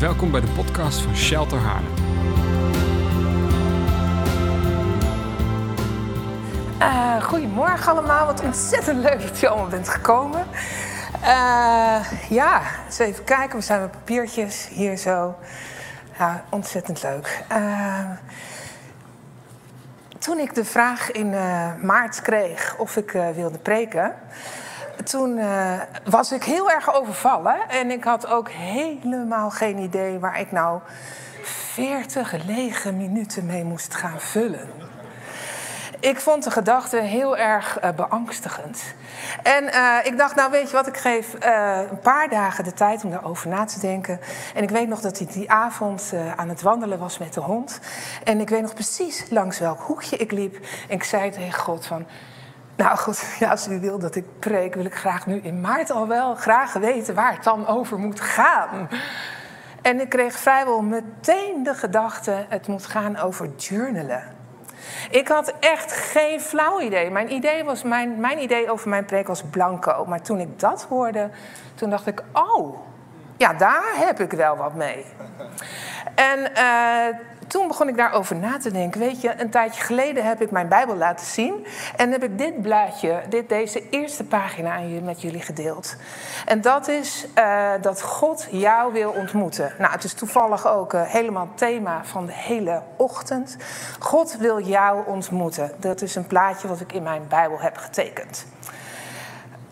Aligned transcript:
Welkom 0.00 0.30
bij 0.30 0.40
de 0.40 0.46
podcast 0.46 1.00
van 1.00 1.16
Shelter 1.16 1.58
Haarlem. 1.58 1.94
Uh, 6.78 7.22
goedemorgen 7.22 7.92
allemaal, 7.92 8.26
wat 8.26 8.42
ontzettend 8.42 9.02
leuk 9.02 9.22
dat 9.22 9.40
je 9.40 9.48
allemaal 9.48 9.68
bent 9.68 9.88
gekomen. 9.88 10.46
Uh, 11.22 12.00
ja, 12.28 12.62
eens 12.86 12.98
even 12.98 13.24
kijken, 13.24 13.58
we 13.58 13.64
zijn 13.64 13.80
met 13.80 13.90
papiertjes 13.90 14.68
hier 14.68 14.96
zo. 14.96 15.36
Ja, 16.18 16.44
ontzettend 16.50 17.02
leuk. 17.02 17.44
Uh, 17.52 18.10
toen 20.18 20.38
ik 20.38 20.54
de 20.54 20.64
vraag 20.64 21.10
in 21.10 21.30
maart 21.82 22.22
kreeg 22.22 22.76
of 22.78 22.96
ik 22.96 23.10
wilde 23.34 23.58
preken, 23.58 24.14
toen 25.04 25.36
uh, 25.36 25.72
was 26.04 26.32
ik 26.32 26.44
heel 26.44 26.70
erg 26.70 26.94
overvallen. 26.94 27.68
En 27.68 27.90
ik 27.90 28.04
had 28.04 28.26
ook 28.26 28.48
helemaal 28.48 29.50
geen 29.50 29.78
idee 29.78 30.18
waar 30.18 30.40
ik 30.40 30.52
nou 30.52 30.80
40 31.42 32.44
lege 32.44 32.92
minuten 32.92 33.46
mee 33.46 33.64
moest 33.64 33.94
gaan 33.94 34.20
vullen. 34.20 34.68
Ik 36.00 36.20
vond 36.20 36.44
de 36.44 36.50
gedachte 36.50 36.96
heel 36.96 37.36
erg 37.36 37.82
uh, 37.84 37.90
beangstigend. 37.90 38.82
En 39.42 39.64
uh, 39.64 39.96
ik 40.02 40.18
dacht, 40.18 40.34
nou 40.34 40.50
weet 40.50 40.70
je 40.70 40.76
wat, 40.76 40.86
ik 40.86 40.96
geef 40.96 41.32
een 41.90 42.00
paar 42.02 42.28
dagen 42.28 42.64
de 42.64 42.72
tijd 42.72 43.04
om 43.04 43.10
daarover 43.10 43.48
na 43.48 43.64
te 43.64 43.80
denken. 43.80 44.20
En 44.54 44.62
ik 44.62 44.70
weet 44.70 44.88
nog 44.88 45.00
dat 45.00 45.20
ik 45.20 45.32
die 45.32 45.50
avond 45.50 46.12
aan 46.36 46.48
het 46.48 46.62
wandelen 46.62 46.98
was 46.98 47.18
met 47.18 47.34
de 47.34 47.40
hond. 47.40 47.80
En 48.24 48.40
ik 48.40 48.48
weet 48.48 48.62
nog 48.62 48.74
precies 48.74 49.24
langs 49.30 49.58
welk 49.58 49.80
hoekje 49.80 50.16
ik 50.16 50.32
liep. 50.32 50.54
En 50.88 50.94
ik 50.94 51.04
zei 51.04 51.30
tegen 51.30 51.60
God 51.60 51.86
van, 51.86 52.06
nou 52.80 52.96
goed, 52.96 53.24
ja, 53.40 53.50
als 53.50 53.68
u 53.68 53.80
wil 53.80 53.98
dat 53.98 54.14
ik 54.14 54.24
preek, 54.38 54.74
wil 54.74 54.84
ik 54.84 54.94
graag 54.94 55.26
nu 55.26 55.40
in 55.42 55.60
maart 55.60 55.90
al 55.90 56.08
wel 56.08 56.34
graag 56.34 56.72
weten 56.72 57.14
waar 57.14 57.32
het 57.32 57.44
dan 57.44 57.66
over 57.66 57.98
moet 57.98 58.20
gaan. 58.20 58.88
En 59.82 60.00
ik 60.00 60.08
kreeg 60.08 60.38
vrijwel 60.38 60.82
meteen 60.82 61.62
de 61.62 61.74
gedachte, 61.74 62.46
het 62.48 62.66
moet 62.66 62.86
gaan 62.86 63.18
over 63.18 63.50
journalen. 63.56 64.22
Ik 65.10 65.28
had 65.28 65.52
echt 65.60 65.92
geen 65.92 66.40
flauw 66.40 66.80
idee. 66.80 67.10
Mijn 67.10 67.32
idee, 67.32 67.64
was, 67.64 67.82
mijn, 67.82 68.20
mijn 68.20 68.42
idee 68.42 68.70
over 68.70 68.88
mijn 68.88 69.04
preek 69.04 69.26
was 69.26 69.42
blanco. 69.42 70.04
Maar 70.04 70.22
toen 70.22 70.38
ik 70.38 70.60
dat 70.60 70.82
hoorde, 70.88 71.30
toen 71.74 71.90
dacht 71.90 72.06
ik, 72.06 72.22
oh, 72.32 72.78
ja, 73.36 73.52
daar 73.52 73.92
heb 73.94 74.20
ik 74.20 74.32
wel 74.32 74.56
wat 74.56 74.74
mee. 74.74 75.04
En 76.14 76.38
uh, 76.38 77.16
toen 77.50 77.68
begon 77.68 77.88
ik 77.88 77.96
daarover 77.96 78.36
na 78.36 78.58
te 78.58 78.70
denken. 78.70 79.00
Weet 79.00 79.20
je, 79.20 79.34
een 79.40 79.50
tijdje 79.50 79.82
geleden 79.82 80.24
heb 80.24 80.42
ik 80.42 80.50
mijn 80.50 80.68
Bijbel 80.68 80.96
laten 80.96 81.26
zien. 81.26 81.66
En 81.96 82.10
heb 82.10 82.22
ik 82.22 82.38
dit 82.38 82.62
blaadje, 82.62 83.22
dit, 83.28 83.48
deze 83.48 83.88
eerste 83.88 84.24
pagina 84.24 84.80
met 85.02 85.22
jullie 85.22 85.42
gedeeld. 85.42 85.96
En 86.46 86.60
dat 86.60 86.88
is 86.88 87.26
uh, 87.38 87.70
dat 87.80 88.02
God 88.02 88.46
jou 88.50 88.92
wil 88.92 89.10
ontmoeten. 89.10 89.72
Nou, 89.78 89.92
het 89.92 90.04
is 90.04 90.12
toevallig 90.12 90.66
ook 90.68 90.92
uh, 90.92 91.02
helemaal 91.02 91.48
thema 91.54 92.04
van 92.04 92.26
de 92.26 92.32
hele 92.32 92.82
ochtend. 92.96 93.56
God 93.98 94.36
wil 94.36 94.60
jou 94.60 95.06
ontmoeten. 95.06 95.72
Dat 95.76 96.02
is 96.02 96.14
een 96.14 96.26
plaatje 96.26 96.68
wat 96.68 96.80
ik 96.80 96.92
in 96.92 97.02
mijn 97.02 97.22
Bijbel 97.28 97.60
heb 97.60 97.76
getekend. 97.76 98.46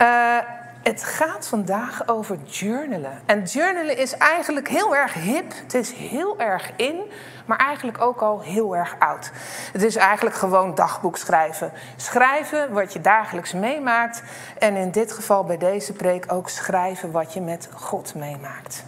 Uh, 0.02 0.36
het 0.82 1.04
gaat 1.04 1.48
vandaag 1.48 2.08
over 2.08 2.38
journalen. 2.44 3.20
En 3.26 3.42
journalen 3.42 3.96
is 3.96 4.16
eigenlijk 4.16 4.68
heel 4.68 4.96
erg 4.96 5.14
hip. 5.14 5.52
Het 5.62 5.74
is 5.74 5.92
heel 5.92 6.38
erg 6.38 6.70
in, 6.76 7.00
maar 7.48 7.58
eigenlijk 7.58 8.00
ook 8.00 8.20
al 8.20 8.40
heel 8.40 8.76
erg 8.76 8.96
oud. 8.98 9.30
Het 9.72 9.82
is 9.82 9.96
eigenlijk 9.96 10.36
gewoon 10.36 10.74
dagboek 10.74 11.16
schrijven. 11.16 11.72
Schrijven 11.96 12.72
wat 12.72 12.92
je 12.92 13.00
dagelijks 13.00 13.52
meemaakt. 13.52 14.22
En 14.58 14.76
in 14.76 14.90
dit 14.90 15.12
geval 15.12 15.44
bij 15.44 15.58
deze 15.58 15.92
preek 15.92 16.32
ook 16.32 16.48
schrijven 16.48 17.10
wat 17.10 17.32
je 17.32 17.40
met 17.40 17.68
God 17.74 18.14
meemaakt. 18.14 18.84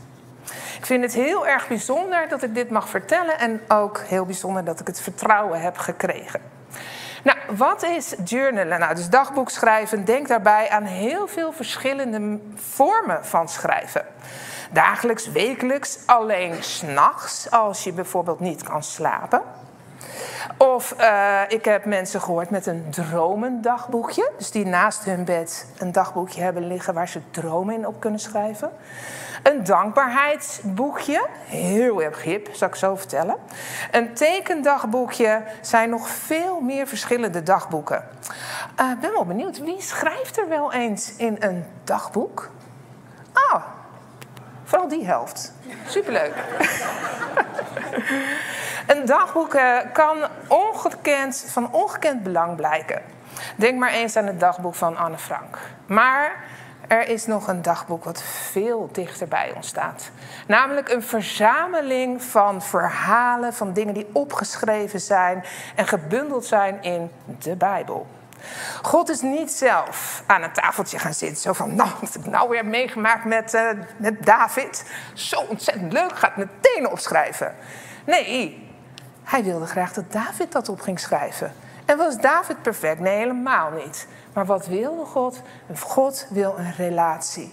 Ik 0.79 0.87
vind 0.87 1.03
het 1.03 1.15
heel 1.15 1.47
erg 1.47 1.69
bijzonder 1.69 2.29
dat 2.29 2.43
ik 2.43 2.55
dit 2.55 2.71
mag 2.71 2.89
vertellen 2.89 3.39
en 3.39 3.61
ook 3.69 3.99
heel 3.99 4.25
bijzonder 4.25 4.65
dat 4.65 4.81
ik 4.81 4.87
het 4.87 5.01
vertrouwen 5.01 5.61
heb 5.61 5.79
gekregen. 5.79 6.41
Nou, 7.23 7.39
wat 7.57 7.83
is 7.83 8.15
journalen? 8.25 8.79
Nou, 8.79 8.95
dus 8.95 9.09
dagboek 9.09 9.51
schrijven. 9.51 10.05
Denk 10.05 10.29
daarbij 10.29 10.69
aan 10.69 10.85
heel 10.85 11.27
veel 11.27 11.53
verschillende 11.53 12.39
vormen 12.55 13.25
van 13.25 13.49
schrijven. 13.49 14.07
Dagelijks, 14.73 15.31
wekelijks, 15.31 15.99
alleen 16.07 16.63
s'nachts, 16.63 17.51
als 17.51 17.85
je 17.85 17.93
bijvoorbeeld 17.93 18.41
niet 18.41 18.63
kan 18.63 18.83
slapen. 18.83 19.43
Of 20.57 20.95
uh, 21.01 21.41
ik 21.49 21.65
heb 21.65 21.85
mensen 21.85 22.21
gehoord 22.21 22.51
met 22.51 22.67
een 22.67 22.87
dromendagboekje. 22.91 24.31
Dus 24.37 24.51
die 24.51 24.67
naast 24.67 25.05
hun 25.05 25.25
bed 25.25 25.67
een 25.79 25.93
dagboekje 25.93 26.43
hebben 26.43 26.67
liggen 26.67 26.95
waar 26.95 27.09
ze 27.09 27.21
dromen 27.31 27.75
in 27.75 27.87
op 27.87 28.01
kunnen 28.01 28.21
schrijven. 28.21 28.71
Een 29.43 29.65
dankbaarheidsboekje, 29.65 31.27
heel 31.45 32.03
erg 32.03 32.23
hip, 32.23 32.49
zal 32.53 32.69
ik 32.69 32.75
zo 32.75 32.97
vertellen. 32.97 33.37
Een 33.91 34.15
tekendagboekje 34.15 35.43
zijn 35.61 35.91
nog 35.91 36.09
veel 36.09 36.61
meer 36.61 36.87
verschillende 36.87 37.43
dagboeken. 37.43 38.05
Ik 38.77 38.81
uh, 38.81 39.01
ben 39.01 39.13
wel 39.13 39.25
benieuwd, 39.25 39.59
wie 39.59 39.81
schrijft 39.83 40.39
er 40.39 40.49
wel 40.49 40.73
eens 40.73 41.17
in 41.17 41.37
een 41.39 41.65
dagboek? 41.85 42.51
Vooral 44.71 44.89
die 44.89 45.07
helft. 45.07 45.53
Superleuk. 45.87 46.35
een 48.93 49.05
dagboek 49.05 49.59
kan 49.93 50.17
ongekend, 50.49 51.45
van 51.49 51.73
ongekend 51.73 52.23
belang 52.23 52.57
blijken. 52.57 53.03
Denk 53.57 53.79
maar 53.79 53.91
eens 53.91 54.17
aan 54.17 54.27
het 54.27 54.41
dagboek 54.41 54.75
van 54.75 54.97
Anne 54.97 55.19
Frank. 55.19 55.59
Maar 55.87 56.45
er 56.89 57.09
is 57.09 57.27
nog 57.27 57.49
een 57.49 57.63
dagboek 57.63 58.05
wat 58.05 58.23
veel 58.23 58.89
dichter 58.93 59.29
bij 59.29 59.53
ons 59.57 59.67
staat. 59.67 60.11
Namelijk 60.47 60.89
een 60.89 61.03
verzameling 61.03 62.23
van 62.23 62.63
verhalen, 62.63 63.55
van 63.55 63.73
dingen 63.73 63.95
die 63.95 64.09
opgeschreven 64.13 65.01
zijn 65.01 65.45
en 65.75 65.87
gebundeld 65.87 66.45
zijn 66.45 66.83
in 66.83 67.11
de 67.39 67.57
Bijbel. 67.57 68.07
God 68.83 69.09
is 69.09 69.21
niet 69.21 69.53
zelf 69.53 70.23
aan 70.27 70.43
een 70.43 70.53
tafeltje 70.53 70.99
gaan 70.99 71.15
zitten. 71.15 71.43
Zo 71.43 71.53
van, 71.53 71.75
nou, 71.75 71.91
wat 72.01 72.13
heb 72.13 72.25
ik 72.25 72.31
nou 72.31 72.49
weer 72.49 72.67
meegemaakt 72.67 73.25
met, 73.25 73.55
uh, 73.55 73.71
met 73.97 74.27
David? 74.27 74.85
Zo 75.15 75.41
ontzettend 75.41 75.93
leuk, 75.93 76.19
ga 76.19 76.33
het 76.35 76.49
meteen 76.49 76.89
opschrijven. 76.89 77.55
Nee, 78.07 78.69
hij 79.25 79.45
wilde 79.45 79.67
graag 79.67 79.93
dat 79.93 80.13
David 80.13 80.53
dat 80.53 80.69
op 80.69 80.81
ging 80.81 81.01
schrijven. 81.01 81.53
En 81.85 81.97
was 81.97 82.17
David 82.17 82.63
perfect? 82.63 83.01
Nee, 83.01 83.17
helemaal 83.17 83.71
niet. 83.71 84.07
Maar 84.33 84.47
wat 84.47 84.67
wilde 84.67 85.05
God? 85.05 85.43
God 85.79 86.27
wil 86.31 86.55
een 86.59 86.75
relatie. 86.77 87.53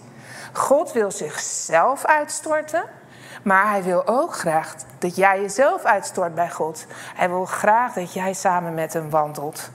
God 0.52 0.92
wil 0.92 1.10
zichzelf 1.10 2.04
uitstorten, 2.04 2.84
maar 3.42 3.70
hij 3.70 3.82
wil 3.82 4.06
ook 4.06 4.34
graag 4.34 4.74
dat 4.98 5.16
jij 5.16 5.40
jezelf 5.40 5.84
uitstort 5.84 6.34
bij 6.34 6.50
God. 6.50 6.86
Hij 7.14 7.28
wil 7.28 7.44
graag 7.44 7.92
dat 7.92 8.12
jij 8.12 8.32
samen 8.32 8.74
met 8.74 8.92
hem 8.92 9.10
wandelt. 9.10 9.70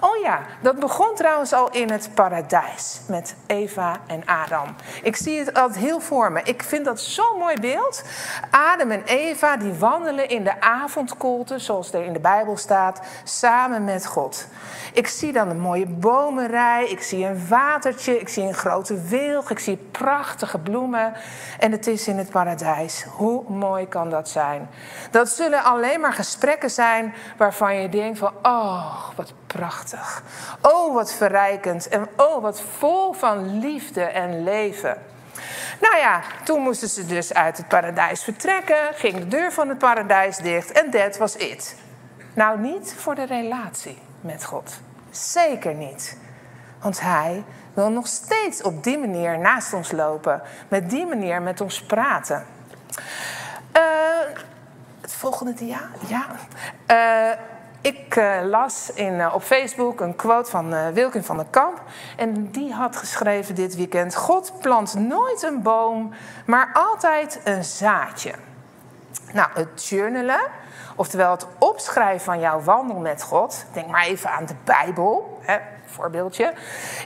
Oh 0.00 0.16
ja, 0.22 0.40
dat 0.60 0.78
begon 0.78 1.14
trouwens 1.14 1.52
al 1.52 1.70
in 1.70 1.90
het 1.90 2.10
paradijs 2.14 3.00
met 3.08 3.34
Eva 3.46 3.96
en 4.06 4.22
Adam. 4.26 4.74
Ik 5.02 5.16
zie 5.16 5.38
het 5.38 5.54
altijd 5.54 5.84
heel 5.84 6.00
voor 6.00 6.32
me. 6.32 6.40
Ik 6.42 6.62
vind 6.62 6.84
dat 6.84 7.00
zo'n 7.00 7.38
mooi 7.38 7.60
beeld. 7.60 8.02
Adam 8.50 8.90
en 8.90 9.02
Eva 9.04 9.56
die 9.56 9.72
wandelen 9.72 10.28
in 10.28 10.44
de 10.44 10.60
avondkoelte, 10.60 11.58
zoals 11.58 11.92
er 11.92 12.04
in 12.04 12.12
de 12.12 12.20
Bijbel 12.20 12.56
staat, 12.56 13.00
samen 13.24 13.84
met 13.84 14.06
God. 14.06 14.46
Ik 14.92 15.06
zie 15.06 15.32
dan 15.32 15.48
een 15.48 15.60
mooie 15.60 15.86
bomenrij, 15.86 16.86
ik 16.88 17.02
zie 17.02 17.24
een 17.24 17.48
watertje, 17.48 18.20
ik 18.20 18.28
zie 18.28 18.42
een 18.42 18.54
grote 18.54 19.00
wilg, 19.00 19.50
ik 19.50 19.58
zie 19.58 19.76
prachtige 19.90 20.58
bloemen. 20.58 21.12
En 21.58 21.72
het 21.72 21.86
is 21.86 22.08
in 22.08 22.18
het 22.18 22.30
paradijs. 22.30 23.04
Hoe 23.04 23.42
mooi 23.48 23.88
kan 23.88 24.10
dat 24.10 24.28
zijn? 24.28 24.68
Dat 25.10 25.28
zullen 25.28 25.64
alleen 25.64 26.00
maar 26.00 26.12
gesprekken 26.12 26.70
zijn 26.70 27.14
waarvan 27.36 27.76
je 27.76 27.88
denkt 27.88 28.18
van, 28.18 28.32
oh, 28.42 28.96
wat 29.16 29.32
prachtig. 29.56 30.22
Oh, 30.60 30.94
wat 30.94 31.12
verrijkend. 31.12 31.88
En 31.88 32.08
oh, 32.16 32.42
wat 32.42 32.62
vol 32.78 33.12
van 33.12 33.58
liefde 33.58 34.02
en 34.02 34.44
leven. 34.44 34.98
Nou 35.80 35.96
ja, 35.96 36.22
toen 36.44 36.60
moesten 36.60 36.88
ze 36.88 37.06
dus 37.06 37.34
uit 37.34 37.56
het 37.56 37.68
paradijs 37.68 38.24
vertrekken, 38.24 38.94
ging 38.94 39.18
de 39.18 39.28
deur 39.28 39.52
van 39.52 39.68
het 39.68 39.78
paradijs 39.78 40.36
dicht 40.36 40.72
en 40.72 40.90
dat 40.90 41.16
was 41.16 41.36
it. 41.36 41.76
Nou, 42.34 42.60
niet 42.60 42.94
voor 42.98 43.14
de 43.14 43.26
relatie 43.26 43.98
met 44.20 44.44
God. 44.44 44.80
Zeker 45.10 45.74
niet. 45.74 46.16
Want 46.80 47.00
Hij 47.00 47.44
wil 47.74 47.90
nog 47.90 48.06
steeds 48.06 48.62
op 48.62 48.84
die 48.84 48.98
manier 48.98 49.38
naast 49.38 49.72
ons 49.72 49.92
lopen, 49.92 50.42
met 50.68 50.90
die 50.90 51.06
manier 51.06 51.42
met 51.42 51.60
ons 51.60 51.82
praten. 51.82 52.46
Uh, 53.76 53.82
het 55.00 55.14
volgende 55.14 55.66
ja. 55.66 55.88
ja. 56.06 56.26
Uh, 56.90 57.38
ik 57.86 58.16
uh, 58.16 58.36
las 58.42 58.90
in, 58.94 59.12
uh, 59.12 59.34
op 59.34 59.42
Facebook 59.42 60.00
een 60.00 60.16
quote 60.16 60.50
van 60.50 60.74
uh, 60.74 60.88
Wilkin 60.88 61.24
van 61.24 61.36
der 61.36 61.46
Kamp. 61.50 61.82
En 62.16 62.50
die 62.50 62.72
had 62.72 62.96
geschreven 62.96 63.54
dit 63.54 63.76
weekend: 63.76 64.14
God 64.14 64.52
plant 64.60 64.94
nooit 64.94 65.42
een 65.42 65.62
boom, 65.62 66.12
maar 66.46 66.70
altijd 66.72 67.40
een 67.44 67.64
zaadje. 67.64 68.32
Nou, 69.32 69.48
het 69.54 69.86
journalen, 69.88 70.40
oftewel 70.96 71.30
het 71.30 71.46
opschrijven 71.58 72.24
van 72.24 72.40
jouw 72.40 72.60
wandel 72.60 72.98
met 72.98 73.22
God. 73.22 73.64
Denk 73.72 73.86
maar 73.86 74.04
even 74.04 74.30
aan 74.30 74.46
de 74.46 74.54
Bijbel. 74.64 75.38
Hè. 75.42 75.58
Voorbeeldje, 75.96 76.52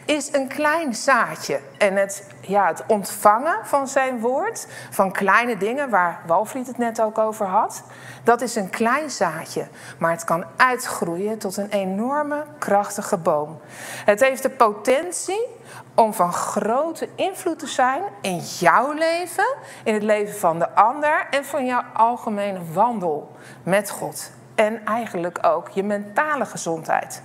is 0.04 0.32
een 0.32 0.48
klein 0.48 0.94
zaadje. 0.94 1.60
En 1.78 1.96
het, 1.96 2.26
ja, 2.40 2.66
het 2.66 2.82
ontvangen 2.86 3.56
van 3.62 3.88
zijn 3.88 4.20
woord, 4.20 4.66
van 4.90 5.12
kleine 5.12 5.56
dingen, 5.56 5.90
waar 5.90 6.20
Walfried 6.26 6.66
het 6.66 6.78
net 6.78 7.00
ook 7.00 7.18
over 7.18 7.46
had, 7.46 7.82
dat 8.24 8.40
is 8.40 8.54
een 8.54 8.70
klein 8.70 9.10
zaadje. 9.10 9.68
Maar 9.98 10.10
het 10.10 10.24
kan 10.24 10.44
uitgroeien 10.56 11.38
tot 11.38 11.56
een 11.56 11.70
enorme, 11.70 12.44
krachtige 12.58 13.16
boom. 13.16 13.60
Het 14.04 14.20
heeft 14.20 14.42
de 14.42 14.50
potentie 14.50 15.46
om 15.94 16.14
van 16.14 16.32
grote 16.32 17.08
invloed 17.14 17.58
te 17.58 17.66
zijn 17.66 18.02
in 18.20 18.38
jouw 18.38 18.92
leven, 18.92 19.54
in 19.84 19.94
het 19.94 20.02
leven 20.02 20.34
van 20.34 20.58
de 20.58 20.74
ander 20.74 21.26
en 21.30 21.44
van 21.44 21.66
jouw 21.66 21.84
algemene 21.92 22.58
wandel 22.72 23.30
met 23.62 23.90
God 23.90 24.30
en 24.60 24.84
eigenlijk 24.84 25.38
ook 25.42 25.68
je 25.68 25.82
mentale 25.82 26.44
gezondheid. 26.44 27.22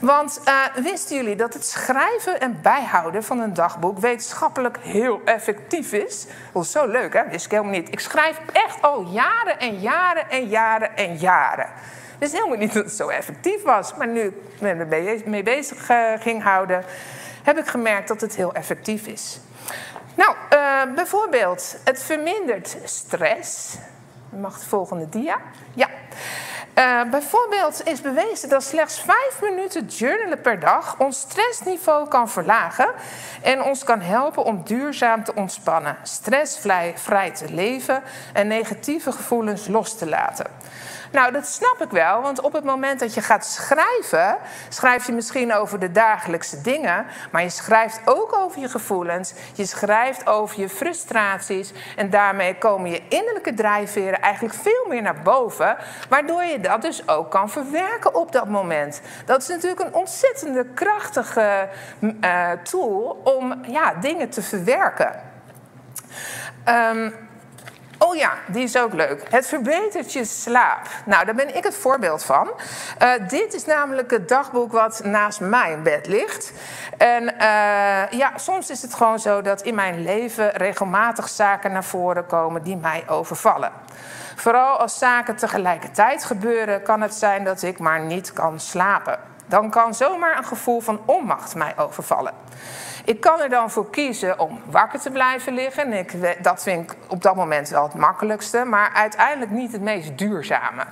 Want 0.00 0.40
uh, 0.44 0.82
wisten 0.82 1.16
jullie 1.16 1.36
dat 1.36 1.54
het 1.54 1.64
schrijven 1.64 2.40
en 2.40 2.58
bijhouden 2.62 3.24
van 3.24 3.40
een 3.40 3.54
dagboek 3.54 3.98
wetenschappelijk 3.98 4.78
heel 4.78 5.20
effectief 5.24 5.92
is? 5.92 6.26
Dat 6.52 6.62
is 6.62 6.70
zo 6.70 6.86
leuk, 6.86 7.12
hè? 7.12 7.28
Wist 7.28 7.44
ik 7.44 7.50
helemaal 7.50 7.72
niet. 7.72 7.92
Ik 7.92 8.00
schrijf 8.00 8.40
echt 8.52 8.82
al 8.82 9.02
jaren 9.02 9.58
en 9.58 9.80
jaren 9.80 10.30
en 10.30 10.48
jaren 10.48 10.96
en 10.96 11.16
jaren. 11.16 11.66
Dus 12.18 12.32
helemaal 12.32 12.58
niet 12.58 12.72
dat 12.72 12.84
het 12.84 12.94
zo 12.94 13.08
effectief 13.08 13.62
was. 13.62 13.94
Maar 13.94 14.08
nu 14.08 14.26
ik 14.26 14.60
me 14.60 15.22
mee 15.24 15.42
bezig 15.42 15.90
uh, 15.90 16.12
ging 16.18 16.42
houden, 16.42 16.84
heb 17.42 17.58
ik 17.58 17.66
gemerkt 17.66 18.08
dat 18.08 18.20
het 18.20 18.36
heel 18.36 18.54
effectief 18.54 19.06
is. 19.06 19.40
Nou, 20.14 20.34
uh, 20.54 20.94
bijvoorbeeld, 20.94 21.76
het 21.84 22.02
vermindert 22.02 22.76
stress. 22.84 23.76
Mag 24.28 24.58
de 24.58 24.66
volgende 24.66 25.08
dia? 25.08 25.38
Ja. 25.74 25.88
Uh, 26.78 27.10
bijvoorbeeld 27.10 27.86
is 27.86 28.00
bewezen 28.00 28.48
dat 28.48 28.64
slechts 28.64 29.00
vijf 29.00 29.40
minuten 29.40 29.84
journalen 29.86 30.40
per 30.40 30.60
dag 30.60 30.98
ons 30.98 31.20
stressniveau 31.20 32.08
kan 32.08 32.30
verlagen 32.30 32.88
en 33.42 33.62
ons 33.62 33.84
kan 33.84 34.00
helpen 34.00 34.44
om 34.44 34.62
duurzaam 34.64 35.24
te 35.24 35.34
ontspannen, 35.34 35.96
stressvrij 36.02 37.30
te 37.30 37.52
leven 37.52 38.02
en 38.32 38.46
negatieve 38.46 39.12
gevoelens 39.12 39.68
los 39.68 39.98
te 39.98 40.08
laten. 40.08 40.46
Nou, 41.12 41.32
dat 41.32 41.46
snap 41.46 41.76
ik 41.80 41.90
wel, 41.90 42.22
want 42.22 42.40
op 42.40 42.52
het 42.52 42.64
moment 42.64 43.00
dat 43.00 43.14
je 43.14 43.20
gaat 43.20 43.46
schrijven, 43.46 44.36
schrijf 44.68 45.06
je 45.06 45.12
misschien 45.12 45.54
over 45.54 45.78
de 45.78 45.92
dagelijkse 45.92 46.60
dingen, 46.60 47.06
maar 47.30 47.42
je 47.42 47.48
schrijft 47.48 48.00
ook 48.04 48.36
over 48.36 48.60
je 48.60 48.68
gevoelens, 48.68 49.34
je 49.52 49.66
schrijft 49.66 50.26
over 50.26 50.60
je 50.60 50.68
frustraties 50.68 51.72
en 51.96 52.10
daarmee 52.10 52.58
komen 52.58 52.90
je 52.90 53.02
innerlijke 53.08 53.54
drijfveren 53.54 54.20
eigenlijk 54.20 54.54
veel 54.54 54.84
meer 54.88 55.02
naar 55.02 55.22
boven, 55.22 55.76
waardoor 56.08 56.44
je 56.44 56.60
dat 56.60 56.82
dus 56.82 57.08
ook 57.08 57.30
kan 57.30 57.50
verwerken 57.50 58.14
op 58.14 58.32
dat 58.32 58.48
moment. 58.48 59.00
Dat 59.24 59.42
is 59.42 59.48
natuurlijk 59.48 59.80
een 59.80 59.94
ontzettende 59.94 60.64
krachtige 60.64 61.68
uh, 62.00 62.50
tool 62.62 63.20
om 63.24 63.64
ja, 63.66 63.94
dingen 64.00 64.28
te 64.28 64.42
verwerken. 64.42 65.20
Um, 66.64 67.27
Oh 67.98 68.16
ja, 68.16 68.32
die 68.46 68.62
is 68.62 68.78
ook 68.78 68.92
leuk. 68.92 69.22
Het 69.30 69.46
verbetert 69.46 70.12
je 70.12 70.24
slaap. 70.24 70.88
Nou, 71.04 71.24
daar 71.24 71.34
ben 71.34 71.56
ik 71.56 71.64
het 71.64 71.76
voorbeeld 71.76 72.24
van. 72.24 72.50
Uh, 73.02 73.12
dit 73.28 73.54
is 73.54 73.64
namelijk 73.64 74.10
het 74.10 74.28
dagboek 74.28 74.72
wat 74.72 75.00
naast 75.04 75.40
mijn 75.40 75.82
bed 75.82 76.06
ligt. 76.06 76.52
En 76.96 77.22
uh, 77.22 77.30
ja, 78.10 78.32
soms 78.36 78.70
is 78.70 78.82
het 78.82 78.94
gewoon 78.94 79.18
zo 79.18 79.42
dat 79.42 79.62
in 79.62 79.74
mijn 79.74 80.02
leven 80.02 80.50
regelmatig 80.50 81.28
zaken 81.28 81.72
naar 81.72 81.84
voren 81.84 82.26
komen 82.26 82.62
die 82.62 82.76
mij 82.76 83.04
overvallen. 83.08 83.72
Vooral 84.36 84.76
als 84.76 84.98
zaken 84.98 85.36
tegelijkertijd 85.36 86.24
gebeuren, 86.24 86.82
kan 86.82 87.00
het 87.00 87.14
zijn 87.14 87.44
dat 87.44 87.62
ik 87.62 87.78
maar 87.78 88.00
niet 88.00 88.32
kan 88.32 88.60
slapen. 88.60 89.18
Dan 89.46 89.70
kan 89.70 89.94
zomaar 89.94 90.38
een 90.38 90.44
gevoel 90.44 90.80
van 90.80 91.00
onmacht 91.04 91.54
mij 91.54 91.72
overvallen. 91.76 92.32
Ik 93.08 93.20
kan 93.20 93.40
er 93.40 93.48
dan 93.48 93.70
voor 93.70 93.90
kiezen 93.90 94.38
om 94.38 94.60
wakker 94.70 95.00
te 95.00 95.10
blijven 95.10 95.54
liggen. 95.54 95.92
Ik, 95.92 96.42
dat 96.42 96.62
vind 96.62 96.90
ik 96.90 96.96
op 97.06 97.22
dat 97.22 97.36
moment 97.36 97.68
wel 97.68 97.82
het 97.82 97.94
makkelijkste, 97.94 98.64
maar 98.64 98.90
uiteindelijk 98.94 99.50
niet 99.50 99.72
het 99.72 99.80
meest 99.80 100.18
duurzame. 100.18 100.84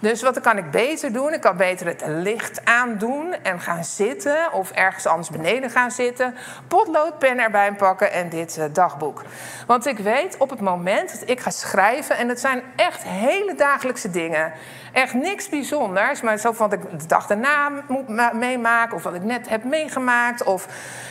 Dus 0.00 0.22
wat 0.22 0.40
kan 0.40 0.58
ik 0.58 0.70
beter 0.70 1.12
doen? 1.12 1.32
Ik 1.32 1.40
kan 1.40 1.56
beter 1.56 1.86
het 1.86 2.02
licht 2.06 2.64
aandoen 2.64 3.34
en 3.42 3.60
gaan 3.60 3.84
zitten 3.84 4.52
of 4.52 4.70
ergens 4.70 5.06
anders 5.06 5.30
beneden 5.30 5.70
gaan 5.70 5.90
zitten. 5.90 6.34
Potlood, 6.68 7.18
pen 7.18 7.38
erbij 7.38 7.72
pakken 7.72 8.12
en 8.12 8.28
dit 8.28 8.56
uh, 8.58 8.64
dagboek. 8.72 9.22
Want 9.66 9.86
ik 9.86 9.98
weet 9.98 10.36
op 10.36 10.50
het 10.50 10.60
moment 10.60 11.20
dat 11.20 11.28
ik 11.28 11.40
ga 11.40 11.50
schrijven, 11.50 12.16
en 12.16 12.28
het 12.28 12.40
zijn 12.40 12.62
echt 12.76 13.02
hele 13.02 13.54
dagelijkse 13.54 14.10
dingen. 14.10 14.52
Echt 14.92 15.14
niks 15.14 15.48
bijzonders, 15.48 16.20
maar 16.20 16.38
zo 16.38 16.52
van 16.52 16.68
wat 16.68 16.78
ik 16.78 17.00
de 17.00 17.06
dag 17.06 17.26
daarna 17.26 17.70
moet 17.88 18.32
meemaken, 18.32 18.96
of 18.96 19.02
wat 19.02 19.14
ik 19.14 19.22
net 19.22 19.48
heb 19.48 19.64
meegemaakt, 19.64 20.42
of 20.42 20.66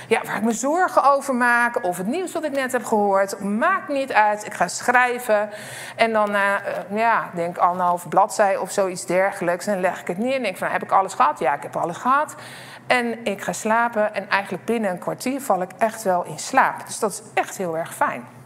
ja, 0.08 0.22
waar 0.26 0.36
ik 0.36 0.44
me 0.44 0.52
zorgen 0.52 1.04
over 1.04 1.36
maak, 1.36 1.84
of 1.84 1.98
het 1.98 2.08
nieuws 2.08 2.34
wat 2.34 2.44
ik 2.44 2.52
net 2.52 2.72
heb 2.72 2.86
gehoord. 2.86 3.40
Maakt 3.40 3.88
niet 3.88 4.14
uit. 4.14 4.46
Ik 4.46 4.54
ga 4.54 4.68
schrijven 4.68 5.50
en 5.96 6.14
dan 6.14 6.36
uh, 6.36 6.54
ja, 6.90 7.30
denk 7.34 7.58
anderhalf 7.58 8.08
bladzij 8.08 8.58
of 8.58 8.72
zoiets 8.72 9.06
dergelijks. 9.06 9.68
En 9.68 9.80
leg 9.80 10.02
ik 10.02 10.08
het 10.08 10.18
neer 10.18 10.36
en 10.36 10.44
denk 10.44 10.58
van, 10.58 10.68
heb 10.68 10.84
ik 10.84 10.92
alles 10.92 11.14
gehad? 11.14 11.40
Ja, 11.40 11.54
ik 11.54 11.64
heb 11.64 11.76
alles 11.76 11.98
gehad. 11.98 12.36
En 12.88 13.26
ik 13.26 13.42
ga 13.42 13.54
slapen 13.54 14.14
en 14.14 14.30
eigenlijk 14.30 14.66
binnen 14.66 14.92
een 14.92 15.00
kwartier 15.00 15.42
val 15.42 15.62
ik 15.62 15.72
echt 15.78 16.04
wel 16.04 16.26
in 16.26 16.40
slaap. 16.40 16.86
Dus 16.86 17.00
dat 17.00 17.12
is 17.12 17.22
echt 17.34 17.58
heel 17.58 17.78
erg 17.78 17.96
fijn. 17.96 18.39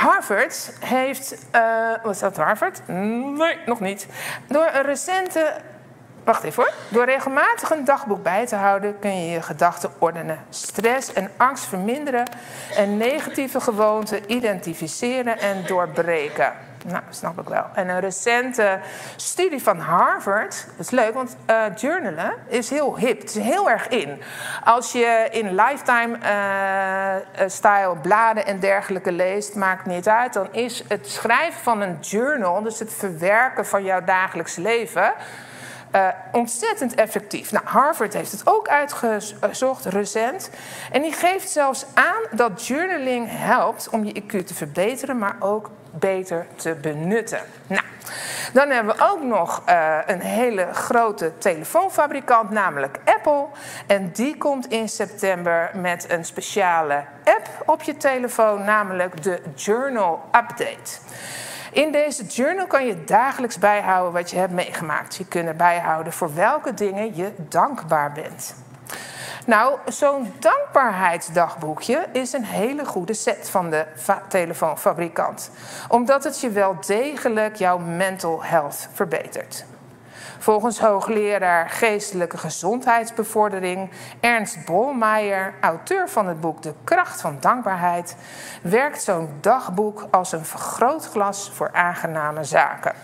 Harvard 0.00 0.72
heeft. 0.80 1.34
Uh, 1.54 1.92
wat 2.02 2.14
is 2.14 2.18
dat 2.18 2.36
Harvard? 2.36 2.80
Nee, 2.86 3.56
nog 3.66 3.80
niet. 3.80 4.06
Door 4.46 4.70
een 4.72 4.82
recente. 4.82 5.54
Wacht 6.24 6.42
even 6.42 6.62
hoor. 6.62 6.72
Door 6.88 7.04
regelmatig 7.04 7.70
een 7.70 7.84
dagboek 7.84 8.22
bij 8.22 8.46
te 8.46 8.56
houden 8.56 8.98
kun 8.98 9.24
je 9.24 9.30
je 9.30 9.42
gedachten 9.42 9.90
ordenen, 9.98 10.38
stress 10.50 11.12
en 11.12 11.30
angst 11.36 11.64
verminderen 11.64 12.24
en 12.76 12.96
negatieve 12.96 13.60
gewoonten 13.60 14.32
identificeren 14.32 15.38
en 15.38 15.66
doorbreken. 15.66 16.52
Nou, 16.86 17.02
snap 17.10 17.40
ik 17.40 17.48
wel. 17.48 17.64
En 17.74 17.88
een 17.88 18.00
recente 18.00 18.78
studie 19.16 19.62
van 19.62 19.78
Harvard, 19.78 20.66
dat 20.76 20.86
is 20.86 20.90
leuk, 20.90 21.14
want 21.14 21.36
uh, 21.50 21.62
journalen 21.76 22.34
is 22.48 22.70
heel 22.70 22.98
hip. 22.98 23.20
Het 23.20 23.36
is 23.36 23.42
heel 23.42 23.70
erg 23.70 23.88
in. 23.88 24.22
Als 24.64 24.92
je 24.92 25.28
in 25.30 25.54
lifetime-style 25.54 27.94
uh, 27.94 28.00
bladen 28.02 28.46
en 28.46 28.60
dergelijke 28.60 29.12
leest, 29.12 29.54
maakt 29.54 29.86
niet 29.86 30.08
uit. 30.08 30.32
Dan 30.32 30.48
is 30.52 30.84
het 30.88 31.08
schrijven 31.08 31.62
van 31.62 31.80
een 31.80 31.98
journal, 32.00 32.62
dus 32.62 32.78
het 32.78 32.92
verwerken 32.92 33.66
van 33.66 33.84
jouw 33.84 34.04
dagelijks 34.04 34.56
leven 34.56 35.12
ontzettend 36.32 36.94
effectief. 36.94 37.52
Nou, 37.52 37.66
Harvard 37.66 38.12
heeft 38.12 38.32
het 38.32 38.42
ook 38.44 38.68
uitgezocht 38.68 39.84
recent. 39.84 40.50
En 40.92 41.02
die 41.02 41.12
geeft 41.12 41.50
zelfs 41.50 41.86
aan 41.94 42.22
dat 42.30 42.66
journaling 42.66 43.26
helpt 43.30 43.88
om 43.88 44.04
je 44.04 44.22
IQ 44.22 44.44
te 44.44 44.54
verbeteren, 44.54 45.18
maar 45.18 45.36
ook 45.40 45.70
beter 45.90 46.46
te 46.56 46.74
benutten. 46.74 47.40
Nou, 47.66 47.82
dan 48.52 48.70
hebben 48.70 48.96
we 48.96 49.02
ook 49.02 49.22
nog 49.22 49.62
uh, 49.68 49.98
een 50.06 50.20
hele 50.20 50.68
grote 50.72 51.32
telefoonfabrikant, 51.38 52.50
namelijk 52.50 52.98
Apple. 53.04 53.46
En 53.86 54.10
die 54.12 54.36
komt 54.36 54.66
in 54.66 54.88
september 54.88 55.70
met 55.74 56.10
een 56.10 56.24
speciale 56.24 57.04
app 57.24 57.48
op 57.66 57.82
je 57.82 57.96
telefoon, 57.96 58.64
namelijk 58.64 59.22
de 59.22 59.42
Journal 59.54 60.20
Update. 60.26 60.98
In 61.72 61.92
deze 61.92 62.24
journal 62.24 62.66
kan 62.66 62.86
je 62.86 63.04
dagelijks 63.04 63.58
bijhouden 63.58 64.12
wat 64.12 64.30
je 64.30 64.36
hebt 64.36 64.52
meegemaakt. 64.52 65.16
Je 65.16 65.26
kunt 65.26 65.56
bijhouden 65.56 66.12
voor 66.12 66.34
welke 66.34 66.74
dingen 66.74 67.16
je 67.16 67.32
dankbaar 67.36 68.12
bent. 68.12 68.54
Nou, 69.50 69.78
zo'n 69.86 70.32
dankbaarheidsdagboekje 70.38 72.06
is 72.12 72.32
een 72.32 72.44
hele 72.44 72.84
goede 72.84 73.14
set 73.14 73.50
van 73.50 73.70
de 73.70 73.86
telefoonfabrikant. 74.28 75.50
Omdat 75.88 76.24
het 76.24 76.40
je 76.40 76.50
wel 76.50 76.76
degelijk 76.86 77.56
jouw 77.56 77.78
mental 77.78 78.44
health 78.44 78.88
verbetert. 78.92 79.64
Volgens 80.38 80.80
hoogleraar 80.80 81.68
geestelijke 81.68 82.38
gezondheidsbevordering 82.38 83.90
Ernst 84.20 84.64
Bolmeijer, 84.64 85.54
auteur 85.60 86.08
van 86.08 86.26
het 86.26 86.40
boek 86.40 86.62
De 86.62 86.74
kracht 86.84 87.20
van 87.20 87.36
dankbaarheid, 87.40 88.16
werkt 88.62 89.02
zo'n 89.02 89.28
dagboek 89.40 90.06
als 90.10 90.32
een 90.32 90.44
vergrootglas 90.44 91.50
voor 91.54 91.70
aangename 91.72 92.44
zaken. 92.44 92.94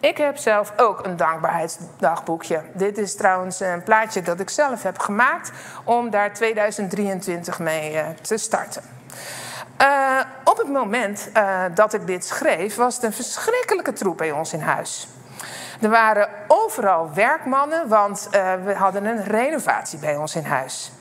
Ik 0.00 0.16
heb 0.16 0.36
zelf 0.36 0.72
ook 0.76 1.06
een 1.06 1.16
dankbaarheidsdagboekje. 1.16 2.62
Dit 2.72 2.98
is 2.98 3.16
trouwens 3.16 3.60
een 3.60 3.82
plaatje 3.82 4.22
dat 4.22 4.40
ik 4.40 4.50
zelf 4.50 4.82
heb 4.82 4.98
gemaakt 4.98 5.50
om 5.84 6.10
daar 6.10 6.34
2023 6.34 7.58
mee 7.58 7.92
uh, 7.92 8.08
te 8.20 8.36
starten. 8.36 8.82
Uh, 9.82 10.20
op 10.44 10.58
het 10.58 10.68
moment 10.68 11.30
uh, 11.36 11.64
dat 11.74 11.92
ik 11.94 12.06
dit 12.06 12.24
schreef, 12.24 12.74
was 12.74 12.94
het 12.94 13.04
een 13.04 13.12
verschrikkelijke 13.12 13.92
troep 13.92 14.16
bij 14.16 14.30
ons 14.30 14.52
in 14.52 14.60
huis. 14.60 15.08
Er 15.80 15.90
waren 15.90 16.28
overal 16.46 17.10
werkmannen, 17.14 17.88
want 17.88 18.28
uh, 18.34 18.52
we 18.64 18.74
hadden 18.74 19.04
een 19.04 19.24
renovatie 19.24 19.98
bij 19.98 20.16
ons 20.16 20.34
in 20.34 20.44
huis. 20.44 20.92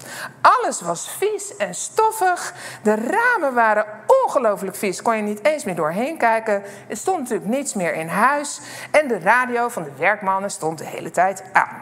Alles 0.41 0.81
was 0.81 1.09
vies 1.09 1.57
en 1.57 1.75
stoffig. 1.75 2.53
De 2.83 2.95
ramen 2.95 3.53
waren 3.53 3.85
ongelooflijk 4.25 4.75
vies. 4.75 5.01
Kon 5.01 5.15
je 5.15 5.21
niet 5.21 5.45
eens 5.45 5.63
meer 5.63 5.75
doorheen 5.75 6.17
kijken. 6.17 6.63
Er 6.87 6.97
stond 6.97 7.19
natuurlijk 7.19 7.49
niets 7.49 7.73
meer 7.73 7.93
in 7.93 8.07
huis. 8.07 8.61
En 8.91 9.07
de 9.07 9.19
radio 9.19 9.69
van 9.69 9.83
de 9.83 9.91
werkmannen 9.97 10.51
stond 10.51 10.77
de 10.77 10.85
hele 10.85 11.11
tijd 11.11 11.43
aan. 11.53 11.81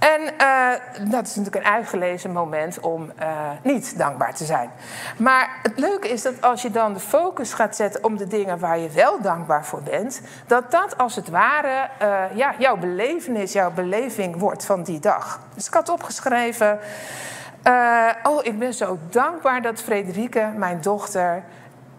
En 0.00 0.20
uh, 0.40 1.10
dat 1.10 1.26
is 1.26 1.34
natuurlijk 1.34 1.64
een 1.64 1.72
uitgelezen 1.72 2.32
moment 2.32 2.80
om 2.80 3.12
uh, 3.20 3.50
niet 3.62 3.98
dankbaar 3.98 4.34
te 4.34 4.44
zijn. 4.44 4.70
Maar 5.16 5.58
het 5.62 5.78
leuke 5.78 6.08
is 6.08 6.22
dat 6.22 6.42
als 6.42 6.62
je 6.62 6.70
dan 6.70 6.92
de 6.92 7.00
focus 7.00 7.52
gaat 7.52 7.76
zetten 7.76 8.04
om 8.04 8.16
de 8.16 8.26
dingen 8.26 8.58
waar 8.58 8.78
je 8.78 8.88
wel 8.88 9.20
dankbaar 9.20 9.64
voor 9.64 9.82
bent, 9.82 10.20
dat 10.46 10.70
dat 10.70 10.98
als 10.98 11.16
het 11.16 11.28
ware 11.28 11.88
uh, 12.02 12.36
ja, 12.36 12.54
jouw 12.58 12.76
belevenis, 12.76 13.52
jouw 13.52 13.70
beleving 13.70 14.36
wordt 14.36 14.64
van 14.64 14.82
die 14.82 15.00
dag. 15.00 15.40
Dus 15.54 15.66
ik 15.66 15.74
had 15.74 15.88
opgeschreven. 15.88 16.78
oh, 18.22 18.44
ik 18.44 18.58
ben 18.58 18.74
zo 18.74 18.98
dankbaar 19.10 19.62
dat 19.62 19.80
Frederike, 19.80 20.52
mijn 20.56 20.80
dochter, 20.80 21.42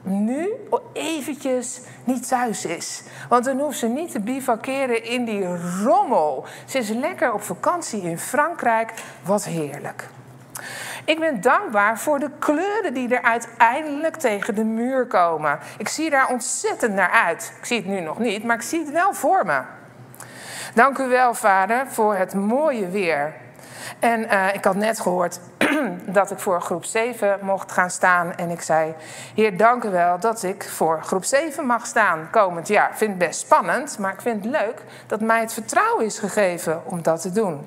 nu 0.02 0.50
eventjes 0.94 1.82
niet 2.06 2.28
thuis 2.28 2.66
is. 2.66 3.04
Want 3.30 3.46
dan 3.46 3.60
hoeft 3.60 3.78
ze 3.78 3.88
niet 3.88 4.12
te 4.12 4.20
bivakeren 4.20 5.04
in 5.04 5.26
die 5.26 5.46
rommel. 5.84 6.46
Ze 6.66 6.78
is 6.78 6.90
lekker 6.90 7.34
op 7.34 7.42
vakantie 7.42 8.02
in 8.02 8.20
Frankrijk. 8.20 8.94
Wat 9.24 9.46
heerlijk. 9.46 10.10
Ik 11.06 11.20
ben 11.20 11.42
dankbaar 11.42 12.00
voor 12.00 12.20
de 12.20 12.30
kleuren 12.40 12.94
die 12.94 13.16
er 13.16 13.22
uiteindelijk 13.22 14.16
tegen 14.16 14.56
de 14.56 14.64
muur 14.64 15.06
komen. 15.06 15.60
Ik 15.78 15.88
zie 15.88 16.10
daar 16.10 16.28
ontzettend 16.28 16.94
naar 16.94 17.10
uit. 17.10 17.54
Ik 17.60 17.66
zie 17.66 17.78
het 17.78 17.86
nu 17.86 18.00
nog 18.00 18.20
niet, 18.20 18.44
maar 18.44 18.56
ik 18.56 18.62
zie 18.62 18.80
het 18.80 18.92
wel 18.92 19.14
voor 19.14 19.46
me. 19.46 19.62
Dank 20.74 20.98
u 20.98 21.08
wel, 21.08 21.34
vader, 21.34 21.88
voor 21.88 22.16
het 22.16 22.34
mooie 22.34 22.90
weer. 22.90 23.34
En 24.00 24.24
uh, 24.24 24.54
ik 24.54 24.66
had 24.66 24.76
net 24.76 25.00
gehoord 25.00 25.40
dat 26.06 26.32
ik 26.32 26.40
voor 26.40 26.62
groep 26.62 26.86
7 26.86 27.40
mocht 27.42 27.72
gaan 27.72 27.90
staan. 27.90 28.36
En 28.36 28.50
ik 28.50 28.62
zei: 28.62 28.94
Heer, 29.36 29.58
dank 29.58 29.84
u 29.84 29.90
wel 29.90 30.20
dat 30.20 30.44
ik 30.44 30.70
voor 30.70 31.04
groep 31.04 31.24
7 31.24 31.66
mag 31.66 31.86
staan 31.86 32.28
komend 32.32 32.68
jaar. 32.68 32.90
Ik 32.90 32.98
vind 32.98 33.10
het 33.10 33.20
best 33.20 33.40
spannend, 33.40 33.98
maar 34.00 34.14
ik 34.14 34.22
vind 34.22 34.44
het 34.44 34.54
leuk 34.54 34.84
dat 35.08 35.22
mij 35.22 35.40
het 35.40 35.54
vertrouwen 35.54 36.06
is 36.06 36.20
gegeven 36.20 36.82
om 36.86 37.02
dat 37.02 37.22
te 37.22 37.32
doen. 37.32 37.66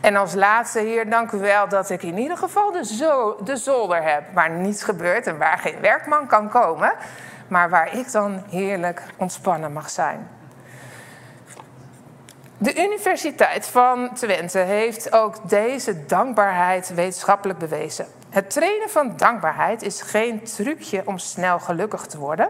En 0.00 0.16
als 0.16 0.34
laatste, 0.34 0.78
Heer, 0.78 1.10
dank 1.10 1.30
u 1.30 1.38
wel 1.38 1.68
dat 1.68 1.90
ik 1.90 2.02
in 2.02 2.18
ieder 2.18 2.36
geval 2.36 2.72
de, 2.72 2.84
zo, 2.84 3.36
de 3.44 3.56
zolder 3.56 4.02
heb. 4.02 4.22
Waar 4.34 4.50
niets 4.50 4.82
gebeurt 4.82 5.26
en 5.26 5.38
waar 5.38 5.58
geen 5.58 5.80
werkman 5.80 6.26
kan 6.26 6.48
komen. 6.48 6.92
Maar 7.48 7.70
waar 7.70 7.96
ik 7.96 8.12
dan 8.12 8.42
heerlijk 8.48 9.02
ontspannen 9.16 9.72
mag 9.72 9.90
zijn. 9.90 10.28
De 12.58 12.84
Universiteit 12.84 13.66
van 13.66 14.14
Twente 14.14 14.58
heeft 14.58 15.12
ook 15.12 15.48
deze 15.48 16.06
dankbaarheid 16.06 16.94
wetenschappelijk 16.94 17.58
bewezen. 17.58 18.06
Het 18.30 18.50
trainen 18.50 18.90
van 18.90 19.16
dankbaarheid 19.16 19.82
is 19.82 20.02
geen 20.02 20.42
trucje 20.42 21.02
om 21.04 21.18
snel 21.18 21.58
gelukkig 21.58 22.06
te 22.06 22.18
worden. 22.18 22.48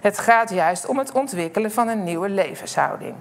Het 0.00 0.18
gaat 0.18 0.50
juist 0.50 0.86
om 0.86 0.98
het 0.98 1.12
ontwikkelen 1.12 1.72
van 1.72 1.88
een 1.88 2.04
nieuwe 2.04 2.28
levenshouding. 2.28 3.14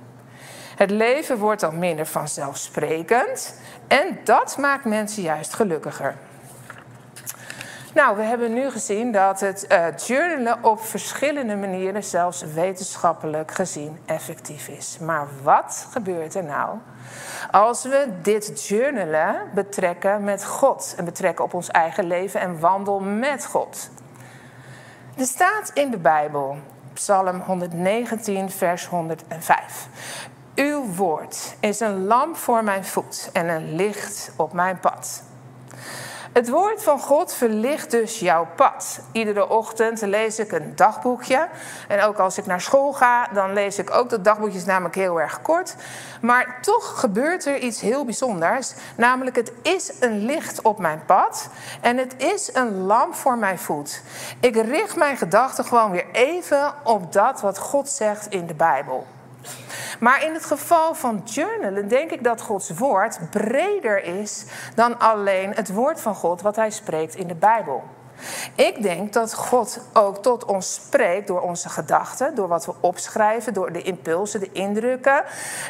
Het 0.76 0.90
leven 0.90 1.38
wordt 1.38 1.62
dan 1.62 1.80
minder 1.80 2.06
vanzelfsprekend 2.06 3.60
en 3.88 4.20
dat 4.24 4.58
maakt 4.58 4.86
mensen 4.86 5.24
juist 5.24 5.54
gelukkiger. 5.54 6.16
Nou, 7.96 8.18
we 8.18 8.24
hebben 8.24 8.54
nu 8.54 8.70
gezien 8.70 9.12
dat 9.12 9.40
het 9.40 9.68
uh, 9.72 9.86
journalen 9.98 10.64
op 10.64 10.80
verschillende 10.80 11.56
manieren, 11.56 12.04
zelfs 12.04 12.42
wetenschappelijk 12.42 13.52
gezien, 13.52 14.00
effectief 14.06 14.68
is. 14.68 14.98
Maar 15.00 15.28
wat 15.44 15.88
gebeurt 15.92 16.36
er 16.36 16.44
nou 16.44 16.78
als 17.52 17.84
we 17.84 18.08
dit 18.22 18.68
journalen 18.68 19.50
betrekken 19.54 20.24
met 20.24 20.46
God 20.46 20.94
en 20.98 21.06
betrekken 21.06 21.46
op 21.46 21.54
ons 21.54 21.70
eigen 21.70 22.08
leven 22.08 22.40
en 22.40 22.60
wandel 22.60 23.00
met 23.00 23.46
God? 23.46 23.90
Er 25.18 25.26
staat 25.26 25.72
in 25.74 25.92
de 25.92 25.98
Bijbel, 25.98 26.58
Psalm 26.94 27.40
119, 27.40 28.50
vers 28.50 28.88
105. 28.88 29.88
Uw 30.56 30.86
woord 30.86 31.56
is 31.60 31.80
een 31.80 32.06
lamp 32.06 32.36
voor 32.36 32.64
mijn 32.64 32.86
voet 32.86 33.30
en 33.34 33.50
een 33.50 33.76
licht 33.76 34.32
op 34.36 34.54
mijn 34.54 34.80
pad. 34.80 35.24
Het 36.36 36.50
woord 36.50 36.84
van 36.84 37.00
God 37.00 37.34
verlicht 37.34 37.92
dus 37.92 38.20
jouw 38.20 38.48
pad. 38.56 39.00
Iedere 39.12 39.50
ochtend 39.50 40.02
lees 40.02 40.40
ik 40.40 40.52
een 40.52 40.76
dagboekje. 40.76 41.48
En 41.88 42.04
ook 42.04 42.18
als 42.18 42.38
ik 42.38 42.46
naar 42.46 42.62
school 42.62 42.94
ga, 42.94 43.28
dan 43.34 43.54
lees 43.54 43.80
ik 43.80 43.92
ook. 43.92 44.10
Dat 44.10 44.24
dagboekje 44.24 44.58
is 44.58 44.66
namelijk 44.66 44.96
heel 44.96 45.22
erg 45.22 45.42
kort. 45.42 45.76
Maar 46.22 46.58
toch 46.62 47.00
gebeurt 47.00 47.46
er 47.46 47.58
iets 47.58 47.82
heel 47.82 48.06
bijzonders. 48.06 48.74
Namelijk, 48.96 49.36
het 49.36 49.52
is 49.62 49.94
een 50.00 50.26
licht 50.26 50.62
op 50.62 50.80
mijn 50.80 51.06
pad. 51.06 51.50
En 51.82 51.98
het 51.98 52.14
is 52.18 52.50
een 52.54 52.82
lamp 52.86 53.16
voor 53.16 53.38
mijn 53.38 53.60
voet. 53.60 54.02
Ik 54.40 54.56
richt 54.56 54.96
mijn 54.96 55.18
gedachten 55.18 55.66
gewoon 55.66 55.92
weer 55.92 56.06
even 56.12 56.74
op 56.84 57.14
dat 57.14 57.42
wat 57.42 57.58
God 57.58 57.90
zegt 57.90 58.28
in 58.30 58.46
de 58.46 58.54
Bijbel. 58.54 59.06
Maar 60.00 60.24
in 60.24 60.34
het 60.34 60.46
geval 60.46 60.96
van 60.96 61.22
journalen 61.26 61.88
denk 61.88 62.12
ik 62.12 62.24
dat 62.24 62.42
Gods 62.42 62.70
woord 62.70 63.20
breder 63.30 64.04
is 64.04 64.46
dan 64.76 65.00
alleen 65.00 65.52
het 65.54 65.74
woord 65.74 66.02
van 66.02 66.16
God 66.16 66.42
wat 66.42 66.56
hij 66.56 66.72
spreekt 66.72 67.16
in 67.16 67.28
de 67.28 67.36
Bijbel. 67.36 67.84
Ik 68.56 68.82
denk 68.82 69.14
dat 69.14 69.34
God 69.34 69.80
ook 69.94 70.18
tot 70.18 70.46
ons 70.46 70.74
spreekt 70.74 71.28
door 71.28 71.42
onze 71.42 71.70
gedachten, 71.70 72.36
door 72.36 72.48
wat 72.48 72.66
we 72.66 72.74
opschrijven, 72.80 73.54
door 73.54 73.72
de 73.72 73.82
impulsen, 73.82 74.40
de 74.40 74.52
indrukken. 74.52 75.24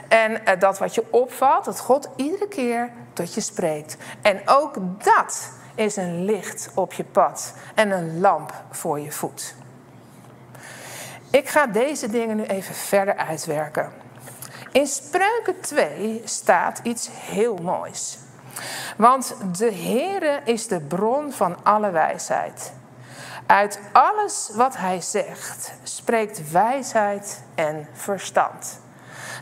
En 0.07 0.45
eh, 0.45 0.59
dat 0.59 0.77
wat 0.77 0.95
je 0.95 1.03
opvalt, 1.11 1.65
dat 1.65 1.79
God 1.79 2.09
iedere 2.15 2.47
keer 2.47 2.91
tot 3.13 3.33
je 3.33 3.41
spreekt. 3.41 3.97
En 4.21 4.41
ook 4.45 4.75
dat 5.03 5.51
is 5.75 5.95
een 5.95 6.25
licht 6.25 6.69
op 6.73 6.93
je 6.93 7.03
pad 7.03 7.53
en 7.75 7.91
een 7.91 8.19
lamp 8.19 8.53
voor 8.71 8.99
je 8.99 9.11
voet. 9.11 9.55
Ik 11.35 11.49
ga 11.49 11.67
deze 11.67 12.09
dingen 12.09 12.37
nu 12.37 12.43
even 12.43 12.75
verder 12.75 13.15
uitwerken. 13.15 13.91
In 14.71 14.87
Spreuken 14.87 15.59
2 15.61 16.21
staat 16.25 16.79
iets 16.83 17.09
heel 17.11 17.55
moois. 17.55 18.17
Want 18.97 19.35
de 19.57 19.73
Heere 19.73 20.39
is 20.43 20.67
de 20.67 20.79
bron 20.79 21.31
van 21.31 21.63
alle 21.63 21.91
wijsheid. 21.91 22.73
Uit 23.45 23.79
alles 23.91 24.51
wat 24.53 24.77
hij 24.77 25.01
zegt 25.01 25.73
spreekt 25.83 26.51
wijsheid 26.51 27.41
en 27.55 27.87
verstand. 27.93 28.79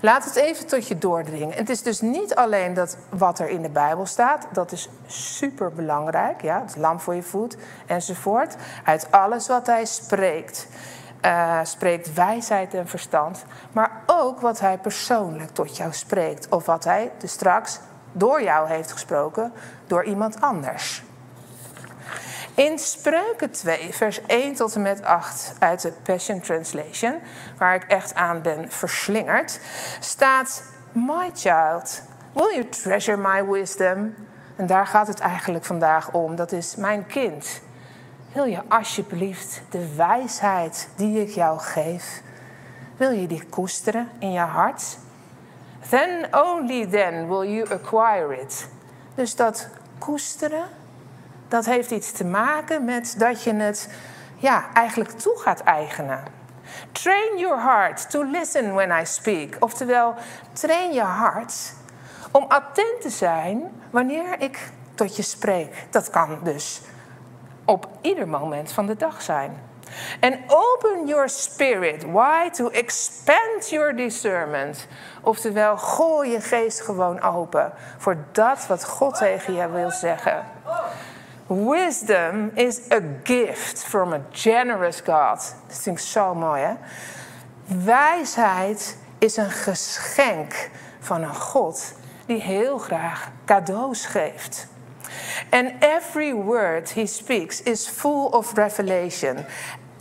Laat 0.01 0.25
het 0.25 0.35
even 0.35 0.67
tot 0.67 0.88
je 0.88 0.97
doordringen. 0.97 1.57
Het 1.57 1.69
is 1.69 1.81
dus 1.81 2.01
niet 2.01 2.35
alleen 2.35 2.73
dat 2.73 2.97
wat 3.09 3.39
er 3.39 3.50
in 3.50 3.62
de 3.62 3.69
Bijbel 3.69 4.05
staat, 4.05 4.47
dat 4.51 4.71
is 4.71 4.89
super 5.07 5.73
belangrijk, 5.73 6.41
ja, 6.41 6.62
het 6.62 6.75
lamp 6.75 7.01
voor 7.01 7.15
je 7.15 7.23
voet 7.23 7.57
enzovoort. 7.85 8.55
Uit 8.83 9.07
alles 9.12 9.47
wat 9.47 9.67
hij 9.67 9.85
spreekt 9.85 10.67
uh, 11.25 11.59
spreekt 11.63 12.13
wijsheid 12.13 12.73
en 12.73 12.87
verstand, 12.87 13.45
maar 13.71 13.91
ook 14.05 14.39
wat 14.39 14.59
hij 14.59 14.77
persoonlijk 14.77 15.49
tot 15.49 15.77
jou 15.77 15.93
spreekt. 15.93 16.49
Of 16.49 16.65
wat 16.65 16.83
hij 16.83 17.11
dus 17.17 17.31
straks 17.31 17.79
door 18.11 18.41
jou 18.43 18.67
heeft 18.67 18.91
gesproken, 18.91 19.53
door 19.87 20.03
iemand 20.03 20.41
anders. 20.41 21.03
In 22.55 22.79
Spreuken 22.79 23.51
2, 23.51 23.93
vers 23.93 24.21
1 24.25 24.53
tot 24.53 24.75
en 24.75 24.81
met 24.81 25.03
8 25.03 25.53
uit 25.59 25.81
de 25.81 25.91
Passion 26.03 26.39
Translation, 26.39 27.19
waar 27.57 27.75
ik 27.75 27.83
echt 27.83 28.15
aan 28.15 28.41
ben 28.41 28.71
verslingerd, 28.71 29.59
staat: 29.99 30.63
My 30.91 31.31
child, 31.33 32.01
will 32.33 32.53
you 32.53 32.69
treasure 32.69 33.17
my 33.17 33.45
wisdom? 33.45 34.15
En 34.55 34.67
daar 34.67 34.87
gaat 34.87 35.07
het 35.07 35.19
eigenlijk 35.19 35.65
vandaag 35.65 36.11
om. 36.11 36.35
Dat 36.35 36.51
is 36.51 36.75
mijn 36.75 37.05
kind. 37.05 37.61
Wil 38.33 38.45
je 38.45 38.61
alsjeblieft 38.67 39.61
de 39.69 39.95
wijsheid 39.95 40.89
die 40.95 41.21
ik 41.21 41.29
jou 41.29 41.59
geef, 41.59 42.21
wil 42.97 43.11
je 43.11 43.27
die 43.27 43.45
koesteren 43.49 44.09
in 44.19 44.31
je 44.31 44.39
hart? 44.39 44.97
Then 45.89 46.27
only 46.31 46.87
then 46.87 47.27
will 47.27 47.53
you 47.53 47.69
acquire 47.69 48.41
it. 48.41 48.67
Dus 49.15 49.35
dat 49.35 49.67
koesteren, 49.97 50.67
dat 51.47 51.65
heeft 51.65 51.91
iets 51.91 52.11
te 52.11 52.25
maken 52.25 52.85
met 52.85 53.15
dat 53.17 53.43
je 53.43 53.53
het 53.53 53.89
ja, 54.37 54.65
eigenlijk 54.73 55.11
toe 55.11 55.39
gaat 55.39 55.59
eigenen. 55.59 56.23
Train 56.91 57.37
your 57.37 57.61
heart 57.61 58.09
to 58.09 58.23
listen 58.23 58.73
when 58.73 59.01
I 59.01 59.05
speak. 59.05 59.55
Oftewel, 59.59 60.15
train 60.53 60.93
je 60.93 61.01
hart 61.01 61.73
om 62.31 62.45
attent 62.47 63.01
te 63.01 63.09
zijn 63.09 63.81
wanneer 63.89 64.39
ik 64.39 64.71
tot 64.95 65.15
je 65.15 65.21
spreek. 65.21 65.85
Dat 65.89 66.09
kan 66.09 66.39
dus 66.43 66.81
op 67.65 67.88
ieder 68.01 68.27
moment 68.27 68.72
van 68.72 68.86
de 68.86 68.96
dag 68.96 69.22
zijn. 69.22 69.72
En 70.20 70.39
open 70.48 71.08
your 71.08 71.29
spirit. 71.29 72.03
Why? 72.03 72.50
To 72.50 72.70
expand 72.70 73.70
your 73.70 73.96
discernment. 73.96 74.88
Oftewel, 75.22 75.77
gooi 75.77 76.32
je 76.32 76.41
geest 76.41 76.82
gewoon 76.82 77.22
open 77.22 77.74
voor 77.98 78.17
dat 78.32 78.67
wat 78.67 78.86
God 78.86 79.17
tegen 79.17 79.53
je 79.53 79.70
wil 79.70 79.91
zeggen. 79.91 80.46
Wisdom 81.48 82.51
is 82.53 82.79
a 82.91 83.00
gift 83.24 83.84
from 83.84 84.13
a 84.13 84.22
generous 84.32 84.98
God. 84.98 85.55
Dat 85.67 85.77
vind 85.82 85.98
ik 85.98 86.03
zo 86.03 86.36
mooi, 86.36 86.62
hè? 86.62 86.74
Wijsheid 87.84 88.98
is 89.17 89.38
een 89.38 89.51
geschenk 89.51 90.70
van 91.00 91.22
een 91.22 91.36
God 91.36 91.93
die 92.25 92.41
heel 92.41 92.77
graag 92.77 93.29
cadeaus 93.46 94.05
geeft. 94.05 94.67
And 95.49 95.71
every 95.79 96.33
word 96.33 96.93
he 96.93 97.05
speaks 97.05 97.61
is 97.61 97.87
full 97.87 98.25
of 98.31 98.53
revelation. 98.53 99.45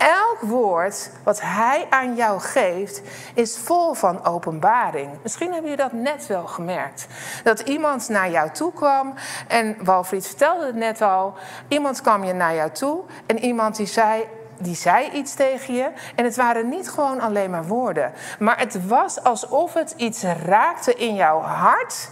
elk 0.03 0.41
woord 0.41 1.11
wat 1.25 1.41
hij 1.41 1.87
aan 1.91 2.15
jou 2.15 2.41
geeft, 2.41 3.03
is 3.35 3.59
vol 3.59 3.95
van 3.95 4.25
openbaring. 4.25 5.11
Misschien 5.23 5.53
hebben 5.53 5.71
jullie 5.71 5.85
dat 5.85 5.93
net 5.93 6.27
wel 6.27 6.47
gemerkt. 6.47 7.07
Dat 7.45 7.61
iemand 7.61 8.09
naar 8.09 8.31
jou 8.31 8.51
toe 8.51 8.73
kwam 8.73 9.15
en 9.49 9.77
Walfried 9.85 10.27
vertelde 10.27 10.67
het 10.67 10.75
net 10.75 11.03
al. 11.03 11.35
Iemand 11.69 12.01
kwam 12.01 12.25
je 12.25 12.33
naar 12.33 12.55
jou 12.55 12.71
toe 12.71 13.01
en 13.27 13.39
iemand 13.39 13.77
die 13.77 13.87
zei 13.87 14.25
die 14.59 14.75
zei 14.75 15.11
iets 15.11 15.35
tegen 15.35 15.75
je. 15.75 15.91
En 16.15 16.25
het 16.25 16.37
waren 16.37 16.69
niet 16.69 16.91
gewoon 16.91 17.21
alleen 17.21 17.51
maar 17.51 17.67
woorden. 17.67 18.13
Maar 18.39 18.59
het 18.59 18.87
was 18.87 19.23
alsof 19.23 19.75
het 19.75 19.95
iets 19.97 20.23
raakte 20.23 20.95
in 20.95 21.15
jouw 21.15 21.41
hart. 21.41 22.11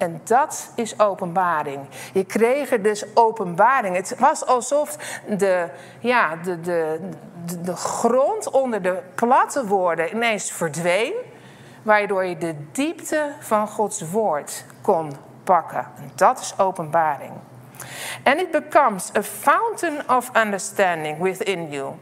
En 0.00 0.20
dat 0.24 0.72
is 0.74 0.98
openbaring. 0.98 1.80
Je 2.12 2.24
kreeg 2.24 2.70
er 2.70 2.82
dus 2.82 3.04
openbaring. 3.14 3.96
Het 3.96 4.18
was 4.18 4.46
alsof 4.46 4.96
de, 5.38 5.68
ja, 5.98 6.36
de, 6.36 6.60
de, 6.60 6.98
de, 7.46 7.60
de 7.60 7.76
grond 7.76 8.50
onder 8.50 8.82
de 8.82 9.02
platte 9.14 9.66
woorden 9.66 10.14
ineens 10.14 10.52
verdween. 10.52 11.12
Waardoor 11.82 12.24
je 12.24 12.38
de 12.38 12.54
diepte 12.72 13.32
van 13.40 13.68
Gods 13.68 14.10
woord 14.10 14.64
kon 14.80 15.12
pakken. 15.44 15.86
En 15.96 16.10
dat 16.14 16.40
is 16.40 16.58
openbaring. 16.58 17.32
And 18.24 18.40
it 18.40 18.50
becomes 18.50 19.10
a 19.16 19.22
fountain 19.22 20.08
of 20.08 20.30
understanding 20.36 21.18
within 21.18 21.70
you. 21.70 21.94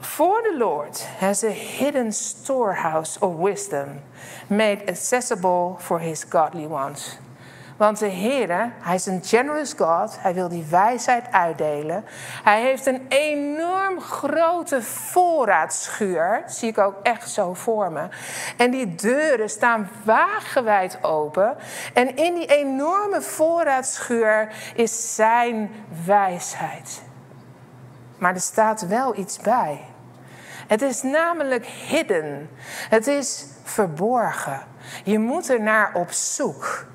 For 0.00 0.42
the 0.42 0.56
Lord 0.56 0.98
has 1.18 1.44
a 1.44 1.50
hidden 1.50 2.12
storehouse 2.12 3.18
of 3.20 3.34
wisdom 3.34 4.00
made 4.48 4.88
accessible 4.88 5.76
for 5.78 5.98
his 5.98 6.24
godly 6.24 6.66
ones. 6.66 7.18
Want 7.76 7.98
de 7.98 8.06
Heer, 8.06 8.72
hij 8.80 8.94
is 8.94 9.06
een 9.06 9.24
generous 9.24 9.72
God. 9.72 10.16
Hij 10.20 10.34
wil 10.34 10.48
die 10.48 10.66
wijsheid 10.70 11.24
uitdelen. 11.30 12.04
Hij 12.42 12.60
heeft 12.60 12.86
een 12.86 13.06
enorm 13.08 14.00
grote 14.00 14.82
voorraadschuur. 14.82 16.42
zie 16.46 16.68
ik 16.68 16.78
ook 16.78 16.96
echt 17.02 17.30
zo 17.30 17.54
voor 17.54 17.92
me. 17.92 18.08
En 18.56 18.70
die 18.70 18.94
deuren 18.94 19.50
staan 19.50 19.90
wagenwijd 20.04 21.04
open. 21.04 21.56
En 21.94 22.16
in 22.16 22.34
die 22.34 22.46
enorme 22.46 23.22
voorraadschuur 23.22 24.52
is 24.74 25.14
zijn 25.14 25.70
wijsheid. 26.04 27.02
Maar 28.20 28.34
er 28.34 28.40
staat 28.40 28.86
wel 28.86 29.18
iets 29.18 29.38
bij. 29.38 29.80
Het 30.66 30.82
is 30.82 31.02
namelijk 31.02 31.66
hidden. 31.66 32.50
Het 32.88 33.06
is 33.06 33.46
verborgen. 33.62 34.62
Je 35.04 35.18
moet 35.18 35.48
er 35.48 35.60
naar 35.60 35.94
op 35.94 36.10
zoek. 36.10 36.86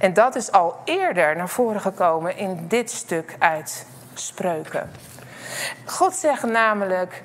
En 0.00 0.12
dat 0.12 0.34
is 0.34 0.52
al 0.52 0.80
eerder 0.84 1.36
naar 1.36 1.48
voren 1.48 1.80
gekomen 1.80 2.36
in 2.36 2.68
dit 2.68 2.90
stuk 2.90 3.36
uit 3.38 3.86
Spreuken. 4.14 4.90
God 5.84 6.14
zegt 6.14 6.42
namelijk: 6.42 7.22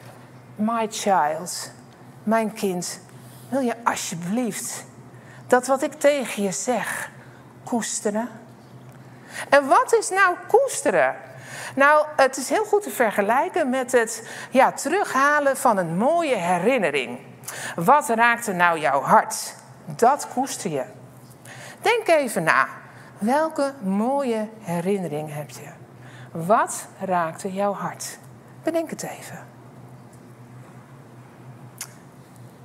My 0.56 0.88
child, 0.89 1.72
mijn 2.24 2.54
kind, 2.54 3.00
wil 3.50 3.62
je 3.62 3.75
alsjeblieft 3.84 4.86
dat 5.48 5.68
wat 5.68 5.82
ik 5.82 5.94
tegen 5.94 6.44
je 6.44 6.51
zeg 6.51 7.10
koesteren? 7.63 8.30
En 9.50 9.68
wat 9.68 9.94
is 9.94 10.10
nou 10.10 10.36
koesteren? 10.48 11.16
Nou, 11.75 12.06
het 12.16 12.38
is 12.38 12.50
heel 12.50 12.66
goed 12.66 12.84
te 12.84 12.89
vergelijken 12.89 13.70
met 13.70 13.92
het 13.92 14.30
ja, 14.50 14.72
terughalen 14.72 15.58
van 15.58 15.78
een 15.78 15.98
mooie 15.98 16.36
herinnering. 16.36 17.20
Wat 17.75 18.10
raakte 18.10 18.51
nou 18.51 18.80
jouw 18.80 19.01
hart? 19.01 19.56
Dat 19.86 20.28
koester 20.34 20.72
je. 20.72 20.84
Denk 21.82 22.08
even 22.08 22.44
na. 22.44 22.68
Welke 23.18 23.74
mooie 23.82 24.50
herinnering 24.60 25.34
heb 25.34 25.50
je? 25.50 25.70
Wat 26.32 26.88
raakte 27.00 27.54
jouw 27.54 27.74
hart? 27.74 28.18
Bedenk 28.63 28.89
het 28.89 29.04
even. 29.04 29.48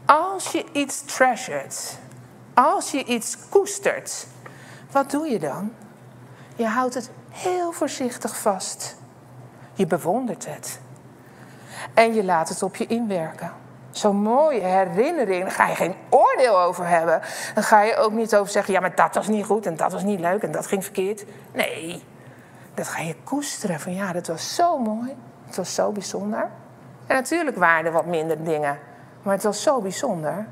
Als 0.04 0.52
je 0.52 0.64
iets 0.72 1.02
treasured, 1.02 1.98
als 2.54 2.90
je 2.90 3.04
iets 3.04 3.36
koestert, 3.48 4.26
wat 4.90 5.10
doe 5.10 5.26
je 5.26 5.38
dan? 5.38 5.72
Je 6.56 6.66
houdt 6.66 6.94
het 6.94 7.10
heel 7.34 7.72
voorzichtig 7.72 8.38
vast. 8.38 8.96
Je 9.72 9.86
bewondert 9.86 10.46
het. 10.46 10.80
En 11.94 12.14
je 12.14 12.24
laat 12.24 12.48
het 12.48 12.62
op 12.62 12.76
je 12.76 12.86
inwerken. 12.86 13.52
Zo'n 13.90 14.16
mooie 14.16 14.60
herinnering, 14.60 15.42
daar 15.42 15.52
ga 15.52 15.66
je 15.66 15.74
geen 15.74 15.94
oordeel 16.08 16.60
over 16.60 16.88
hebben. 16.88 17.20
Dan 17.54 17.62
ga 17.62 17.82
je 17.82 17.96
ook 17.96 18.12
niet 18.12 18.36
over 18.36 18.52
zeggen, 18.52 18.74
ja, 18.74 18.80
maar 18.80 18.94
dat 18.94 19.14
was 19.14 19.28
niet 19.28 19.44
goed 19.44 19.66
en 19.66 19.76
dat 19.76 19.92
was 19.92 20.02
niet 20.02 20.20
leuk 20.20 20.42
en 20.42 20.52
dat 20.52 20.66
ging 20.66 20.82
verkeerd. 20.82 21.24
Nee, 21.52 22.02
dat 22.74 22.88
ga 22.88 23.02
je 23.02 23.16
koesteren 23.24 23.80
van 23.80 23.94
ja, 23.94 24.12
dat 24.12 24.26
was 24.26 24.54
zo 24.54 24.78
mooi, 24.78 25.14
het 25.46 25.56
was 25.56 25.74
zo 25.74 25.92
bijzonder. 25.92 26.50
En 27.06 27.14
natuurlijk 27.16 27.56
waren 27.56 27.86
er 27.86 27.92
wat 27.92 28.06
minder 28.06 28.44
dingen, 28.44 28.78
maar 29.22 29.34
het 29.34 29.42
was 29.42 29.62
zo 29.62 29.80
bijzonder. 29.80 30.46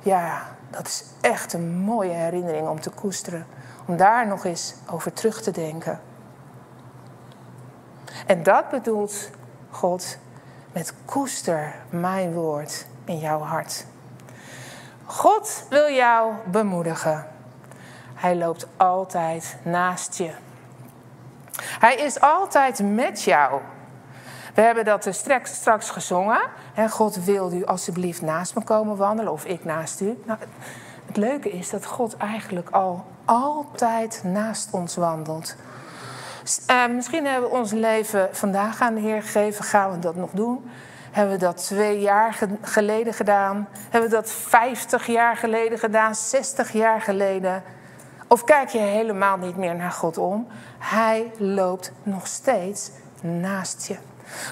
Ja, 0.00 0.42
dat 0.70 0.86
is 0.86 1.04
echt 1.20 1.52
een 1.52 1.78
mooie 1.78 2.12
herinnering 2.12 2.68
om 2.68 2.80
te 2.80 2.90
koesteren. 2.90 3.46
Om 3.86 3.96
daar 3.96 4.26
nog 4.26 4.44
eens 4.44 4.74
over 4.90 5.12
terug 5.12 5.42
te 5.42 5.50
denken. 5.50 6.00
En 8.26 8.42
dat 8.42 8.68
bedoelt 8.68 9.30
God 9.70 10.18
met 10.72 10.94
koester 11.04 11.74
mijn 11.90 12.32
woord 12.32 12.86
in 13.04 13.18
jouw 13.18 13.40
hart. 13.40 13.86
God 15.04 15.66
wil 15.68 15.88
jou 15.88 16.32
bemoedigen. 16.46 17.26
Hij 18.14 18.36
loopt 18.36 18.66
altijd 18.76 19.56
naast 19.62 20.14
je. 20.14 20.30
Hij 21.62 21.94
is 21.94 22.20
altijd 22.20 22.82
met 22.82 23.22
jou. 23.22 23.60
We 24.54 24.60
hebben 24.60 24.84
dat 24.84 25.06
straks, 25.10 25.54
straks 25.54 25.90
gezongen. 25.90 26.40
En 26.74 26.90
God 26.90 27.24
wil 27.24 27.52
u 27.52 27.64
alsjeblieft 27.64 28.22
naast 28.22 28.54
me 28.54 28.64
komen 28.64 28.96
wandelen 28.96 29.32
of 29.32 29.44
ik 29.44 29.64
naast 29.64 30.00
u. 30.00 30.22
Nou, 30.24 30.38
het 31.06 31.16
leuke 31.16 31.50
is 31.50 31.70
dat 31.70 31.86
God 31.86 32.16
eigenlijk 32.16 32.70
al 32.70 33.06
altijd 33.32 34.20
naast 34.24 34.68
ons 34.70 34.96
wandelt. 34.96 35.56
Uh, 36.70 36.86
misschien 36.86 37.26
hebben 37.26 37.50
we 37.50 37.56
ons 37.56 37.70
leven 37.70 38.28
vandaag 38.32 38.80
aan 38.80 38.94
de 38.94 39.00
Heer 39.00 39.22
gegeven. 39.22 39.64
Gaan 39.64 39.90
we 39.90 39.98
dat 39.98 40.16
nog 40.16 40.30
doen? 40.30 40.70
Hebben 41.10 41.34
we 41.34 41.40
dat 41.40 41.64
twee 41.64 42.00
jaar 42.00 42.38
geleden 42.62 43.14
gedaan? 43.14 43.68
Hebben 43.90 44.10
we 44.10 44.16
dat 44.16 44.30
vijftig 44.30 45.06
jaar 45.06 45.36
geleden 45.36 45.78
gedaan? 45.78 46.14
Zestig 46.14 46.72
jaar 46.72 47.00
geleden? 47.00 47.62
Of 48.28 48.44
kijk 48.44 48.68
je 48.68 48.78
helemaal 48.78 49.36
niet 49.36 49.56
meer 49.56 49.74
naar 49.74 49.90
God 49.90 50.18
om? 50.18 50.46
Hij 50.78 51.30
loopt 51.38 51.92
nog 52.02 52.26
steeds 52.26 52.90
naast 53.20 53.86
je. 53.86 53.96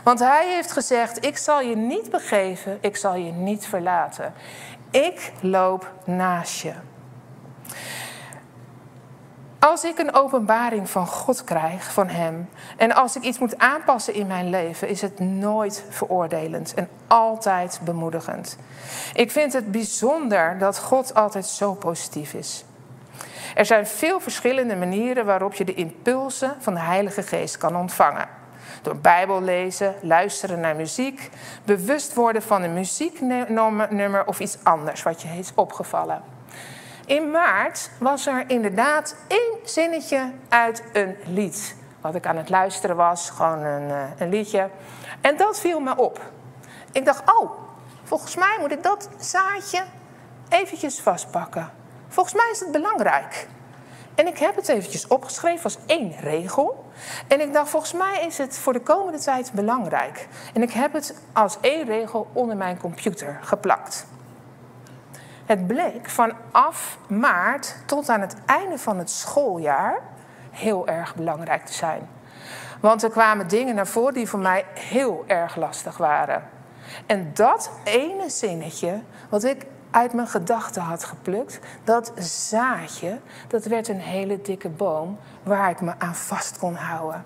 Want 0.04 0.18
hij 0.18 0.54
heeft 0.54 0.72
gezegd: 0.72 1.24
Ik 1.24 1.36
zal 1.36 1.60
je 1.60 1.76
niet 1.76 2.10
begeven, 2.10 2.78
ik 2.80 2.96
zal 2.96 3.14
je 3.14 3.32
niet 3.32 3.66
verlaten. 3.66 4.32
Ik 4.90 5.32
loop 5.40 5.92
naast 6.04 6.60
je. 6.60 6.72
Als 9.60 9.84
ik 9.84 9.98
een 9.98 10.14
openbaring 10.14 10.90
van 10.90 11.06
God 11.06 11.44
krijg, 11.44 11.92
van 11.92 12.08
Hem, 12.08 12.48
en 12.76 12.94
als 12.94 13.16
ik 13.16 13.22
iets 13.22 13.38
moet 13.38 13.58
aanpassen 13.58 14.14
in 14.14 14.26
mijn 14.26 14.50
leven, 14.50 14.88
is 14.88 15.00
het 15.00 15.18
nooit 15.18 15.84
veroordelend 15.88 16.74
en 16.74 16.88
altijd 17.06 17.80
bemoedigend. 17.84 18.56
Ik 19.14 19.30
vind 19.30 19.52
het 19.52 19.70
bijzonder 19.72 20.58
dat 20.58 20.78
God 20.78 21.14
altijd 21.14 21.46
zo 21.46 21.74
positief 21.74 22.34
is. 22.34 22.64
Er 23.54 23.66
zijn 23.66 23.86
veel 23.86 24.20
verschillende 24.20 24.76
manieren 24.76 25.24
waarop 25.24 25.54
je 25.54 25.64
de 25.64 25.74
impulsen 25.74 26.56
van 26.58 26.74
de 26.74 26.80
Heilige 26.80 27.22
Geest 27.22 27.56
kan 27.56 27.76
ontvangen. 27.76 28.28
Door 28.82 28.96
Bijbel 28.96 29.42
lezen, 29.42 29.94
luisteren 30.02 30.60
naar 30.60 30.76
muziek, 30.76 31.30
bewust 31.64 32.14
worden 32.14 32.42
van 32.42 32.62
een 32.62 32.74
muzieknummer 32.74 34.26
of 34.26 34.40
iets 34.40 34.58
anders 34.62 35.02
wat 35.02 35.22
je 35.22 35.28
heeft 35.28 35.52
opgevallen. 35.54 36.38
In 37.10 37.30
maart 37.30 37.90
was 37.98 38.26
er 38.26 38.44
inderdaad 38.46 39.16
één 39.26 39.58
zinnetje 39.64 40.32
uit 40.48 40.82
een 40.92 41.16
lied. 41.26 41.76
Wat 42.00 42.14
ik 42.14 42.26
aan 42.26 42.36
het 42.36 42.48
luisteren 42.48 42.96
was, 42.96 43.30
gewoon 43.30 43.58
een, 43.58 43.90
eh, 43.90 44.02
een 44.18 44.28
liedje. 44.28 44.70
En 45.20 45.36
dat 45.36 45.60
viel 45.60 45.80
me 45.80 45.96
op. 45.96 46.20
Ik 46.92 47.04
dacht, 47.04 47.22
oh, 47.40 47.50
volgens 48.02 48.36
mij 48.36 48.56
moet 48.60 48.72
ik 48.72 48.82
dat 48.82 49.08
zaadje 49.18 49.82
eventjes 50.48 51.00
vastpakken. 51.00 51.70
Volgens 52.08 52.34
mij 52.34 52.48
is 52.52 52.60
het 52.60 52.72
belangrijk. 52.72 53.48
En 54.14 54.26
ik 54.26 54.38
heb 54.38 54.56
het 54.56 54.68
eventjes 54.68 55.06
opgeschreven 55.06 55.64
als 55.64 55.78
één 55.86 56.14
regel. 56.20 56.90
En 57.28 57.40
ik 57.40 57.52
dacht, 57.52 57.70
volgens 57.70 57.92
mij 57.92 58.26
is 58.26 58.38
het 58.38 58.58
voor 58.58 58.72
de 58.72 58.80
komende 58.80 59.18
tijd 59.18 59.52
belangrijk. 59.52 60.28
En 60.54 60.62
ik 60.62 60.72
heb 60.72 60.92
het 60.92 61.14
als 61.32 61.58
één 61.60 61.84
regel 61.84 62.30
onder 62.32 62.56
mijn 62.56 62.78
computer 62.78 63.38
geplakt. 63.42 64.06
Het 65.50 65.66
bleek 65.66 66.08
vanaf 66.08 66.98
maart 67.08 67.76
tot 67.86 68.08
aan 68.08 68.20
het 68.20 68.36
einde 68.46 68.78
van 68.78 68.98
het 68.98 69.10
schooljaar 69.10 70.00
heel 70.50 70.86
erg 70.86 71.14
belangrijk 71.14 71.66
te 71.66 71.72
zijn. 71.72 72.08
Want 72.80 73.02
er 73.02 73.10
kwamen 73.10 73.48
dingen 73.48 73.74
naar 73.74 73.86
voren 73.86 74.14
die 74.14 74.28
voor 74.28 74.38
mij 74.38 74.64
heel 74.74 75.24
erg 75.26 75.56
lastig 75.56 75.96
waren. 75.96 76.42
En 77.06 77.30
dat 77.34 77.70
ene 77.84 78.28
zinnetje, 78.28 79.00
wat 79.28 79.44
ik 79.44 79.66
uit 79.90 80.12
mijn 80.12 80.26
gedachten 80.26 80.82
had 80.82 81.04
geplukt, 81.04 81.58
dat 81.84 82.12
zaadje, 82.16 83.18
dat 83.48 83.64
werd 83.64 83.88
een 83.88 84.00
hele 84.00 84.42
dikke 84.42 84.68
boom 84.68 85.18
waar 85.42 85.70
ik 85.70 85.80
me 85.80 85.92
aan 85.98 86.14
vast 86.14 86.58
kon 86.58 86.74
houden. 86.74 87.24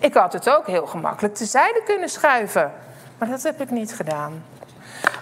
Ik 0.00 0.14
had 0.14 0.32
het 0.32 0.50
ook 0.50 0.66
heel 0.66 0.86
gemakkelijk 0.86 1.34
tezijde 1.34 1.82
kunnen 1.84 2.08
schuiven, 2.08 2.72
maar 3.18 3.28
dat 3.28 3.42
heb 3.42 3.60
ik 3.60 3.70
niet 3.70 3.94
gedaan. 3.94 4.42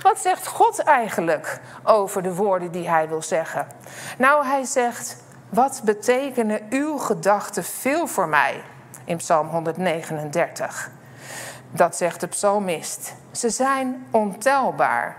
Wat 0.02 0.18
zegt 0.18 0.46
God 0.46 0.78
eigenlijk 0.78 1.60
over 1.82 2.22
de 2.22 2.34
woorden 2.34 2.70
die 2.70 2.88
hij 2.88 3.08
wil 3.08 3.22
zeggen? 3.22 3.66
Nou, 4.18 4.46
hij 4.46 4.64
zegt: 4.64 5.16
Wat 5.48 5.80
betekenen 5.84 6.60
uw 6.70 6.98
gedachten 6.98 7.64
veel 7.64 8.06
voor 8.06 8.28
mij? 8.28 8.62
In 9.04 9.16
Psalm 9.16 9.48
139. 9.48 10.90
Dat 11.70 11.96
zegt 11.96 12.20
de 12.20 12.26
psalmist. 12.26 13.14
Ze 13.30 13.50
zijn 13.50 14.06
ontelbaar. 14.10 15.16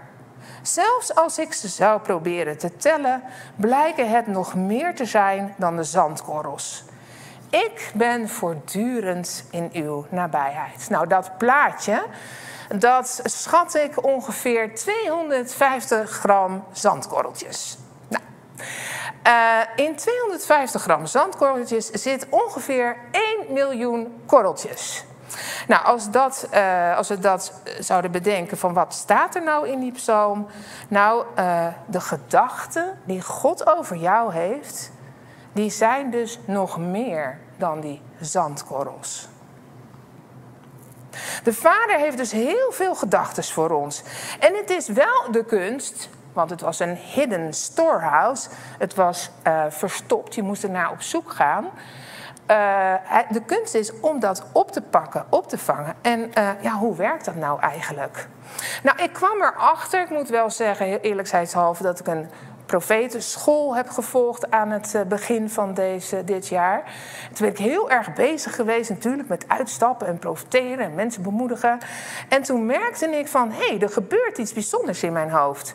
Zelfs 0.62 1.16
als 1.16 1.40
ik 1.40 1.54
ze 1.54 1.68
zou 1.68 2.00
proberen 2.00 2.58
te 2.58 2.78
tellen, 2.78 3.24
blijken 3.56 4.10
het 4.10 4.28
nog 4.28 4.56
meer 4.56 4.96
te 4.96 5.06
zijn 5.06 5.54
dan 5.58 5.76
de 5.76 5.84
zandkorrels. 5.84 6.84
Ik 7.50 7.92
ben 7.94 8.30
voortdurend 8.30 9.46
in 9.52 9.70
uw 9.74 10.06
nabijheid. 10.10 10.90
Nou, 10.90 11.08
dat 11.08 11.38
plaatje, 11.38 12.04
dat 12.76 13.22
schat 13.24 13.76
ik 13.76 14.04
ongeveer 14.06 14.76
250 14.76 16.10
gram 16.10 16.64
zandkorreltjes. 16.72 17.78
Nou, 18.08 18.24
uh, 19.28 19.86
in 19.86 19.96
250 19.96 20.82
gram 20.82 21.06
zandkorreltjes 21.06 21.90
zit 21.92 22.28
ongeveer 22.30 22.98
1 23.12 23.54
miljoen 23.54 24.22
korreltjes. 24.26 25.06
Nou, 25.68 25.86
als, 25.86 26.12
dat, 26.12 26.48
uh, 26.54 26.98
als 26.98 27.08
we 27.08 27.20
dat 27.20 27.54
zouden 27.80 28.12
bedenken 28.12 28.58
van 28.58 28.74
wat 28.74 28.94
staat 28.94 29.36
er 29.36 29.44
nou 29.44 29.68
in 29.68 29.80
die 29.80 29.92
psalm? 29.92 30.48
Nou, 30.88 31.26
uh, 31.40 31.68
de 31.86 32.02
gedachten 32.02 33.00
die 33.06 33.22
God 33.22 33.68
over 33.68 33.96
jou 33.96 34.34
heeft, 34.34 34.92
die 35.54 35.70
zijn 35.70 36.12
dus 36.12 36.40
nog 36.46 36.78
meer 36.78 37.40
dan 37.58 37.80
die 37.80 38.02
zandkorrels. 38.20 39.28
De 41.44 41.54
Vader 41.54 41.98
heeft 41.98 42.18
dus 42.18 42.32
heel 42.32 42.72
veel 42.72 42.96
gedachten 42.96 43.44
voor 43.44 43.70
ons. 43.70 44.04
En 44.40 44.56
het 44.56 44.70
is 44.70 44.88
wel 44.88 45.32
de 45.32 45.46
kunst, 45.46 46.10
want 46.34 46.50
het 46.50 46.62
was 46.62 46.80
een 46.80 46.96
hidden 46.96 47.54
storehouse. 47.54 48.50
Het 48.78 48.96
was 48.96 49.30
uh, 49.48 49.64
verstopt, 49.70 50.36
je 50.36 50.44
moest 50.44 50.64
ernaar 50.64 50.92
op 50.92 51.02
zoek 51.02 51.32
gaan. 51.32 51.66
Uh, 52.52 52.94
de 53.30 53.42
kunst 53.46 53.74
is 53.74 54.00
om 54.00 54.20
dat 54.20 54.44
op 54.52 54.72
te 54.72 54.82
pakken, 54.82 55.26
op 55.30 55.50
te 55.50 55.58
vangen. 55.58 55.96
En 56.02 56.20
uh, 56.20 56.50
ja, 56.62 56.72
hoe 56.72 56.96
werkt 56.96 57.26
dat 57.26 57.36
nou 57.36 57.62
eigenlijk? 57.62 58.28
Nou, 58.84 59.04
ik 59.04 59.14
kwam 59.14 59.42
erachter, 59.42 60.02
ik 60.02 60.10
moet 60.10 60.30
wel 60.30 60.50
zeggen, 60.50 61.02
eerlijkheidshalve, 61.02 61.84
dat 61.84 62.00
ik 62.00 62.08
een 62.08 62.30
profetenschool 62.68 63.76
heb 63.76 63.90
gevolgd 63.90 64.52
aan 64.52 64.70
het 64.70 64.96
eh, 64.96 65.02
begin 65.02 65.50
van 65.50 65.74
deze, 65.74 66.24
dit 66.24 66.48
jaar. 66.48 66.84
Toen 67.34 67.38
ben 67.40 67.50
ik 67.50 67.58
heel 67.58 67.90
erg 67.90 68.14
bezig 68.14 68.56
geweest 68.56 68.90
natuurlijk 68.90 69.30
met 69.30 69.46
uitstappen 69.48 70.08
en 70.08 70.20
profiteren 70.20 70.80
en 70.80 70.96
mensen 70.96 71.24
bemoedigen. 71.24 71.78
En 72.30 72.44
toen 72.44 72.66
merkte 72.66 73.06
ik 73.10 73.28
van, 73.28 73.52
hé, 73.52 73.68
hey, 73.68 73.82
er 73.82 73.90
gebeurt 73.90 74.38
iets 74.38 74.54
bijzonders 74.54 75.04
in 75.04 75.14
mijn 75.14 75.30
hoofd. 75.30 75.74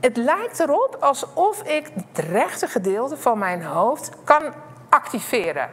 Het 0.00 0.16
lijkt 0.16 0.60
erop 0.60 0.96
alsof 1.00 1.62
ik 1.62 1.90
het 1.94 2.24
rechte 2.26 2.66
gedeelte 2.66 3.16
van 3.16 3.38
mijn 3.38 3.62
hoofd 3.62 4.10
kan 4.24 4.42
activeren. 4.88 5.68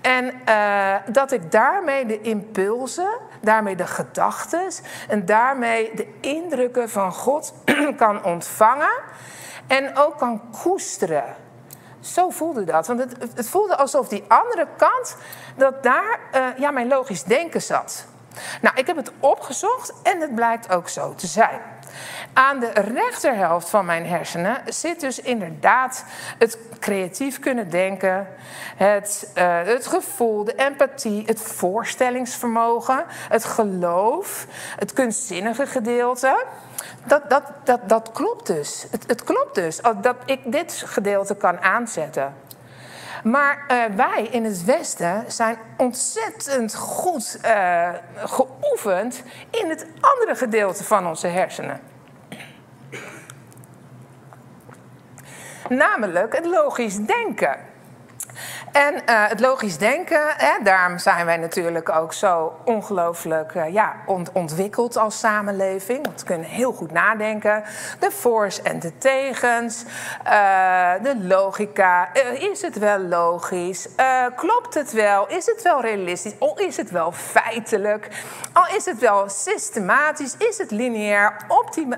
En 0.00 0.32
uh, 0.48 0.94
dat 1.06 1.32
ik 1.32 1.50
daarmee 1.50 2.06
de 2.06 2.20
impulsen, 2.20 3.18
daarmee 3.40 3.76
de 3.76 3.86
gedachten 3.86 4.68
en 5.08 5.26
daarmee 5.26 5.90
de 5.94 6.06
indrukken 6.20 6.90
van 6.90 7.12
God 7.12 7.54
kan 7.96 8.24
ontvangen 8.24 8.92
en 9.66 9.96
ook 9.96 10.18
kan 10.18 10.42
koesteren. 10.62 11.24
Zo 12.00 12.30
voelde 12.30 12.64
dat. 12.64 12.86
Want 12.86 13.00
het, 13.00 13.16
het 13.34 13.48
voelde 13.48 13.76
alsof 13.76 14.08
die 14.08 14.24
andere 14.28 14.66
kant, 14.76 15.16
dat 15.56 15.82
daar 15.82 16.18
uh, 16.34 16.46
ja, 16.58 16.70
mijn 16.70 16.88
logisch 16.88 17.22
denken 17.22 17.62
zat. 17.62 18.06
Nou, 18.60 18.76
ik 18.76 18.86
heb 18.86 18.96
het 18.96 19.12
opgezocht 19.20 19.92
en 20.02 20.20
het 20.20 20.34
blijkt 20.34 20.70
ook 20.70 20.88
zo 20.88 21.14
te 21.14 21.26
zijn. 21.26 21.60
Aan 22.32 22.60
de 22.60 22.70
rechterhelft 22.70 23.68
van 23.68 23.84
mijn 23.84 24.06
hersenen 24.06 24.62
zit 24.66 25.00
dus 25.00 25.20
inderdaad 25.20 26.04
het 26.38 26.58
creatief 26.80 27.38
kunnen 27.38 27.70
denken, 27.70 28.28
het, 28.76 29.30
uh, 29.38 29.62
het 29.62 29.86
gevoel, 29.86 30.44
de 30.44 30.54
empathie, 30.54 31.22
het 31.26 31.40
voorstellingsvermogen, 31.40 33.04
het 33.28 33.44
geloof, 33.44 34.46
het 34.78 34.92
kunstzinnige 34.92 35.66
gedeelte. 35.66 36.44
Dat, 37.04 37.30
dat, 37.30 37.42
dat, 37.64 37.88
dat 37.88 38.12
klopt 38.12 38.46
dus. 38.46 38.86
Het, 38.90 39.04
het 39.06 39.24
klopt 39.24 39.54
dus 39.54 39.80
dat 40.00 40.16
ik 40.24 40.40
dit 40.52 40.82
gedeelte 40.86 41.34
kan 41.34 41.60
aanzetten. 41.60 42.34
Maar 43.24 43.64
uh, 43.68 43.84
wij 43.96 44.28
in 44.30 44.44
het 44.44 44.64
Westen 44.64 45.24
zijn 45.32 45.56
ontzettend 45.76 46.74
goed 46.74 47.38
uh, 47.44 47.88
geoefend 48.16 49.22
in 49.50 49.68
het 49.68 49.86
andere 50.00 50.34
gedeelte 50.34 50.84
van 50.84 51.06
onze 51.06 51.26
hersenen. 51.26 51.80
Namelijk 55.68 56.36
het 56.36 56.46
logisch 56.46 56.96
denken. 56.96 57.56
En 58.74 58.94
uh, 58.94 59.00
het 59.28 59.40
logisch 59.40 59.78
denken, 59.78 60.20
hè, 60.36 60.62
daarom 60.62 60.98
zijn 60.98 61.26
wij 61.26 61.36
natuurlijk 61.36 61.88
ook 61.88 62.12
zo 62.12 62.52
ongelooflijk 62.64 63.54
uh, 63.54 63.72
ja, 63.72 63.94
ont 64.06 64.32
ontwikkeld 64.32 64.96
als 64.96 65.18
samenleving. 65.18 66.06
Want 66.06 66.20
we 66.20 66.26
kunnen 66.26 66.46
heel 66.46 66.72
goed 66.72 66.92
nadenken. 66.92 67.64
De 67.98 68.10
voor's 68.10 68.62
en 68.62 68.78
de 68.78 68.98
tegens, 68.98 69.84
uh, 70.26 70.92
de 71.02 71.16
logica. 71.22 72.14
is 72.38 72.62
het 72.62 72.78
wel 72.78 72.98
logisch? 72.98 73.88
klopt 74.36 74.74
het 74.74 74.92
wel? 74.92 75.28
Is 75.28 75.46
het 75.46 75.62
wel 75.62 75.80
realistisch? 75.80 76.34
Of 76.38 76.58
is 76.58 76.76
het 76.76 76.90
wel 76.90 77.12
feitelijk? 77.12 78.08
Al 78.52 78.76
is 78.76 78.84
het 78.84 78.98
wel 78.98 79.28
systematisch? 79.28 80.36
Is 80.36 80.58
het 80.58 80.70
lineair, 80.70 81.36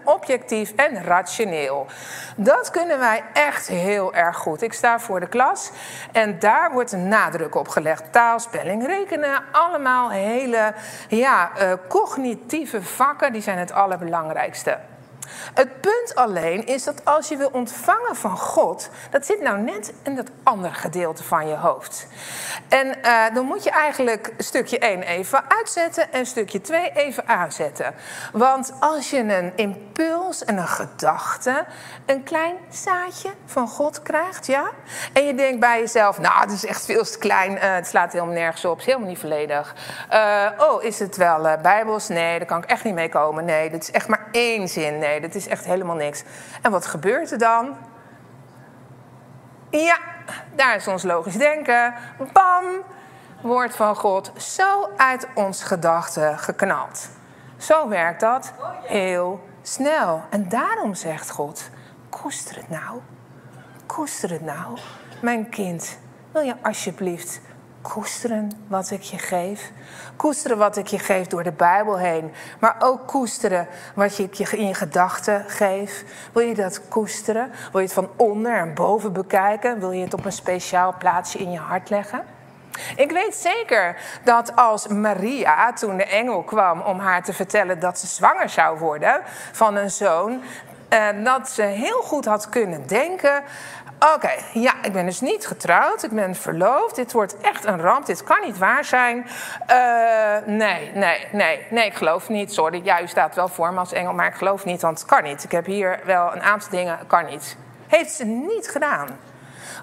objectief 0.04 0.72
en 0.74 1.04
rationeel? 1.04 1.86
Dat 2.36 2.70
kunnen 2.70 2.98
wij 2.98 3.24
echt 3.32 3.66
heel 3.68 4.14
erg 4.14 4.36
goed. 4.36 4.62
Ik 4.62 4.72
sta 4.72 5.00
voor 5.00 5.20
de 5.20 5.28
klas 5.28 5.70
en 6.12 6.38
daar 6.38 6.65
daar 6.66 6.74
wordt 6.74 6.92
een 6.92 7.08
nadruk 7.08 7.54
op 7.54 7.68
gelegd. 7.68 8.12
Taal, 8.12 8.38
spelling, 8.38 8.86
rekenen, 8.86 9.42
allemaal 9.52 10.10
hele 10.10 10.74
ja, 11.08 11.50
uh, 11.60 11.72
cognitieve 11.88 12.82
vakken, 12.82 13.32
die 13.32 13.42
zijn 13.42 13.58
het 13.58 13.72
allerbelangrijkste. 13.72 14.78
Het 15.54 15.80
punt 15.80 16.14
alleen 16.14 16.66
is 16.66 16.84
dat 16.84 17.04
als 17.04 17.28
je 17.28 17.36
wil 17.36 17.50
ontvangen 17.52 18.16
van 18.16 18.38
God, 18.38 18.88
dat 19.10 19.26
zit 19.26 19.40
nou 19.40 19.58
net 19.58 19.92
in 20.02 20.16
dat 20.16 20.30
andere 20.42 20.74
gedeelte 20.74 21.24
van 21.24 21.48
je 21.48 21.54
hoofd. 21.54 22.06
En 22.68 22.86
uh, 22.86 23.34
dan 23.34 23.44
moet 23.44 23.64
je 23.64 23.70
eigenlijk 23.70 24.32
stukje 24.38 24.78
1 24.78 25.02
even 25.02 25.50
uitzetten 25.50 26.12
en 26.12 26.26
stukje 26.26 26.60
2 26.60 26.92
even 26.92 27.28
aanzetten. 27.28 27.94
Want 28.32 28.72
als 28.80 29.10
je 29.10 29.18
een 29.18 29.52
impuls 29.56 30.44
en 30.44 30.56
een 30.56 30.68
gedachte, 30.68 31.64
een 32.06 32.22
klein 32.22 32.56
zaadje 32.70 33.30
van 33.44 33.68
God 33.68 34.02
krijgt, 34.02 34.46
ja, 34.46 34.70
en 35.12 35.24
je 35.24 35.34
denkt 35.34 35.60
bij 35.60 35.80
jezelf, 35.80 36.18
nou, 36.18 36.40
het 36.40 36.52
is 36.52 36.66
echt 36.66 36.84
veel 36.84 37.04
te 37.04 37.18
klein, 37.18 37.52
uh, 37.52 37.58
het 37.60 37.86
slaat 37.86 38.12
helemaal 38.12 38.34
nergens 38.34 38.64
op, 38.64 38.70
het 38.70 38.80
is 38.80 38.86
helemaal 38.86 39.08
niet 39.08 39.18
volledig. 39.18 39.74
Uh, 40.12 40.46
oh, 40.58 40.82
is 40.82 40.98
het 40.98 41.16
wel 41.16 41.58
bijbels? 41.62 42.08
Nee, 42.08 42.38
daar 42.38 42.46
kan 42.46 42.62
ik 42.62 42.70
echt 42.70 42.84
niet 42.84 42.94
mee 42.94 43.08
komen. 43.08 43.44
Nee, 43.44 43.70
dit 43.70 43.82
is 43.82 43.90
echt 43.90 44.08
maar 44.08 44.26
één 44.32 44.68
zin. 44.68 44.98
Nee, 44.98 45.20
dit 45.20 45.34
is 45.36 45.48
echt 45.48 45.64
helemaal 45.64 45.96
niks. 45.96 46.22
En 46.62 46.70
wat 46.70 46.86
gebeurt 46.86 47.30
er 47.30 47.38
dan? 47.38 47.76
Ja, 49.70 49.98
daar 50.54 50.76
is 50.76 50.88
ons 50.88 51.02
logisch 51.02 51.36
denken. 51.36 51.94
Bam! 52.32 52.64
Woord 53.40 53.76
van 53.76 53.96
God 53.96 54.32
zo 54.36 54.88
uit 54.96 55.28
ons 55.34 55.62
gedachten 55.62 56.38
geknald. 56.38 57.08
Zo 57.56 57.88
werkt 57.88 58.20
dat 58.20 58.52
heel 58.82 59.48
snel. 59.62 60.22
En 60.30 60.48
daarom 60.48 60.94
zegt 60.94 61.30
God: 61.30 61.70
koester 62.08 62.56
het 62.56 62.68
nou. 62.68 63.00
Koester 63.86 64.30
het 64.30 64.40
nou. 64.40 64.78
Mijn 65.20 65.48
kind, 65.48 65.98
wil 66.32 66.42
je 66.42 66.54
alsjeblieft 66.62 67.40
koesteren 67.92 68.52
wat 68.68 68.90
ik 68.90 69.02
je 69.02 69.18
geef. 69.18 69.70
Koesteren 70.16 70.58
wat 70.58 70.76
ik 70.76 70.86
je 70.86 70.98
geef 70.98 71.26
door 71.26 71.42
de 71.42 71.52
Bijbel 71.52 71.98
heen. 71.98 72.32
Maar 72.60 72.76
ook 72.78 73.06
koesteren 73.06 73.68
wat 73.94 74.18
ik 74.18 74.34
je 74.34 74.56
in 74.56 74.66
je 74.66 74.74
gedachten 74.74 75.44
geef. 75.46 76.04
Wil 76.32 76.42
je 76.42 76.54
dat 76.54 76.88
koesteren? 76.88 77.50
Wil 77.72 77.80
je 77.80 77.86
het 77.86 77.94
van 77.94 78.08
onder 78.16 78.56
en 78.56 78.74
boven 78.74 79.12
bekijken? 79.12 79.78
Wil 79.78 79.90
je 79.90 80.04
het 80.04 80.14
op 80.14 80.24
een 80.24 80.32
speciaal 80.32 80.94
plaatsje 80.98 81.38
in 81.38 81.50
je 81.50 81.58
hart 81.58 81.90
leggen? 81.90 82.24
Ik 82.96 83.10
weet 83.10 83.34
zeker 83.34 83.96
dat 84.24 84.56
als 84.56 84.86
Maria, 84.86 85.72
toen 85.72 85.96
de 85.96 86.06
engel 86.06 86.42
kwam 86.42 86.80
om 86.80 86.98
haar 86.98 87.22
te 87.22 87.32
vertellen 87.32 87.80
dat 87.80 87.98
ze 87.98 88.06
zwanger 88.06 88.48
zou 88.48 88.78
worden 88.78 89.20
van 89.52 89.76
een 89.76 89.90
zoon, 89.90 90.42
eh, 90.88 91.06
dat 91.24 91.48
ze 91.48 91.62
heel 91.62 92.02
goed 92.02 92.24
had 92.24 92.48
kunnen 92.48 92.86
denken: 92.86 93.42
Oké, 93.98 94.30
ja, 94.52 94.74
ik 94.82 94.92
ben 94.92 95.04
dus 95.04 95.20
niet 95.20 95.46
getrouwd. 95.46 96.02
Ik 96.02 96.10
ben 96.10 96.34
verloofd. 96.34 96.94
Dit 96.94 97.12
wordt 97.12 97.36
echt 97.40 97.64
een 97.64 97.80
ramp. 97.80 98.06
Dit 98.06 98.24
kan 98.24 98.40
niet 98.44 98.58
waar 98.58 98.84
zijn. 98.84 99.26
Uh, 99.70 100.36
nee, 100.46 100.90
nee, 100.94 101.26
nee, 101.32 101.66
nee, 101.70 101.86
ik 101.86 101.94
geloof 101.94 102.28
niet. 102.28 102.52
Sorry, 102.52 102.80
ja, 102.84 103.02
u 103.02 103.06
staat 103.06 103.34
wel 103.34 103.48
voor 103.48 103.72
me 103.72 103.78
als 103.78 103.92
engel, 103.92 104.12
maar 104.12 104.26
ik 104.26 104.34
geloof 104.34 104.64
niet, 104.64 104.82
want 104.82 104.98
het 104.98 105.08
kan 105.08 105.22
niet. 105.22 105.44
Ik 105.44 105.52
heb 105.52 105.66
hier 105.66 106.00
wel 106.04 106.34
een 106.34 106.42
aantal 106.42 106.70
dingen, 106.70 106.98
kan 107.06 107.26
niet. 107.26 107.56
Heeft 107.86 108.10
ze 108.10 108.24
niet 108.24 108.68
gedaan. 108.68 109.08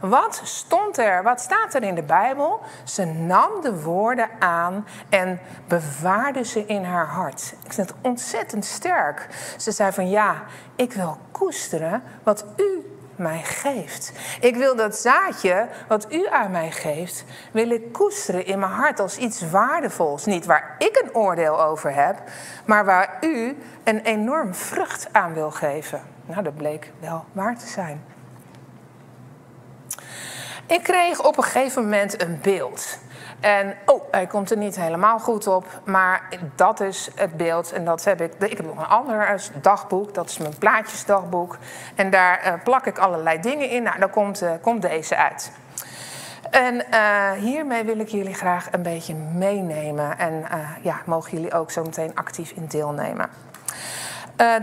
Wat 0.02 0.41
stond 0.43 0.97
er, 0.97 1.23
wat 1.23 1.41
staat 1.41 1.73
er 1.73 1.84
in 1.84 1.95
de 1.95 2.04
Bijbel? 2.04 2.62
Ze 2.84 3.06
nam 3.06 3.62
de 3.62 3.82
woorden 3.82 4.30
aan 4.39 4.88
en 5.10 5.39
bewaarde 5.67 6.45
ze 6.45 6.65
in 6.65 6.84
haar 6.84 7.08
hart. 7.08 7.54
Ik 7.63 7.73
vind 7.73 7.89
het 7.89 7.97
ontzettend 8.02 8.65
sterk. 8.65 9.28
Ze 9.58 9.71
zei 9.71 9.91
van 9.91 10.10
ja, 10.10 10.43
ik 10.76 10.93
wil 10.93 11.17
koesteren 11.32 12.04
wat 12.23 12.45
u 12.58 12.93
mij 13.15 13.41
geeft. 13.43 14.12
Ik 14.39 14.56
wil 14.56 14.76
dat 14.76 14.95
zaadje 14.95 15.67
wat 15.88 16.13
u 16.13 16.28
aan 16.28 16.52
mij 16.52 16.71
geeft, 16.71 17.23
wil 17.52 17.69
ik 17.69 17.91
koesteren 17.91 18.45
in 18.45 18.60
mijn 18.60 18.71
hart 18.71 18.99
als 18.99 19.17
iets 19.17 19.49
waardevols. 19.49 20.26
Niet 20.26 20.45
waar 20.45 20.76
ik 20.78 21.02
een 21.04 21.15
oordeel 21.15 21.63
over 21.63 21.93
heb, 21.93 22.21
maar 22.65 22.86
waar 22.86 23.17
u 23.21 23.58
een 23.84 23.99
enorm 23.99 24.56
vrucht 24.56 25.08
aan 25.12 25.34
wil 25.34 25.52
geven. 25.52 26.02
Nou, 26.26 26.43
dat 26.43 26.56
bleek 26.56 26.91
wel 26.99 27.26
waar 27.32 27.58
te 27.58 27.67
zijn. 27.67 28.04
Ik 30.67 30.84
kreeg 30.84 31.23
op 31.23 31.38
een 31.38 31.43
gegeven 31.43 31.84
moment 31.84 32.21
een 32.21 32.39
beeld. 32.41 32.97
En, 33.43 33.75
oh, 33.86 34.03
hij 34.12 34.27
komt 34.27 34.51
er 34.51 34.58
niet 34.58 34.75
helemaal 34.75 35.19
goed 35.19 35.47
op. 35.47 35.65
Maar 35.84 36.27
dat 36.56 36.79
is 36.79 37.10
het 37.15 37.38
beeld. 37.38 37.71
En 37.71 37.86
dat 37.86 38.03
heb 38.03 38.21
ik. 38.21 38.34
Ik 38.39 38.58
heb 38.58 38.65
nog 38.65 38.77
een 38.77 38.86
ander 38.86 39.49
dagboek. 39.62 40.13
Dat 40.13 40.29
is 40.29 40.38
mijn 40.38 40.58
plaatjesdagboek. 40.58 41.58
En 41.95 42.10
daar 42.10 42.47
uh, 42.47 42.53
plak 42.63 42.86
ik 42.86 42.97
allerlei 42.97 43.39
dingen 43.39 43.69
in. 43.69 43.84
Nou, 43.84 43.99
dan 43.99 44.10
komt, 44.10 44.43
uh, 44.43 44.51
komt 44.62 44.82
deze 44.82 45.15
uit. 45.15 45.51
En 46.51 46.86
hiermee 47.36 47.84
wil 47.84 47.99
ik 47.99 48.08
jullie 48.08 48.34
graag 48.34 48.67
een 48.71 48.82
beetje 48.82 49.15
meenemen. 49.15 50.17
En 50.17 50.45
ja, 50.82 51.01
mogen 51.06 51.32
jullie 51.32 51.53
ook 51.53 51.71
zo 51.71 51.84
meteen 51.84 52.15
actief 52.15 52.51
in 52.51 52.65
deelnemen. 52.65 53.29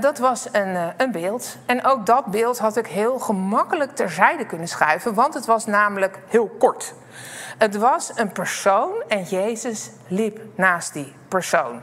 Dat 0.00 0.18
was 0.18 0.48
een, 0.52 0.92
een, 0.96 1.12
beeld. 1.12 1.56
En 1.66 1.84
ook 1.84 2.06
dat 2.06 2.26
beeld 2.26 2.58
had 2.58 2.76
ik 2.76 2.86
heel 2.86 3.18
gemakkelijk 3.18 3.96
terzijde 3.96 4.46
kunnen 4.46 4.68
schuiven, 4.68 5.14
want 5.14 5.34
het 5.34 5.46
was 5.46 5.66
namelijk 5.66 6.18
heel 6.28 6.48
kort. 6.58 6.94
Het 7.60 7.76
was 7.76 8.12
een 8.14 8.32
persoon 8.32 9.02
en 9.08 9.22
Jezus 9.22 9.90
liep 10.08 10.40
naast 10.54 10.92
die 10.92 11.12
persoon. 11.28 11.80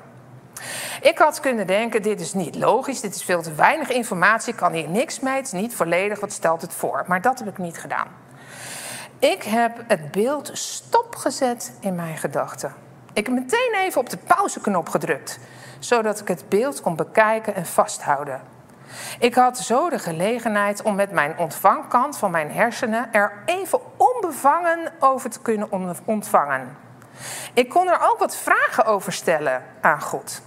Ik 1.02 1.18
had 1.18 1.40
kunnen 1.40 1.68
denken, 1.68 2.02
dit 2.02 2.20
is 2.20 2.34
niet 2.34 2.56
logisch, 2.56 3.02
dit 3.02 3.16
is 3.16 3.24
veel 3.24 3.42
te 3.42 3.54
weinig 3.54 3.90
informatie, 3.90 4.54
ik 4.54 4.60
kan 4.60 4.72
hier 4.72 4.90
niks 4.90 5.20
mee, 5.20 5.36
het 5.36 5.46
is 5.46 5.52
niet 5.52 5.76
volledig, 5.76 6.20
wat 6.20 6.32
stelt 6.32 6.62
het 6.62 6.74
voor? 6.74 7.04
Maar 7.08 7.22
dat 7.22 7.40
heb 7.40 7.48
ik 7.48 7.58
niet 7.58 7.78
gedaan. 7.78 8.08
Ik 9.20 9.44
heb 9.44 9.84
het 9.88 10.12
beeld 10.12 10.50
stopgezet 10.54 11.72
in 11.80 11.96
mijn 11.96 12.18
gedachten. 12.18 12.74
Ik 13.14 13.26
heb 13.26 13.36
meteen 13.36 13.74
even 13.76 14.02
op 14.02 14.10
de 14.10 14.18
pauzeknop 14.18 14.90
gedrukt, 14.90 15.40
zodat 15.80 16.20
ik 16.20 16.28
het 16.28 16.50
beeld 16.50 16.82
kon 16.82 16.96
bekijken 16.96 17.56
en 17.56 17.66
vasthouden. 17.66 18.42
Ik 19.20 19.36
had 19.36 19.58
zo 19.58 19.90
de 19.90 20.00
gelegenheid 20.00 20.82
om 20.82 20.96
met 20.96 21.12
mijn 21.12 21.38
ontvangkant 21.38 22.18
van 22.18 22.32
mijn 22.32 22.52
hersenen 22.52 23.14
er 23.14 23.32
even 23.46 23.80
onbevangen 24.16 24.92
over 25.00 25.30
te 25.30 25.42
kunnen 25.42 25.70
ontvangen. 26.06 26.78
Ik 27.54 27.70
kon 27.70 27.88
er 27.88 28.00
ook 28.02 28.20
wat 28.20 28.36
vragen 28.36 28.86
over 28.86 29.14
stellen 29.14 29.64
aan 29.82 30.02
God. 30.02 30.42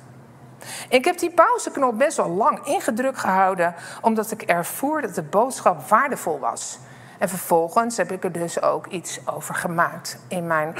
Ik 0.88 1.04
heb 1.04 1.18
die 1.18 1.30
pauzeknop 1.30 1.98
best 1.98 2.16
wel 2.16 2.28
lang 2.28 2.66
ingedrukt 2.66 3.18
gehouden, 3.18 3.74
omdat 4.00 4.30
ik 4.30 4.42
ervoer 4.42 5.00
dat 5.00 5.14
de 5.14 5.22
boodschap 5.22 5.88
waardevol 5.88 6.38
was. 6.38 6.78
En 7.18 7.28
vervolgens 7.28 7.96
heb 7.96 8.12
ik 8.12 8.24
er 8.24 8.32
dus 8.32 8.62
ook 8.62 8.86
iets 8.86 9.20
over 9.26 9.54
gemaakt 9.54 10.18
in 10.28 10.46
mijn 10.46 10.74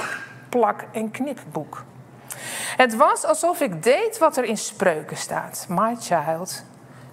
plak- 0.49 0.85
en 0.91 1.11
knipboek. 1.11 1.83
Het 2.77 2.95
was 2.95 3.25
alsof 3.25 3.61
ik 3.61 3.83
deed 3.83 4.17
wat 4.17 4.37
er 4.37 4.43
in 4.43 4.57
spreuken 4.57 5.17
staat. 5.17 5.65
My 5.69 5.95
child, 5.99 6.63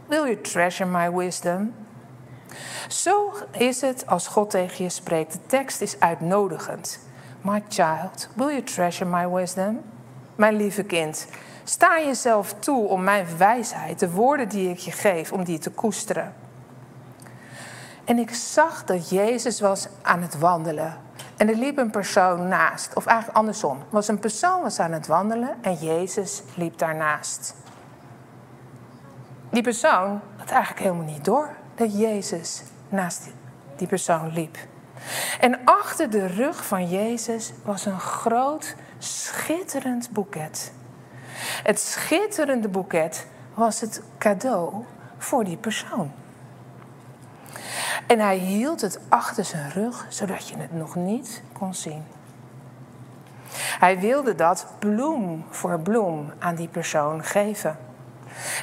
will 0.06 0.24
you 0.24 0.40
treasure 0.40 0.90
my 0.90 1.10
wisdom? 1.10 1.74
Zo 2.88 3.32
is 3.50 3.80
het 3.80 4.06
als 4.06 4.26
God 4.26 4.50
tegen 4.50 4.84
je 4.84 4.90
spreekt. 4.90 5.32
De 5.32 5.46
tekst 5.46 5.80
is 5.80 6.00
uitnodigend. 6.00 6.98
My 7.40 7.62
child, 7.68 8.28
will 8.34 8.48
you 8.48 8.62
treasure 8.62 9.10
my 9.10 9.28
wisdom? 9.28 9.80
Mijn 10.34 10.56
lieve 10.56 10.82
kind, 10.82 11.26
sta 11.64 12.00
jezelf 12.00 12.54
toe 12.58 12.88
om 12.88 13.04
mijn 13.04 13.26
wijsheid, 13.36 13.98
de 13.98 14.10
woorden 14.10 14.48
die 14.48 14.70
ik 14.70 14.78
je 14.78 14.92
geef, 14.92 15.32
om 15.32 15.44
die 15.44 15.58
te 15.58 15.70
koesteren. 15.70 16.34
En 18.04 18.18
ik 18.18 18.34
zag 18.34 18.84
dat 18.84 19.10
Jezus 19.10 19.60
was 19.60 19.88
aan 20.02 20.22
het 20.22 20.38
wandelen. 20.38 20.96
En 21.36 21.48
er 21.48 21.56
liep 21.56 21.78
een 21.78 21.90
persoon 21.90 22.48
naast. 22.48 22.94
Of 22.94 23.06
eigenlijk 23.06 23.38
andersom. 23.38 23.78
Was 23.90 24.08
een 24.08 24.18
persoon 24.18 24.62
was 24.62 24.80
aan 24.80 24.92
het 24.92 25.06
wandelen 25.06 25.56
en 25.60 25.74
Jezus 25.74 26.42
liep 26.54 26.78
daarnaast. 26.78 27.54
Die 29.50 29.62
persoon 29.62 30.20
had 30.36 30.50
eigenlijk 30.50 30.82
helemaal 30.82 31.12
niet 31.12 31.24
door 31.24 31.56
dat 31.78 31.98
Jezus 31.98 32.62
naast 32.88 33.28
die 33.76 33.86
persoon 33.86 34.32
liep. 34.32 34.56
En 35.40 35.58
achter 35.64 36.10
de 36.10 36.26
rug 36.26 36.66
van 36.66 36.88
Jezus 36.88 37.52
was 37.64 37.86
een 37.86 38.00
groot, 38.00 38.74
schitterend 38.98 40.10
boeket. 40.10 40.72
Het 41.62 41.80
schitterende 41.80 42.68
boeket 42.68 43.26
was 43.54 43.80
het 43.80 44.02
cadeau 44.18 44.84
voor 45.18 45.44
die 45.44 45.56
persoon. 45.56 46.12
En 48.06 48.18
hij 48.18 48.36
hield 48.36 48.80
het 48.80 49.00
achter 49.08 49.44
zijn 49.44 49.70
rug, 49.70 50.06
zodat 50.08 50.48
je 50.48 50.56
het 50.56 50.72
nog 50.72 50.94
niet 50.94 51.42
kon 51.52 51.74
zien. 51.74 52.04
Hij 53.78 53.98
wilde 53.98 54.34
dat 54.34 54.66
bloem 54.78 55.44
voor 55.50 55.80
bloem 55.80 56.32
aan 56.38 56.54
die 56.54 56.68
persoon 56.68 57.24
geven. 57.24 57.87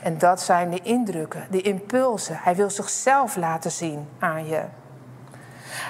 En 0.03 0.17
dat 0.17 0.41
zijn 0.41 0.69
de 0.69 0.81
indrukken, 0.81 1.47
de 1.49 1.61
impulsen. 1.61 2.39
Hij 2.41 2.55
wil 2.55 2.69
zichzelf 2.69 3.35
laten 3.35 3.71
zien 3.71 4.07
aan 4.19 4.47
je. 4.47 4.61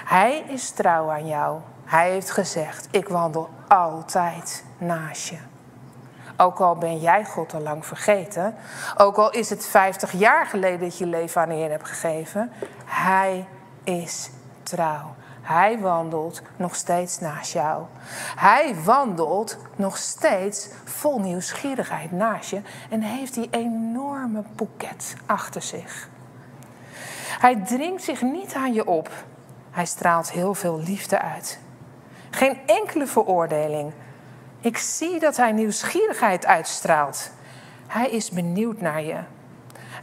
Hij 0.05 0.43
is 0.47 0.69
trouw 0.69 1.11
aan 1.11 1.27
jou. 1.27 1.59
Hij 1.85 2.11
heeft 2.11 2.31
gezegd: 2.31 2.87
Ik 2.91 3.07
wandel 3.07 3.49
altijd 3.67 4.63
naast 4.77 5.27
je. 5.27 5.37
Ook 6.37 6.59
al 6.59 6.75
ben 6.75 6.99
jij 6.99 7.25
God 7.25 7.53
al 7.53 7.61
lang 7.61 7.85
vergeten, 7.85 8.55
ook 8.97 9.17
al 9.17 9.31
is 9.31 9.49
het 9.49 9.65
50 9.65 10.11
jaar 10.11 10.45
geleden 10.45 10.79
dat 10.79 10.97
je 10.97 11.05
leven 11.05 11.41
aan 11.41 11.49
de 11.49 11.55
Heer 11.55 11.69
hebt 11.69 11.87
gegeven, 11.87 12.51
Hij 12.85 13.47
is 13.83 14.29
trouw. 14.63 15.15
Hij 15.45 15.79
wandelt 15.79 16.41
nog 16.55 16.75
steeds 16.75 17.19
naast 17.19 17.53
jou. 17.53 17.83
Hij 18.35 18.75
wandelt 18.83 19.57
nog 19.75 19.97
steeds 19.97 20.69
vol 20.83 21.19
nieuwsgierigheid 21.19 22.11
naast 22.11 22.49
je 22.49 22.61
en 22.89 23.01
heeft 23.01 23.33
die 23.33 23.47
enorme 23.51 24.43
boeket 24.55 25.15
achter 25.25 25.61
zich. 25.61 26.09
Hij 27.39 27.55
dringt 27.55 28.03
zich 28.03 28.21
niet 28.21 28.53
aan 28.53 28.73
je 28.73 28.85
op. 28.85 29.09
Hij 29.71 29.85
straalt 29.85 30.31
heel 30.31 30.53
veel 30.53 30.79
liefde 30.79 31.19
uit. 31.19 31.59
Geen 32.29 32.59
enkele 32.65 33.07
veroordeling. 33.07 33.93
Ik 34.59 34.77
zie 34.77 35.19
dat 35.19 35.37
hij 35.37 35.51
nieuwsgierigheid 35.51 36.45
uitstraalt. 36.45 37.31
Hij 37.87 38.09
is 38.09 38.29
benieuwd 38.29 38.81
naar 38.81 39.03
je. 39.03 39.19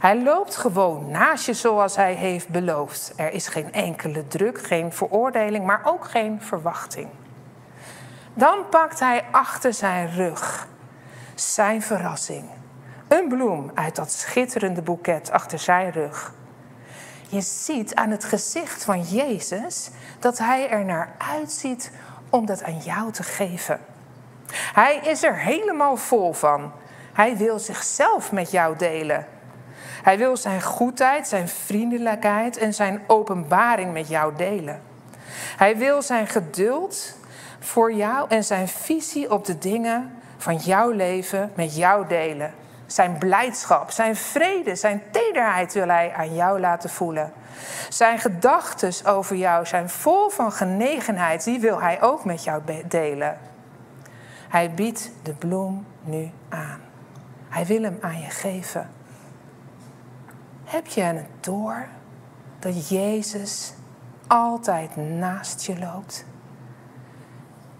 Hij 0.03 0.21
loopt 0.21 0.55
gewoon 0.55 1.11
naast 1.11 1.45
je 1.45 1.53
zoals 1.53 1.95
hij 1.95 2.13
heeft 2.13 2.49
beloofd. 2.49 3.13
Er 3.15 3.31
is 3.31 3.47
geen 3.47 3.73
enkele 3.73 4.27
druk, 4.27 4.63
geen 4.63 4.93
veroordeling, 4.93 5.65
maar 5.65 5.81
ook 5.83 6.05
geen 6.05 6.41
verwachting. 6.41 7.09
Dan 8.33 8.69
pakt 8.69 8.99
hij 8.99 9.23
achter 9.31 9.73
zijn 9.73 10.11
rug 10.11 10.67
zijn 11.35 11.81
verrassing. 11.81 12.43
Een 13.07 13.27
bloem 13.27 13.71
uit 13.73 13.95
dat 13.95 14.11
schitterende 14.11 14.81
boeket 14.81 15.31
achter 15.31 15.59
zijn 15.59 15.91
rug. 15.91 16.33
Je 17.27 17.41
ziet 17.41 17.95
aan 17.95 18.09
het 18.09 18.23
gezicht 18.23 18.83
van 18.83 19.01
Jezus 19.01 19.89
dat 20.19 20.37
hij 20.37 20.69
er 20.69 20.85
naar 20.85 21.15
uitziet 21.17 21.91
om 22.29 22.45
dat 22.45 22.63
aan 22.63 22.77
jou 22.77 23.11
te 23.11 23.23
geven. 23.23 23.79
Hij 24.53 24.95
is 24.95 25.23
er 25.23 25.37
helemaal 25.37 25.97
vol 25.97 26.33
van. 26.33 26.71
Hij 27.13 27.37
wil 27.37 27.59
zichzelf 27.59 28.31
met 28.31 28.51
jou 28.51 28.77
delen. 28.77 29.32
Hij 30.03 30.17
wil 30.17 30.37
zijn 30.37 30.61
goedheid, 30.61 31.27
zijn 31.27 31.47
vriendelijkheid 31.47 32.57
en 32.57 32.73
zijn 32.73 33.01
openbaring 33.07 33.93
met 33.93 34.07
jou 34.07 34.35
delen. 34.35 34.81
Hij 35.57 35.77
wil 35.77 36.01
zijn 36.01 36.27
geduld 36.27 37.17
voor 37.59 37.93
jou 37.93 38.29
en 38.29 38.43
zijn 38.43 38.67
visie 38.67 39.31
op 39.31 39.45
de 39.45 39.57
dingen 39.57 40.21
van 40.37 40.55
jouw 40.55 40.89
leven 40.89 41.51
met 41.55 41.75
jou 41.75 42.07
delen. 42.07 42.53
Zijn 42.85 43.17
blijdschap, 43.17 43.91
zijn 43.91 44.15
vrede, 44.15 44.75
zijn 44.75 45.01
tederheid 45.11 45.73
wil 45.73 45.87
hij 45.87 46.13
aan 46.13 46.35
jou 46.35 46.59
laten 46.59 46.89
voelen. 46.89 47.33
Zijn 47.89 48.19
gedachten 48.19 49.05
over 49.05 49.35
jou 49.35 49.65
zijn 49.65 49.89
vol 49.89 50.29
van 50.29 50.51
genegenheid, 50.51 51.43
die 51.43 51.59
wil 51.59 51.81
hij 51.81 52.01
ook 52.01 52.25
met 52.25 52.43
jou 52.43 52.61
delen. 52.87 53.37
Hij 54.49 54.73
biedt 54.73 55.11
de 55.23 55.33
bloem 55.33 55.85
nu 56.01 56.31
aan. 56.49 56.79
Hij 57.49 57.65
wil 57.65 57.83
hem 57.83 57.97
aan 58.01 58.19
je 58.19 58.29
geven. 58.29 58.89
Heb 60.73 60.87
je 60.87 61.01
het 61.01 61.25
door 61.39 61.87
dat 62.59 62.89
Jezus 62.89 63.73
altijd 64.27 64.95
naast 64.95 65.65
je 65.65 65.79
loopt? 65.79 66.25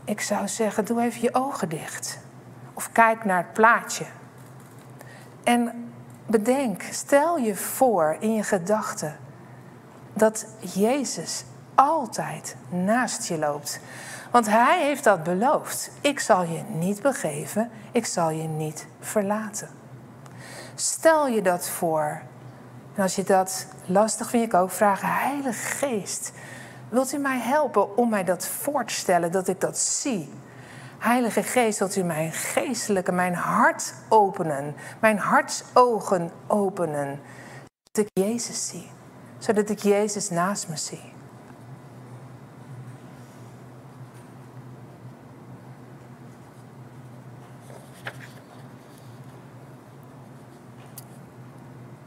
Ik 0.03 0.21
zou 0.21 0.47
zeggen, 0.47 0.85
doe 0.85 1.01
even 1.01 1.21
je 1.21 1.33
ogen 1.33 1.69
dicht. 1.69 2.19
Of 2.73 2.91
kijk 2.91 3.25
naar 3.25 3.37
het 3.37 3.53
plaatje. 3.53 4.05
En 5.43 5.91
bedenk, 6.25 6.81
stel 6.81 7.37
je 7.37 7.55
voor 7.55 8.15
in 8.19 8.33
je 8.33 8.43
gedachten 8.43 9.15
dat 10.13 10.45
Jezus 10.59 11.43
altijd 11.75 12.55
naast 12.69 13.27
je 13.27 13.37
loopt. 13.37 13.79
Want 14.31 14.47
Hij 14.47 14.83
heeft 14.83 15.03
dat 15.03 15.23
beloofd. 15.23 15.91
Ik 16.01 16.19
zal 16.19 16.43
je 16.43 16.63
niet 16.69 17.01
begeven, 17.01 17.71
ik 17.91 18.05
zal 18.05 18.29
je 18.29 18.47
niet 18.47 18.87
verlaten. 18.99 19.69
Stel 20.75 21.27
je 21.27 21.41
dat 21.41 21.69
voor. 21.69 22.21
En 22.95 23.03
als 23.03 23.15
je 23.15 23.23
dat 23.23 23.65
lastig 23.85 24.29
vindt, 24.29 24.45
ik 24.45 24.53
ook 24.53 24.71
vragen, 24.71 25.07
Heilige 25.07 25.75
Geest, 25.75 26.31
wilt 26.89 27.13
u 27.13 27.17
mij 27.17 27.39
helpen 27.39 27.97
om 27.97 28.09
mij 28.09 28.23
dat 28.23 28.47
voor 28.47 28.85
te 28.85 28.93
stellen, 28.93 29.31
dat 29.31 29.47
ik 29.47 29.59
dat 29.59 29.77
zie? 29.77 30.29
Heilige 30.97 31.43
Geest, 31.43 31.79
wilt 31.79 31.95
u 31.95 32.03
mijn 32.03 32.31
geestelijke, 32.31 33.11
mijn 33.11 33.33
hart 33.33 33.93
openen, 34.09 34.75
mijn 34.99 35.17
hartsogen 35.17 36.31
openen, 36.47 37.19
zodat 37.83 38.11
ik 38.11 38.23
Jezus 38.23 38.67
zie, 38.67 38.89
zodat 39.37 39.69
ik 39.69 39.79
Jezus 39.79 40.29
naast 40.29 40.69
me 40.69 40.77
zie. 40.77 41.12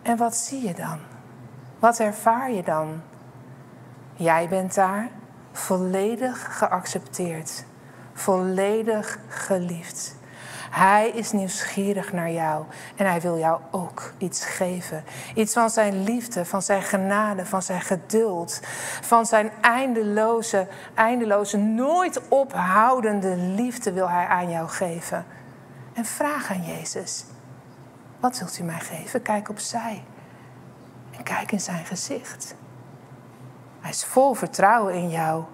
En 0.06 0.16
wat 0.16 0.36
zie 0.36 0.66
je 0.66 0.74
dan? 0.74 0.98
Wat 1.78 1.98
ervaar 1.98 2.50
je 2.50 2.62
dan? 2.62 3.02
Jij 4.14 4.48
bent 4.48 4.74
daar 4.74 5.08
volledig 5.52 6.58
geaccepteerd, 6.58 7.64
volledig 8.12 9.18
geliefd. 9.28 10.16
Hij 10.70 11.08
is 11.08 11.32
nieuwsgierig 11.32 12.12
naar 12.12 12.30
jou 12.30 12.64
en 12.96 13.06
hij 13.06 13.20
wil 13.20 13.38
jou 13.38 13.60
ook 13.70 14.12
iets 14.18 14.44
geven. 14.44 15.04
Iets 15.34 15.52
van 15.52 15.70
zijn 15.70 16.02
liefde, 16.02 16.44
van 16.44 16.62
zijn 16.62 16.82
genade, 16.82 17.46
van 17.46 17.62
zijn 17.62 17.80
geduld, 17.80 18.60
van 19.00 19.26
zijn 19.26 19.50
eindeloze, 19.60 20.66
eindeloze, 20.94 21.56
nooit 21.56 22.28
ophoudende 22.28 23.36
liefde 23.36 23.92
wil 23.92 24.08
hij 24.08 24.26
aan 24.26 24.50
jou 24.50 24.68
geven. 24.68 25.24
En 25.92 26.04
vraag 26.04 26.50
aan 26.50 26.64
Jezus, 26.64 27.24
wat 28.20 28.36
zult 28.36 28.58
u 28.58 28.62
mij 28.62 28.80
geven? 28.80 29.22
Kijk 29.22 29.48
opzij. 29.48 30.04
En 31.16 31.22
kijk 31.22 31.52
in 31.52 31.60
zijn 31.60 31.84
gezicht. 31.84 32.54
Hij 33.80 33.90
is 33.90 34.04
vol 34.04 34.34
vertrouwen 34.34 34.94
in 34.94 35.08
jou. 35.08 35.44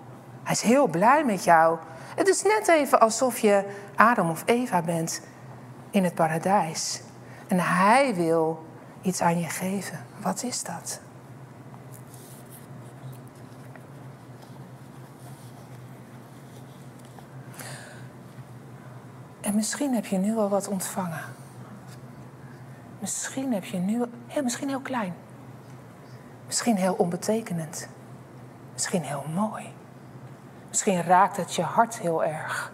Hij 0.42 0.52
is 0.52 0.62
heel 0.62 0.86
blij 0.86 1.24
met 1.24 1.44
jou. 1.44 1.78
Het 2.16 2.28
is 2.28 2.42
net 2.42 2.68
even 2.68 3.00
alsof 3.00 3.38
je 3.38 3.64
Adam 3.96 4.30
of 4.30 4.42
Eva 4.46 4.82
bent 4.82 5.20
in 5.90 6.04
het 6.04 6.14
paradijs. 6.14 7.02
En 7.48 7.60
hij 7.60 8.14
wil 8.14 8.66
iets 9.02 9.20
aan 9.20 9.38
je 9.38 9.48
geven. 9.48 10.04
Wat 10.18 10.42
is 10.42 10.62
dat? 10.62 11.00
En 19.40 19.54
misschien 19.54 19.94
heb 19.94 20.06
je 20.06 20.18
nu 20.18 20.36
al 20.36 20.48
wat 20.48 20.68
ontvangen. 20.68 21.24
Misschien 23.02 23.52
heb 23.52 23.64
je 23.64 23.78
nu, 23.78 24.04
heel, 24.26 24.42
misschien 24.42 24.68
heel 24.68 24.80
klein. 24.80 25.14
Misschien 26.46 26.76
heel 26.76 26.94
onbetekenend. 26.94 27.88
Misschien 28.72 29.02
heel 29.02 29.24
mooi. 29.34 29.64
Misschien 30.68 31.02
raakt 31.02 31.36
het 31.36 31.54
je 31.54 31.62
hart 31.62 31.98
heel 31.98 32.24
erg. 32.24 32.72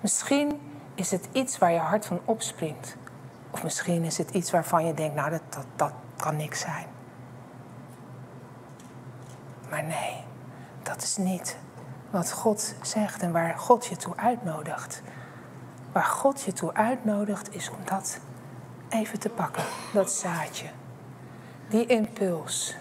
Misschien 0.00 0.60
is 0.94 1.10
het 1.10 1.28
iets 1.32 1.58
waar 1.58 1.72
je 1.72 1.78
hart 1.78 2.06
van 2.06 2.20
opspringt. 2.24 2.96
Of 3.50 3.62
misschien 3.62 4.04
is 4.04 4.18
het 4.18 4.30
iets 4.30 4.50
waarvan 4.50 4.86
je 4.86 4.94
denkt, 4.94 5.14
nou 5.14 5.30
dat, 5.30 5.42
dat, 5.48 5.66
dat 5.76 5.92
kan 6.16 6.36
niks 6.36 6.60
zijn. 6.60 6.86
Maar 9.70 9.84
nee, 9.84 10.24
dat 10.82 11.02
is 11.02 11.16
niet 11.16 11.56
wat 12.10 12.32
God 12.32 12.74
zegt 12.82 13.22
en 13.22 13.32
waar 13.32 13.58
God 13.58 13.86
je 13.86 13.96
toe 13.96 14.16
uitnodigt. 14.16 15.02
Waar 15.92 16.04
God 16.04 16.42
je 16.42 16.52
toe 16.52 16.74
uitnodigt 16.74 17.54
is 17.54 17.70
om 17.70 17.78
dat 17.84 18.20
even 18.88 19.18
te 19.18 19.28
pakken, 19.28 19.64
dat 19.92 20.12
zaadje. 20.12 20.66
Die 21.68 21.86
impuls, 21.86 22.76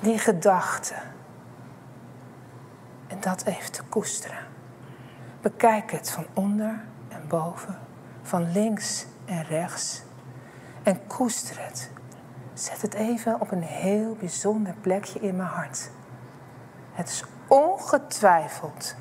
die 0.00 0.18
gedachte. 0.18 0.94
En 3.06 3.20
dat 3.20 3.44
even 3.44 3.72
te 3.72 3.82
koesteren. 3.82 4.46
Bekijk 5.40 5.90
het 5.90 6.10
van 6.10 6.26
onder 6.34 6.80
en 7.08 7.28
boven, 7.28 7.78
van 8.22 8.52
links 8.52 9.06
en 9.24 9.44
rechts. 9.44 10.02
En 10.82 11.06
koester 11.06 11.64
het. 11.64 11.90
Zet 12.54 12.82
het 12.82 12.94
even 12.94 13.40
op 13.40 13.50
een 13.50 13.62
heel 13.62 14.14
bijzonder 14.14 14.74
plekje 14.80 15.20
in 15.20 15.36
mijn 15.36 15.48
hart. 15.48 15.90
Het 16.92 17.08
is 17.08 17.24
ongetwijfeld 17.46 18.94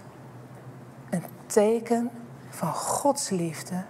een 1.09 1.23
teken 1.45 2.09
van 2.49 2.73
Gods 2.73 3.29
liefde 3.29 3.83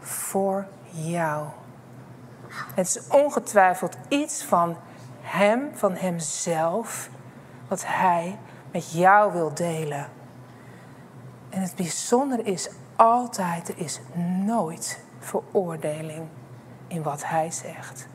voor 0.00 0.66
jou. 0.90 1.46
Het 2.74 2.86
is 2.86 3.08
ongetwijfeld 3.08 3.96
iets 4.08 4.44
van 4.44 4.76
Hem, 5.20 5.70
van 5.74 5.94
Hemzelf, 5.94 7.08
wat 7.68 7.84
Hij 7.86 8.38
met 8.70 8.92
jou 8.92 9.32
wil 9.32 9.54
delen. 9.54 10.06
En 11.50 11.60
het 11.60 11.74
bijzondere 11.76 12.42
is 12.42 12.70
altijd, 12.96 13.68
er 13.68 13.78
is 13.78 14.00
nooit 14.44 15.00
veroordeling 15.18 16.28
in 16.86 17.02
wat 17.02 17.24
Hij 17.24 17.50
zegt. 17.50 18.06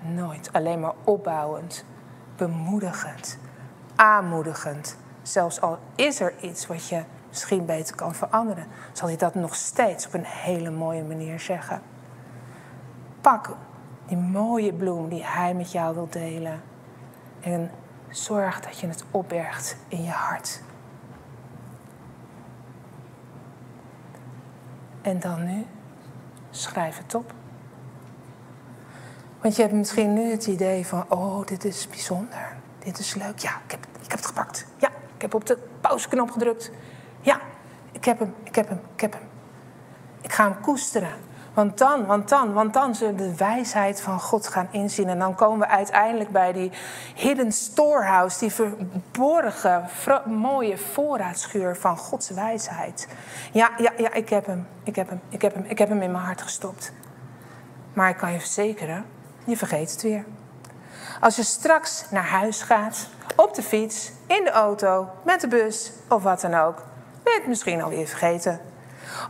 Nooit. 0.00 0.48
Alleen 0.52 0.80
maar 0.80 0.94
opbouwend, 1.04 1.84
bemoedigend, 2.36 3.38
aanmoedigend. 3.94 4.96
Zelfs 5.22 5.60
al 5.60 5.78
is 5.94 6.20
er 6.20 6.34
iets 6.40 6.66
wat 6.66 6.88
je 6.88 7.02
misschien 7.28 7.64
beter 7.64 7.96
kan 7.96 8.14
veranderen, 8.14 8.66
zal 8.92 9.08
hij 9.08 9.16
dat 9.16 9.34
nog 9.34 9.54
steeds 9.54 10.06
op 10.06 10.14
een 10.14 10.24
hele 10.24 10.70
mooie 10.70 11.02
manier 11.02 11.40
zeggen. 11.40 11.82
Pak 13.20 13.56
die 14.06 14.16
mooie 14.16 14.72
bloem 14.72 15.08
die 15.08 15.24
Hij 15.24 15.54
met 15.54 15.72
jou 15.72 15.94
wil 15.94 16.08
delen. 16.10 16.62
En 17.40 17.70
zorg 18.08 18.60
dat 18.60 18.78
je 18.78 18.86
het 18.86 19.04
opbergt 19.10 19.76
in 19.88 20.02
je 20.02 20.10
hart. 20.10 20.62
En 25.02 25.20
dan 25.20 25.44
nu, 25.44 25.66
schrijf 26.50 26.98
het 26.98 27.14
op. 27.14 27.32
Want 29.40 29.56
je 29.56 29.62
hebt 29.62 29.74
misschien 29.74 30.12
nu 30.12 30.30
het 30.30 30.46
idee 30.46 30.86
van, 30.86 31.04
oh, 31.08 31.46
dit 31.46 31.64
is 31.64 31.88
bijzonder. 31.88 32.56
Dit 32.78 32.98
is 32.98 33.14
leuk. 33.14 33.38
Ja, 33.38 33.60
ik 33.64 33.70
heb, 33.70 33.86
ik 34.02 34.10
heb 34.10 34.18
het 34.18 34.26
gepakt. 34.26 34.66
Ja, 34.76 34.88
ik 35.14 35.22
heb 35.22 35.34
op 35.34 35.46
de 35.46 35.58
pauzeknop 35.80 36.30
gedrukt. 36.30 36.70
Ja, 37.20 37.40
ik 37.92 38.04
heb 38.04 38.18
hem, 38.18 38.34
ik 38.42 38.54
heb 38.54 38.68
hem, 38.68 38.80
ik 38.94 39.00
heb 39.00 39.12
hem. 39.12 39.22
Ik 40.20 40.32
ga 40.32 40.44
hem 40.50 40.60
koesteren. 40.60 41.12
Want 41.54 41.78
dan, 41.78 42.06
want 42.06 42.28
dan, 42.28 42.52
want 42.52 42.74
dan 42.74 42.94
zullen 42.94 43.16
we 43.16 43.22
de 43.22 43.36
wijsheid 43.36 44.00
van 44.00 44.20
God 44.20 44.46
gaan 44.46 44.68
inzien. 44.70 45.08
En 45.08 45.18
dan 45.18 45.34
komen 45.34 45.58
we 45.58 45.74
uiteindelijk 45.74 46.30
bij 46.30 46.52
die 46.52 46.72
hidden 47.14 47.52
storehouse, 47.52 48.38
die 48.38 48.52
verborgen, 48.52 49.88
mooie 50.26 50.78
voorraadschuur 50.78 51.76
van 51.76 51.96
Gods 51.96 52.30
wijsheid. 52.30 53.08
Ja, 53.52 53.70
ja, 53.76 53.92
ja, 53.96 54.12
ik 54.12 54.28
heb 54.28 54.46
hem, 54.46 54.66
ik 54.82 54.96
heb 54.96 55.08
hem, 55.08 55.20
ik 55.28 55.42
heb 55.42 55.54
hem, 55.54 55.64
ik 55.68 55.78
heb 55.78 55.88
hem 55.88 56.02
in 56.02 56.10
mijn 56.10 56.24
hart 56.24 56.42
gestopt. 56.42 56.92
Maar 57.92 58.08
ik 58.08 58.16
kan 58.16 58.32
je 58.32 58.38
verzekeren, 58.38 59.04
je 59.44 59.56
vergeet 59.56 59.90
het 59.90 60.02
weer. 60.02 60.24
Als 61.20 61.36
je 61.36 61.42
straks 61.42 62.10
naar 62.10 62.26
huis 62.26 62.62
gaat, 62.62 63.08
op 63.36 63.54
de 63.54 63.62
fiets, 63.62 64.12
in 64.26 64.44
de 64.44 64.50
auto, 64.50 65.08
met 65.24 65.40
de 65.40 65.48
bus 65.48 65.92
of 66.08 66.22
wat 66.22 66.40
dan 66.40 66.54
ook, 66.54 66.76
ben 67.22 67.32
je 67.32 67.38
het 67.38 67.48
misschien 67.48 67.82
alweer 67.82 68.06
vergeten. 68.06 68.60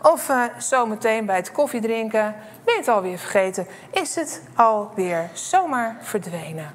Of 0.02 0.28
uh, 0.28 0.44
zometeen 0.58 1.26
bij 1.26 1.36
het 1.36 1.52
koffiedrinken, 1.52 2.34
ben 2.64 2.74
je 2.74 2.80
het 2.80 2.88
alweer 2.88 3.18
vergeten, 3.18 3.66
is 3.90 4.14
het 4.14 4.42
alweer 4.54 5.30
zomaar 5.32 5.96
verdwenen. 6.00 6.70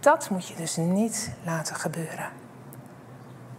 Dat 0.00 0.30
moet 0.30 0.48
je 0.48 0.54
dus 0.54 0.76
niet 0.76 1.30
laten 1.44 1.76
gebeuren. 1.76 2.28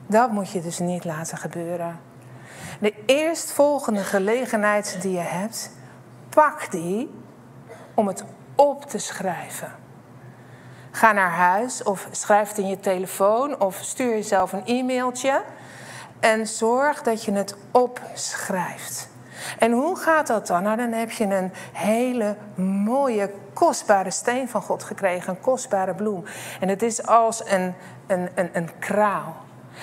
Dat 0.08 0.32
moet 0.32 0.52
je 0.52 0.62
dus 0.62 0.80
niet 0.80 1.06
laten 1.06 1.38
gebeuren. 1.38 2.00
De 2.80 2.94
eerstvolgende 3.06 4.04
gelegenheid 4.04 4.98
die 5.02 5.12
je 5.12 5.18
hebt, 5.18 5.72
pak 6.30 6.72
die 6.72 7.12
om 7.94 8.08
het 8.08 8.24
op 8.56 8.86
te 8.86 8.98
schrijven. 8.98 9.72
Ga 10.92 11.12
naar 11.12 11.32
huis 11.32 11.84
of 11.84 12.08
schrijf 12.12 12.50
het 12.50 12.58
in 12.58 12.68
je 12.68 12.80
telefoon 12.80 13.60
of 13.60 13.80
stuur 13.82 14.10
jezelf 14.10 14.54
een 14.54 14.66
e-mailtje 14.66 15.42
en 16.20 16.48
zorg 16.48 17.02
dat 17.02 17.24
je 17.24 17.32
het 17.32 17.56
opschrijft. 17.72 19.10
En 19.60 19.72
hoe 19.72 19.98
gaat 19.98 20.28
dat 20.28 20.48
dan? 20.48 20.64
Nou, 20.64 20.78
dan 20.78 20.92
heb 20.92 21.12
je 21.12 21.24
een 21.24 21.52
hele 21.74 22.36
mooie, 22.56 23.32
kostbare 23.54 24.12
steen 24.12 24.50
van 24.50 24.62
God 24.62 24.84
gekregen, 24.84 25.30
een 25.30 25.42
kostbare 25.42 25.94
bloem. 25.94 26.24
En 26.60 26.70
het 26.70 26.82
is 26.82 27.06
als 27.06 27.50
een, 27.50 27.74
een, 28.08 28.30
een, 28.36 28.50
een 28.54 28.70
kraal. 28.80 29.36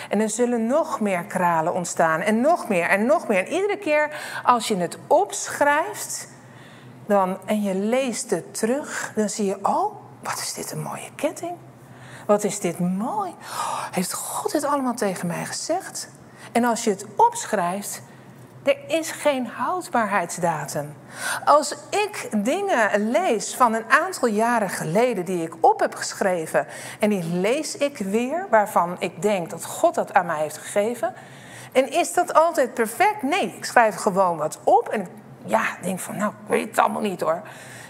En 0.08 0.20
er 0.20 0.30
zullen 0.30 0.66
nog 0.66 1.00
meer 1.00 1.24
kralen 1.24 1.74
ontstaan 1.74 2.20
en 2.20 2.40
nog 2.40 2.68
meer 2.68 2.88
en 2.88 3.06
nog 3.06 3.28
meer. 3.28 3.38
En 3.38 3.52
iedere 3.52 3.78
keer 3.78 4.10
als 4.42 4.68
je 4.68 4.76
het 4.76 4.98
opschrijft 5.06 6.28
dan, 7.06 7.38
en 7.44 7.62
je 7.62 7.74
leest 7.74 8.30
het 8.30 8.58
terug, 8.58 9.12
dan 9.14 9.28
zie 9.28 9.46
je, 9.46 9.58
oh, 9.62 9.94
wat 10.22 10.38
is 10.38 10.52
dit 10.52 10.72
een 10.72 10.82
mooie 10.82 11.10
ketting. 11.14 11.56
Wat 12.26 12.44
is 12.44 12.60
dit 12.60 12.78
mooi. 12.78 13.34
Heeft 13.90 14.12
God 14.12 14.52
dit 14.52 14.64
allemaal 14.64 14.94
tegen 14.94 15.26
mij 15.26 15.44
gezegd? 15.44 16.08
En 16.54 16.64
als 16.64 16.84
je 16.84 16.90
het 16.90 17.06
opschrijft, 17.16 18.02
er 18.62 18.76
is 18.86 19.10
geen 19.10 19.46
houdbaarheidsdatum. 19.46 20.94
Als 21.44 21.76
ik 21.90 22.28
dingen 22.36 23.10
lees 23.10 23.54
van 23.54 23.74
een 23.74 23.90
aantal 23.90 24.28
jaren 24.28 24.70
geleden 24.70 25.24
die 25.24 25.42
ik 25.42 25.54
op 25.60 25.80
heb 25.80 25.94
geschreven 25.94 26.66
en 27.00 27.10
die 27.10 27.24
lees 27.24 27.76
ik 27.76 27.98
weer, 27.98 28.46
waarvan 28.50 28.96
ik 28.98 29.22
denk 29.22 29.50
dat 29.50 29.64
God 29.64 29.94
dat 29.94 30.14
aan 30.14 30.26
mij 30.26 30.40
heeft 30.40 30.58
gegeven. 30.58 31.14
En 31.72 31.92
is 31.92 32.12
dat 32.12 32.34
altijd 32.34 32.74
perfect? 32.74 33.22
Nee, 33.22 33.54
ik 33.56 33.64
schrijf 33.64 33.94
gewoon 33.94 34.36
wat 34.36 34.58
op 34.64 34.88
en 34.88 35.08
ja, 35.44 35.62
denk 35.82 36.00
van, 36.00 36.16
nou, 36.16 36.30
ik 36.30 36.48
weet 36.48 36.68
het 36.68 36.78
allemaal 36.78 37.02
niet 37.02 37.20
hoor. 37.20 37.42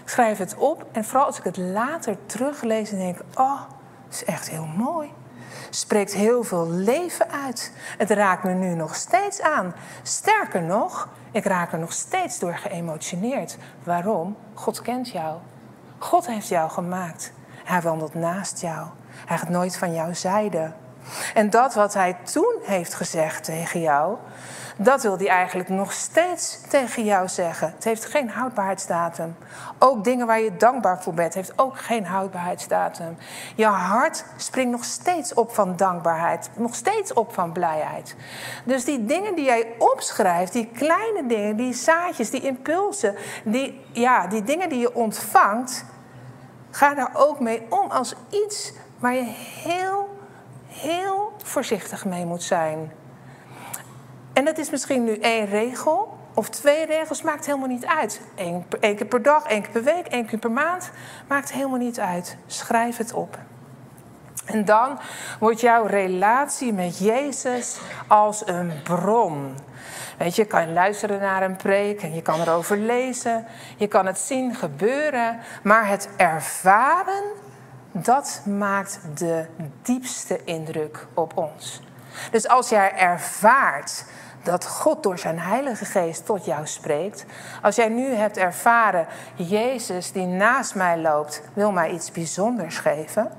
Ik 0.03 0.09
schrijf 0.09 0.37
het 0.37 0.55
op 0.55 0.85
en 0.91 1.05
vooral 1.05 1.25
als 1.25 1.37
ik 1.37 1.43
het 1.43 1.57
later 1.57 2.17
teruglees 2.25 2.91
en 2.91 2.97
denk, 2.97 3.19
oh, 3.35 3.61
is 4.09 4.25
echt 4.25 4.49
heel 4.49 4.65
mooi 4.65 5.11
spreekt 5.75 6.13
heel 6.13 6.43
veel 6.43 6.69
leven 6.69 7.29
uit. 7.29 7.73
Het 7.97 8.09
raakt 8.09 8.43
me 8.43 8.53
nu 8.53 8.73
nog 8.75 8.95
steeds 8.95 9.41
aan. 9.41 9.73
Sterker 10.03 10.61
nog, 10.61 11.09
ik 11.31 11.45
raak 11.45 11.71
er 11.71 11.79
nog 11.79 11.93
steeds 11.93 12.39
door 12.39 12.53
geëmotioneerd. 12.57 13.57
Waarom? 13.83 14.37
God 14.53 14.81
kent 14.81 15.09
jou. 15.09 15.37
God 15.97 16.27
heeft 16.27 16.47
jou 16.47 16.69
gemaakt. 16.69 17.33
Hij 17.63 17.81
wandelt 17.81 18.13
naast 18.13 18.61
jou. 18.61 18.87
Hij 19.25 19.37
gaat 19.37 19.49
nooit 19.49 19.77
van 19.77 19.93
jou 19.93 20.15
zijde. 20.15 20.71
En 21.33 21.49
dat 21.49 21.73
wat 21.73 21.93
hij 21.93 22.17
toen 22.23 22.55
heeft 22.63 22.93
gezegd 22.93 23.43
tegen 23.43 23.81
jou, 23.81 24.17
dat 24.77 25.01
wil 25.01 25.17
hij 25.17 25.27
eigenlijk 25.27 25.69
nog 25.69 25.91
steeds 25.91 26.61
tegen 26.69 27.03
jou 27.03 27.27
zeggen. 27.27 27.71
Het 27.75 27.83
heeft 27.83 28.05
geen 28.05 28.29
houdbaarheidsdatum. 28.29 29.35
Ook 29.79 30.03
dingen 30.03 30.27
waar 30.27 30.39
je 30.39 30.57
dankbaar 30.57 31.03
voor 31.03 31.13
bent, 31.13 31.33
heeft 31.33 31.59
ook 31.59 31.79
geen 31.79 32.05
houdbaarheidsdatum. 32.05 33.17
Je 33.55 33.65
hart 33.65 34.25
springt 34.35 34.71
nog 34.71 34.83
steeds 34.83 35.33
op 35.33 35.53
van 35.53 35.75
dankbaarheid, 35.75 36.49
nog 36.55 36.75
steeds 36.75 37.13
op 37.13 37.33
van 37.33 37.51
blijheid. 37.51 38.15
Dus 38.63 38.85
die 38.85 39.05
dingen 39.05 39.35
die 39.35 39.45
jij 39.45 39.67
opschrijft, 39.77 40.53
die 40.53 40.69
kleine 40.73 41.25
dingen, 41.27 41.55
die 41.55 41.73
zaadjes, 41.73 42.29
die 42.29 42.41
impulsen, 42.41 43.15
die, 43.43 43.85
ja, 43.91 44.27
die 44.27 44.43
dingen 44.43 44.69
die 44.69 44.79
je 44.79 44.95
ontvangt, 44.95 45.85
ga 46.71 46.93
daar 46.93 47.11
ook 47.13 47.39
mee 47.39 47.65
om 47.69 47.91
als 47.91 48.15
iets 48.29 48.73
waar 48.99 49.13
je 49.13 49.33
heel, 49.63 50.14
heel 50.81 51.33
voorzichtig 51.43 52.05
mee 52.05 52.25
moet 52.25 52.43
zijn. 52.43 52.91
En 54.33 54.45
dat 54.45 54.57
is 54.57 54.69
misschien 54.69 55.03
nu 55.03 55.17
één 55.17 55.45
regel 55.45 56.17
of 56.33 56.49
twee 56.49 56.85
regels, 56.85 57.21
maakt 57.21 57.45
helemaal 57.45 57.67
niet 57.67 57.85
uit. 57.85 58.21
Eén, 58.35 58.65
keer 58.79 59.05
per 59.05 59.21
dag, 59.21 59.45
één 59.45 59.61
keer 59.61 59.71
per 59.71 59.83
week, 59.83 60.07
één 60.07 60.25
keer 60.25 60.39
per 60.39 60.51
maand, 60.51 60.91
maakt 61.27 61.51
helemaal 61.51 61.77
niet 61.77 61.99
uit. 61.99 62.37
Schrijf 62.47 62.97
het 62.97 63.13
op. 63.13 63.37
En 64.45 64.65
dan 64.65 64.99
wordt 65.39 65.61
jouw 65.61 65.85
relatie 65.85 66.73
met 66.73 66.97
Jezus 66.97 67.79
als 68.07 68.47
een 68.47 68.71
bron. 68.83 69.55
Weet 70.17 70.35
je, 70.35 70.41
je 70.41 70.47
kan 70.47 70.73
luisteren 70.73 71.19
naar 71.19 71.43
een 71.43 71.55
preek 71.55 72.01
en 72.01 72.13
je 72.13 72.21
kan 72.21 72.41
erover 72.41 72.77
lezen. 72.77 73.45
Je 73.77 73.87
kan 73.87 74.05
het 74.05 74.19
zien 74.19 74.55
gebeuren. 74.55 75.39
Maar 75.63 75.87
het 75.87 76.09
ervaren, 76.17 77.23
dat 78.03 78.41
maakt 78.45 78.99
de 79.13 79.45
diepste 79.81 80.43
indruk 80.43 81.07
op 81.13 81.37
ons. 81.37 81.81
Dus 82.31 82.47
als 82.47 82.69
jij 82.69 82.95
ervaart 82.95 84.05
dat 84.43 84.67
God 84.67 85.03
door 85.03 85.19
zijn 85.19 85.39
Heilige 85.39 85.85
Geest 85.85 86.25
tot 86.25 86.45
jou 86.45 86.67
spreekt. 86.67 87.25
Als 87.61 87.75
jij 87.75 87.89
nu 87.89 88.13
hebt 88.13 88.37
ervaren, 88.37 89.07
Jezus 89.35 90.11
die 90.11 90.25
naast 90.25 90.75
mij 90.75 90.97
loopt, 90.97 91.41
wil 91.53 91.71
mij 91.71 91.89
iets 91.89 92.11
bijzonders 92.11 92.77
geven. 92.77 93.31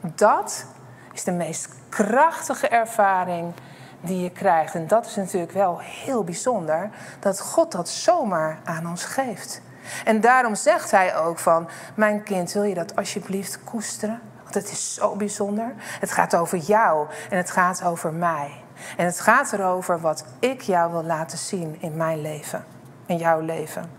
Dat 0.00 0.66
is 1.12 1.24
de 1.24 1.32
meest 1.32 1.68
krachtige 1.88 2.68
ervaring 2.68 3.52
die 4.00 4.22
je 4.22 4.30
krijgt. 4.30 4.74
En 4.74 4.86
dat 4.86 5.06
is 5.06 5.16
natuurlijk 5.16 5.52
wel 5.52 5.78
heel 5.78 6.24
bijzonder, 6.24 6.90
dat 7.18 7.40
God 7.40 7.72
dat 7.72 7.88
zomaar 7.88 8.58
aan 8.64 8.86
ons 8.86 9.04
geeft. 9.04 9.62
En 10.04 10.20
daarom 10.20 10.54
zegt 10.54 10.90
hij 10.90 11.16
ook 11.16 11.38
van, 11.38 11.68
mijn 11.94 12.22
kind, 12.22 12.52
wil 12.52 12.62
je 12.62 12.74
dat 12.74 12.96
alsjeblieft 12.96 13.58
koesteren? 13.64 14.20
Want 14.42 14.54
het 14.54 14.70
is 14.70 14.94
zo 14.94 15.16
bijzonder. 15.16 15.74
Het 15.78 16.12
gaat 16.12 16.36
over 16.36 16.58
jou 16.58 17.06
en 17.30 17.36
het 17.36 17.50
gaat 17.50 17.84
over 17.84 18.12
mij. 18.12 18.50
En 18.96 19.06
het 19.06 19.20
gaat 19.20 19.52
erover 19.52 20.00
wat 20.00 20.24
ik 20.38 20.60
jou 20.60 20.92
wil 20.92 21.04
laten 21.04 21.38
zien 21.38 21.76
in 21.80 21.96
mijn 21.96 22.20
leven, 22.20 22.64
in 23.06 23.16
jouw 23.16 23.40
leven. 23.40 23.90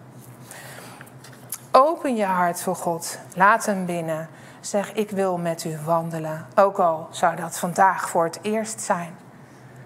Open 1.71 2.15
je 2.15 2.25
hart 2.25 2.61
voor 2.61 2.75
God. 2.75 3.19
Laat 3.35 3.65
hem 3.65 3.85
binnen. 3.85 4.29
Zeg, 4.59 4.93
ik 4.93 5.09
wil 5.09 5.37
met 5.37 5.63
u 5.63 5.77
wandelen. 5.85 6.45
Ook 6.55 6.79
al 6.79 7.07
zou 7.11 7.35
dat 7.35 7.59
vandaag 7.59 8.09
voor 8.09 8.23
het 8.23 8.39
eerst 8.41 8.81
zijn. 8.81 9.15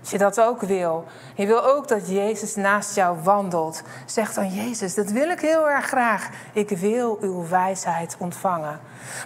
Als 0.03 0.11
je 0.11 0.17
dat 0.17 0.41
ook 0.41 0.61
wil, 0.61 1.05
je 1.35 1.45
wil 1.45 1.63
ook 1.63 1.87
dat 1.87 2.09
Jezus 2.09 2.55
naast 2.55 2.95
jou 2.95 3.17
wandelt, 3.23 3.81
zeg 4.05 4.33
dan 4.33 4.53
Jezus, 4.53 4.95
dat 4.95 5.11
wil 5.11 5.29
ik 5.29 5.39
heel 5.39 5.69
erg 5.69 5.85
graag. 5.85 6.29
Ik 6.53 6.69
wil 6.69 7.17
uw 7.21 7.47
wijsheid 7.47 8.15
ontvangen. 8.19 8.79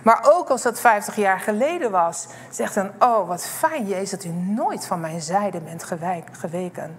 Maar 0.03 0.27
ook 0.31 0.49
als 0.49 0.61
dat 0.61 0.79
50 0.79 1.15
jaar 1.15 1.39
geleden 1.39 1.91
was, 1.91 2.27
zeg 2.49 2.73
dan, 2.73 2.91
oh 2.99 3.27
wat 3.27 3.45
fijn 3.45 3.87
Jezus 3.87 4.09
dat 4.09 4.23
u 4.23 4.29
nooit 4.29 4.85
van 4.85 4.99
mijn 4.99 5.21
zijde 5.21 5.59
bent 5.59 5.83
geweken. 6.31 6.95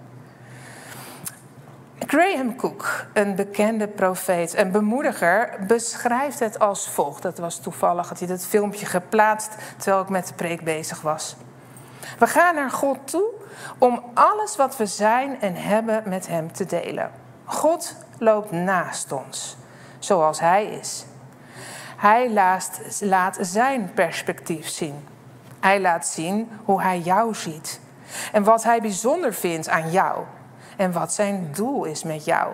Graham 1.99 2.55
Cook, 2.55 3.05
een 3.13 3.35
bekende 3.35 3.87
profeet 3.87 4.53
en 4.53 4.71
bemoediger, 4.71 5.57
beschrijft 5.67 6.39
het 6.39 6.59
als 6.59 6.89
volgt. 6.89 7.21
Dat 7.21 7.37
was 7.37 7.59
toevallig, 7.59 8.09
had 8.09 8.19
hij 8.19 8.27
dat 8.27 8.45
filmpje 8.45 8.85
geplaatst 8.85 9.51
terwijl 9.77 10.03
ik 10.03 10.09
met 10.09 10.27
de 10.27 10.33
preek 10.33 10.63
bezig 10.63 11.01
was. 11.01 11.35
We 12.17 12.27
gaan 12.27 12.55
naar 12.55 12.71
God 12.71 12.97
toe 13.03 13.29
om 13.77 14.03
alles 14.13 14.55
wat 14.55 14.77
we 14.77 14.85
zijn 14.85 15.41
en 15.41 15.55
hebben 15.55 16.03
met 16.05 16.27
Hem 16.27 16.51
te 16.51 16.65
delen. 16.65 17.11
God 17.45 17.95
loopt 18.17 18.51
naast 18.51 19.11
ons, 19.11 19.57
zoals 19.99 20.39
Hij 20.39 20.65
is. 20.65 21.05
Hij 21.97 22.31
laat, 22.99 23.37
Zijn 23.39 23.93
perspectief 23.93 24.67
zien. 24.67 25.07
Hij 25.59 25.81
laat 25.81 26.07
zien 26.07 26.49
hoe 26.65 26.81
Hij 26.81 26.99
jou 26.99 27.35
ziet 27.35 27.79
en 28.31 28.43
wat 28.43 28.63
Hij 28.63 28.81
bijzonder 28.81 29.33
vindt 29.33 29.69
aan 29.69 29.91
jou 29.91 30.23
en 30.77 30.91
wat 30.91 31.13
Zijn 31.13 31.49
doel 31.53 31.83
is 31.83 32.03
met 32.03 32.25
jou. 32.25 32.53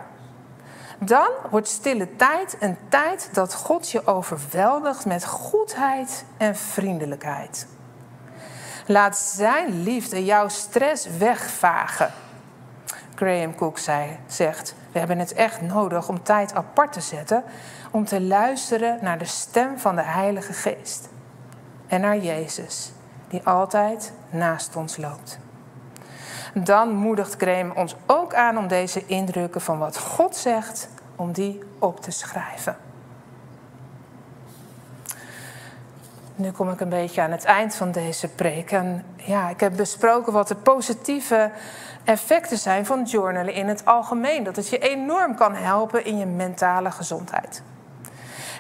Dan 0.99 1.29
wordt 1.49 1.67
stille 1.67 2.15
tijd 2.15 2.57
een 2.59 2.77
tijd 2.89 3.29
dat 3.33 3.53
God 3.53 3.89
je 3.89 4.07
overweldigt 4.07 5.05
met 5.05 5.25
goedheid 5.25 6.25
en 6.37 6.55
vriendelijkheid. 6.55 7.67
Laat 8.87 9.17
zijn 9.17 9.83
liefde 9.83 10.25
jouw 10.25 10.47
stress 10.47 11.07
wegvagen. 11.17 12.11
Graham 13.15 13.55
Cook 13.55 13.77
zei, 13.77 14.17
zegt: 14.27 14.75
We 14.91 14.99
hebben 14.99 15.19
het 15.19 15.33
echt 15.33 15.61
nodig 15.61 16.09
om 16.09 16.23
tijd 16.23 16.53
apart 16.53 16.93
te 16.93 17.01
zetten. 17.01 17.43
om 17.91 18.05
te 18.05 18.21
luisteren 18.21 18.97
naar 19.01 19.17
de 19.17 19.25
stem 19.25 19.79
van 19.79 19.95
de 19.95 20.03
Heilige 20.03 20.53
Geest. 20.53 21.09
En 21.87 22.01
naar 22.01 22.17
Jezus, 22.17 22.91
die 23.27 23.41
altijd 23.43 24.11
naast 24.29 24.75
ons 24.75 24.97
loopt. 24.97 25.39
Dan 26.53 26.89
moedigt 26.89 27.35
Graham 27.35 27.71
ons 27.71 27.95
ook 28.05 28.33
aan 28.33 28.57
om 28.57 28.67
deze 28.67 29.05
indrukken 29.05 29.61
van 29.61 29.79
wat 29.79 29.97
God 29.97 30.35
zegt, 30.35 30.89
om 31.15 31.31
die 31.31 31.63
op 31.79 32.01
te 32.01 32.11
schrijven. 32.11 32.84
Nu 36.37 36.51
kom 36.51 36.69
ik 36.69 36.79
een 36.79 36.89
beetje 36.89 37.21
aan 37.21 37.31
het 37.31 37.43
eind 37.43 37.75
van 37.75 37.91
deze 37.91 38.27
preek. 38.27 38.71
En 38.71 39.05
ja, 39.15 39.49
ik 39.49 39.59
heb 39.59 39.75
besproken 39.75 40.33
wat 40.33 40.47
de 40.47 40.55
positieve 40.55 41.51
effecten 42.03 42.57
zijn 42.57 42.85
van 42.85 43.03
journalen 43.03 43.53
in 43.53 43.67
het 43.67 43.85
algemeen. 43.85 44.43
Dat 44.43 44.55
het 44.55 44.69
je 44.69 44.79
enorm 44.79 45.35
kan 45.35 45.55
helpen 45.55 46.05
in 46.05 46.17
je 46.17 46.25
mentale 46.25 46.91
gezondheid. 46.91 47.61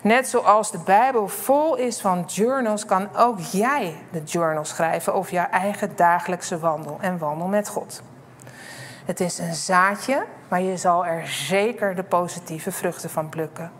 Net 0.01 0.27
zoals 0.27 0.71
de 0.71 0.79
Bijbel 0.85 1.27
vol 1.27 1.75
is 1.75 2.01
van 2.01 2.23
journals, 2.27 2.85
kan 2.85 3.15
ook 3.15 3.39
jij 3.39 3.95
de 4.11 4.23
journal 4.23 4.65
schrijven 4.65 5.13
over 5.13 5.33
jouw 5.33 5.49
eigen 5.49 5.95
dagelijkse 5.95 6.59
wandel 6.59 6.97
en 7.01 7.17
wandel 7.17 7.47
met 7.47 7.67
God. 7.67 8.01
Het 9.05 9.19
is 9.19 9.37
een 9.37 9.55
zaadje, 9.55 10.25
maar 10.47 10.61
je 10.61 10.77
zal 10.77 11.05
er 11.05 11.27
zeker 11.27 11.95
de 11.95 12.03
positieve 12.03 12.71
vruchten 12.71 13.09
van 13.09 13.29
plukken. 13.29 13.71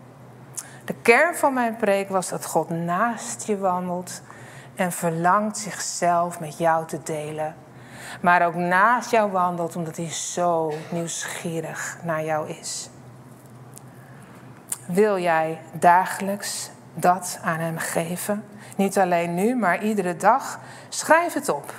De 0.86 0.94
kern 1.02 1.34
van 1.34 1.52
mijn 1.52 1.76
preek 1.76 2.08
was 2.08 2.28
dat 2.28 2.46
God 2.46 2.68
naast 2.68 3.46
je 3.46 3.58
wandelt 3.58 4.22
en 4.74 4.92
verlangt 4.92 5.58
zichzelf 5.58 6.40
met 6.40 6.58
jou 6.58 6.86
te 6.86 7.02
delen. 7.02 7.54
Maar 8.20 8.46
ook 8.46 8.54
naast 8.54 9.10
jou 9.10 9.30
wandelt 9.30 9.76
omdat 9.76 9.96
hij 9.96 10.10
zo 10.10 10.72
nieuwsgierig 10.90 11.98
naar 12.02 12.24
jou 12.24 12.48
is. 12.48 12.90
Wil 14.86 15.18
jij 15.18 15.60
dagelijks 15.72 16.70
dat 16.94 17.38
aan 17.42 17.58
hem 17.58 17.78
geven? 17.78 18.44
Niet 18.76 18.98
alleen 18.98 19.34
nu, 19.34 19.56
maar 19.56 19.82
iedere 19.82 20.16
dag. 20.16 20.58
Schrijf 20.88 21.32
het 21.32 21.48
op. 21.48 21.72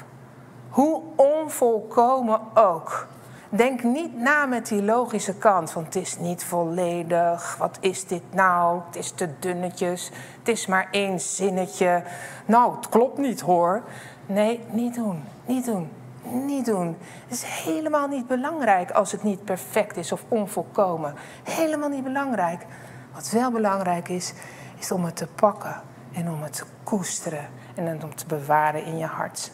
Hoe 0.70 1.02
onvolkomen 1.16 2.40
ook. 2.54 3.08
Denk 3.50 3.84
niet 3.84 4.18
na 4.18 4.46
met 4.46 4.68
die 4.68 4.84
logische 4.84 5.36
kant 5.36 5.72
van 5.72 5.84
het 5.84 5.96
is 5.96 6.18
niet 6.18 6.44
volledig. 6.44 7.56
Wat 7.58 7.78
is 7.82 8.06
dit 8.06 8.22
nou? 8.34 8.82
Het 8.86 8.96
is 8.96 9.12
te 9.12 9.30
dunnetjes. 9.40 10.12
Het 10.40 10.48
is 10.48 10.66
maar 10.66 10.88
één 10.92 11.20
zinnetje. 11.20 12.04
Nou, 12.46 12.76
het 12.76 12.90
klopt 12.90 13.18
niet 13.18 13.42
hoor. 13.42 13.84
Nee, 14.26 14.60
niet 14.72 14.96
doen. 14.96 15.24
Niet 15.46 15.66
doen. 15.66 15.90
Niet 16.24 16.66
doen. 16.66 16.98
Het 17.28 17.38
is 17.38 17.44
helemaal 17.44 18.08
niet 18.08 18.28
belangrijk 18.28 18.92
als 18.92 19.12
het 19.12 19.24
niet 19.24 19.44
perfect 19.44 19.98
is 19.98 20.12
of 20.12 20.24
onvolkomen. 20.28 21.14
Helemaal 21.44 21.90
niet 21.90 22.04
belangrijk. 22.04 22.66
Wat 23.14 23.30
wel 23.30 23.52
belangrijk 23.52 24.10
is, 24.10 24.34
is 24.78 24.92
om 24.92 25.06
het 25.06 25.16
te 25.16 25.28
pakken 25.28 25.82
en 26.14 26.30
om 26.30 26.42
het 26.42 26.54
te 26.54 26.64
koesteren 26.84 27.50
en 27.76 28.04
om 28.04 28.16
te 28.16 28.26
bewaren 28.26 28.86
in 28.86 28.98
je 28.98 29.06
hart. 29.06 29.52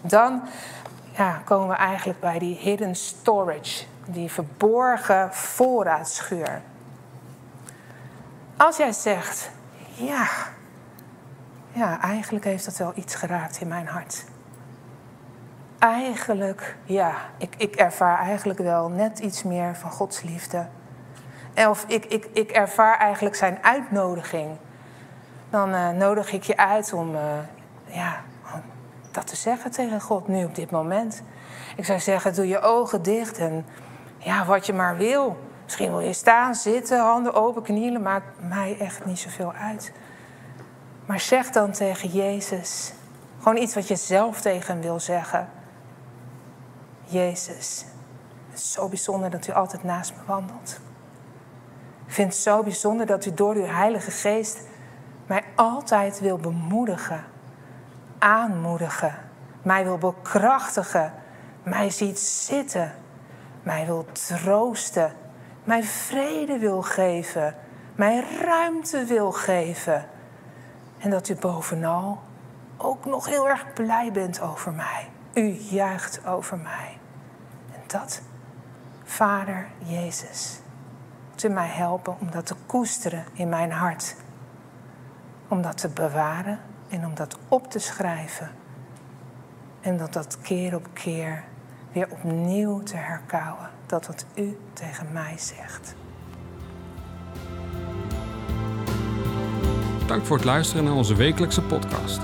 Dan 0.00 0.42
ja, 1.18 1.40
komen 1.44 1.68
we 1.68 1.74
eigenlijk 1.74 2.20
bij 2.20 2.38
die 2.38 2.56
hidden 2.56 2.94
storage, 2.94 3.84
die 4.06 4.30
verborgen 4.30 5.34
voorraadschuur. 5.34 6.60
Als 8.56 8.76
jij 8.76 8.92
zegt, 8.92 9.50
ja, 9.94 10.26
ja, 11.72 12.00
eigenlijk 12.00 12.44
heeft 12.44 12.64
dat 12.64 12.76
wel 12.76 12.92
iets 12.94 13.14
geraakt 13.14 13.60
in 13.60 13.68
mijn 13.68 13.86
hart. 13.86 14.24
Eigenlijk, 15.78 16.76
ja, 16.84 17.14
ik, 17.38 17.54
ik 17.56 17.74
ervaar 17.76 18.18
eigenlijk 18.18 18.58
wel 18.58 18.88
net 18.88 19.18
iets 19.18 19.42
meer 19.42 19.76
van 19.76 19.90
Gods 19.90 20.22
liefde. 20.22 20.66
Of 21.68 21.84
ik, 21.86 22.04
ik, 22.04 22.28
ik 22.32 22.50
ervaar 22.50 22.98
eigenlijk 22.98 23.36
zijn 23.36 23.58
uitnodiging. 23.62 24.56
Dan 25.50 25.74
uh, 25.74 25.88
nodig 25.88 26.32
ik 26.32 26.42
je 26.42 26.56
uit 26.56 26.92
om, 26.92 27.14
uh, 27.14 27.20
ja, 27.84 28.20
dat 29.18 29.26
te 29.26 29.36
zeggen 29.36 29.70
tegen 29.70 30.00
God 30.00 30.28
nu 30.28 30.44
op 30.44 30.54
dit 30.54 30.70
moment. 30.70 31.22
Ik 31.76 31.84
zou 31.84 32.00
zeggen, 32.00 32.34
doe 32.34 32.48
je 32.48 32.60
ogen 32.60 33.02
dicht 33.02 33.38
en 33.38 33.66
ja, 34.18 34.46
wat 34.46 34.66
je 34.66 34.72
maar 34.72 34.96
wil. 34.96 35.36
Misschien 35.64 35.90
wil 35.90 36.00
je 36.00 36.12
staan, 36.12 36.54
zitten, 36.54 37.00
handen 37.00 37.34
open, 37.34 37.62
knielen, 37.62 38.02
maakt 38.02 38.26
mij 38.48 38.76
echt 38.78 39.04
niet 39.04 39.18
zoveel 39.18 39.52
uit. 39.52 39.92
Maar 41.06 41.20
zeg 41.20 41.50
dan 41.50 41.72
tegen 41.72 42.08
Jezus, 42.08 42.92
gewoon 43.38 43.56
iets 43.56 43.74
wat 43.74 43.88
je 43.88 43.96
zelf 43.96 44.40
tegen 44.40 44.72
hem 44.72 44.82
wil 44.82 45.00
zeggen. 45.00 45.48
Jezus, 47.04 47.84
het 48.50 48.58
is 48.58 48.72
zo 48.72 48.88
bijzonder 48.88 49.30
dat 49.30 49.46
u 49.46 49.52
altijd 49.52 49.82
naast 49.82 50.12
me 50.16 50.22
wandelt. 50.26 50.80
Ik 52.06 52.12
vind 52.12 52.32
het 52.32 52.42
zo 52.42 52.62
bijzonder 52.62 53.06
dat 53.06 53.26
u 53.26 53.34
door 53.34 53.54
uw 53.54 53.66
Heilige 53.66 54.10
Geest 54.10 54.60
mij 55.26 55.44
altijd 55.54 56.20
wil 56.20 56.36
bemoedigen 56.36 57.24
aanmoedigen, 58.18 59.14
mij 59.62 59.84
wil 59.84 59.98
bekrachtigen, 59.98 61.12
mij 61.62 61.90
ziet 61.90 62.18
zitten, 62.18 62.94
mij 63.62 63.86
wil 63.86 64.06
troosten, 64.12 65.12
mij 65.64 65.82
vrede 65.82 66.58
wil 66.58 66.82
geven, 66.82 67.54
mij 67.94 68.24
ruimte 68.40 69.04
wil 69.04 69.32
geven. 69.32 70.04
En 70.98 71.10
dat 71.10 71.28
u 71.28 71.34
bovenal 71.34 72.20
ook 72.76 73.04
nog 73.04 73.26
heel 73.26 73.48
erg 73.48 73.72
blij 73.72 74.12
bent 74.12 74.40
over 74.40 74.72
mij. 74.72 75.08
U 75.34 75.46
juicht 75.70 76.26
over 76.26 76.58
mij. 76.58 76.98
En 77.74 77.80
dat, 77.86 78.20
Vader 79.04 79.66
Jezus, 79.78 80.60
moet 81.30 81.42
u 81.42 81.48
mij 81.48 81.68
helpen 81.68 82.16
om 82.20 82.30
dat 82.30 82.46
te 82.46 82.54
koesteren 82.66 83.24
in 83.32 83.48
mijn 83.48 83.72
hart. 83.72 84.16
Om 85.48 85.62
dat 85.62 85.78
te 85.78 85.88
bewaren 85.88 86.60
en 86.88 87.06
om 87.06 87.14
dat 87.14 87.38
op 87.48 87.70
te 87.70 87.78
schrijven. 87.78 88.50
En 89.80 89.96
dat 89.96 90.12
dat 90.12 90.38
keer 90.40 90.74
op 90.74 90.88
keer 90.92 91.44
weer 91.92 92.08
opnieuw 92.10 92.82
te 92.82 92.96
herkauwen. 92.96 93.70
Dat 93.86 94.06
wat 94.06 94.26
u 94.34 94.58
tegen 94.72 95.06
mij 95.12 95.38
zegt. 95.38 95.94
Dank 100.06 100.24
voor 100.24 100.36
het 100.36 100.44
luisteren 100.44 100.84
naar 100.84 100.94
onze 100.94 101.14
wekelijkse 101.14 101.62
podcast. 101.62 102.20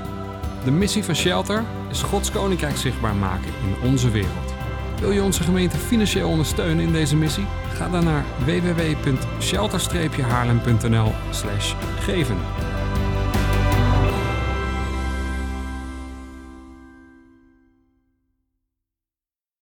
De 0.64 0.70
missie 0.70 1.04
van 1.04 1.14
Shelter 1.14 1.62
is 1.90 2.02
Gods 2.02 2.30
Koninkrijk 2.30 2.76
zichtbaar 2.76 3.14
maken 3.14 3.52
in 3.62 3.76
onze 3.90 4.10
wereld. 4.10 4.54
Wil 5.00 5.10
je 5.10 5.22
onze 5.22 5.42
gemeente 5.42 5.76
financieel 5.76 6.28
ondersteunen 6.28 6.84
in 6.84 6.92
deze 6.92 7.16
missie? 7.16 7.46
Ga 7.68 7.88
dan 7.88 8.04
naar 8.04 8.24
www.shelter-haarlem.nl 8.44 11.12
geven. 11.98 12.36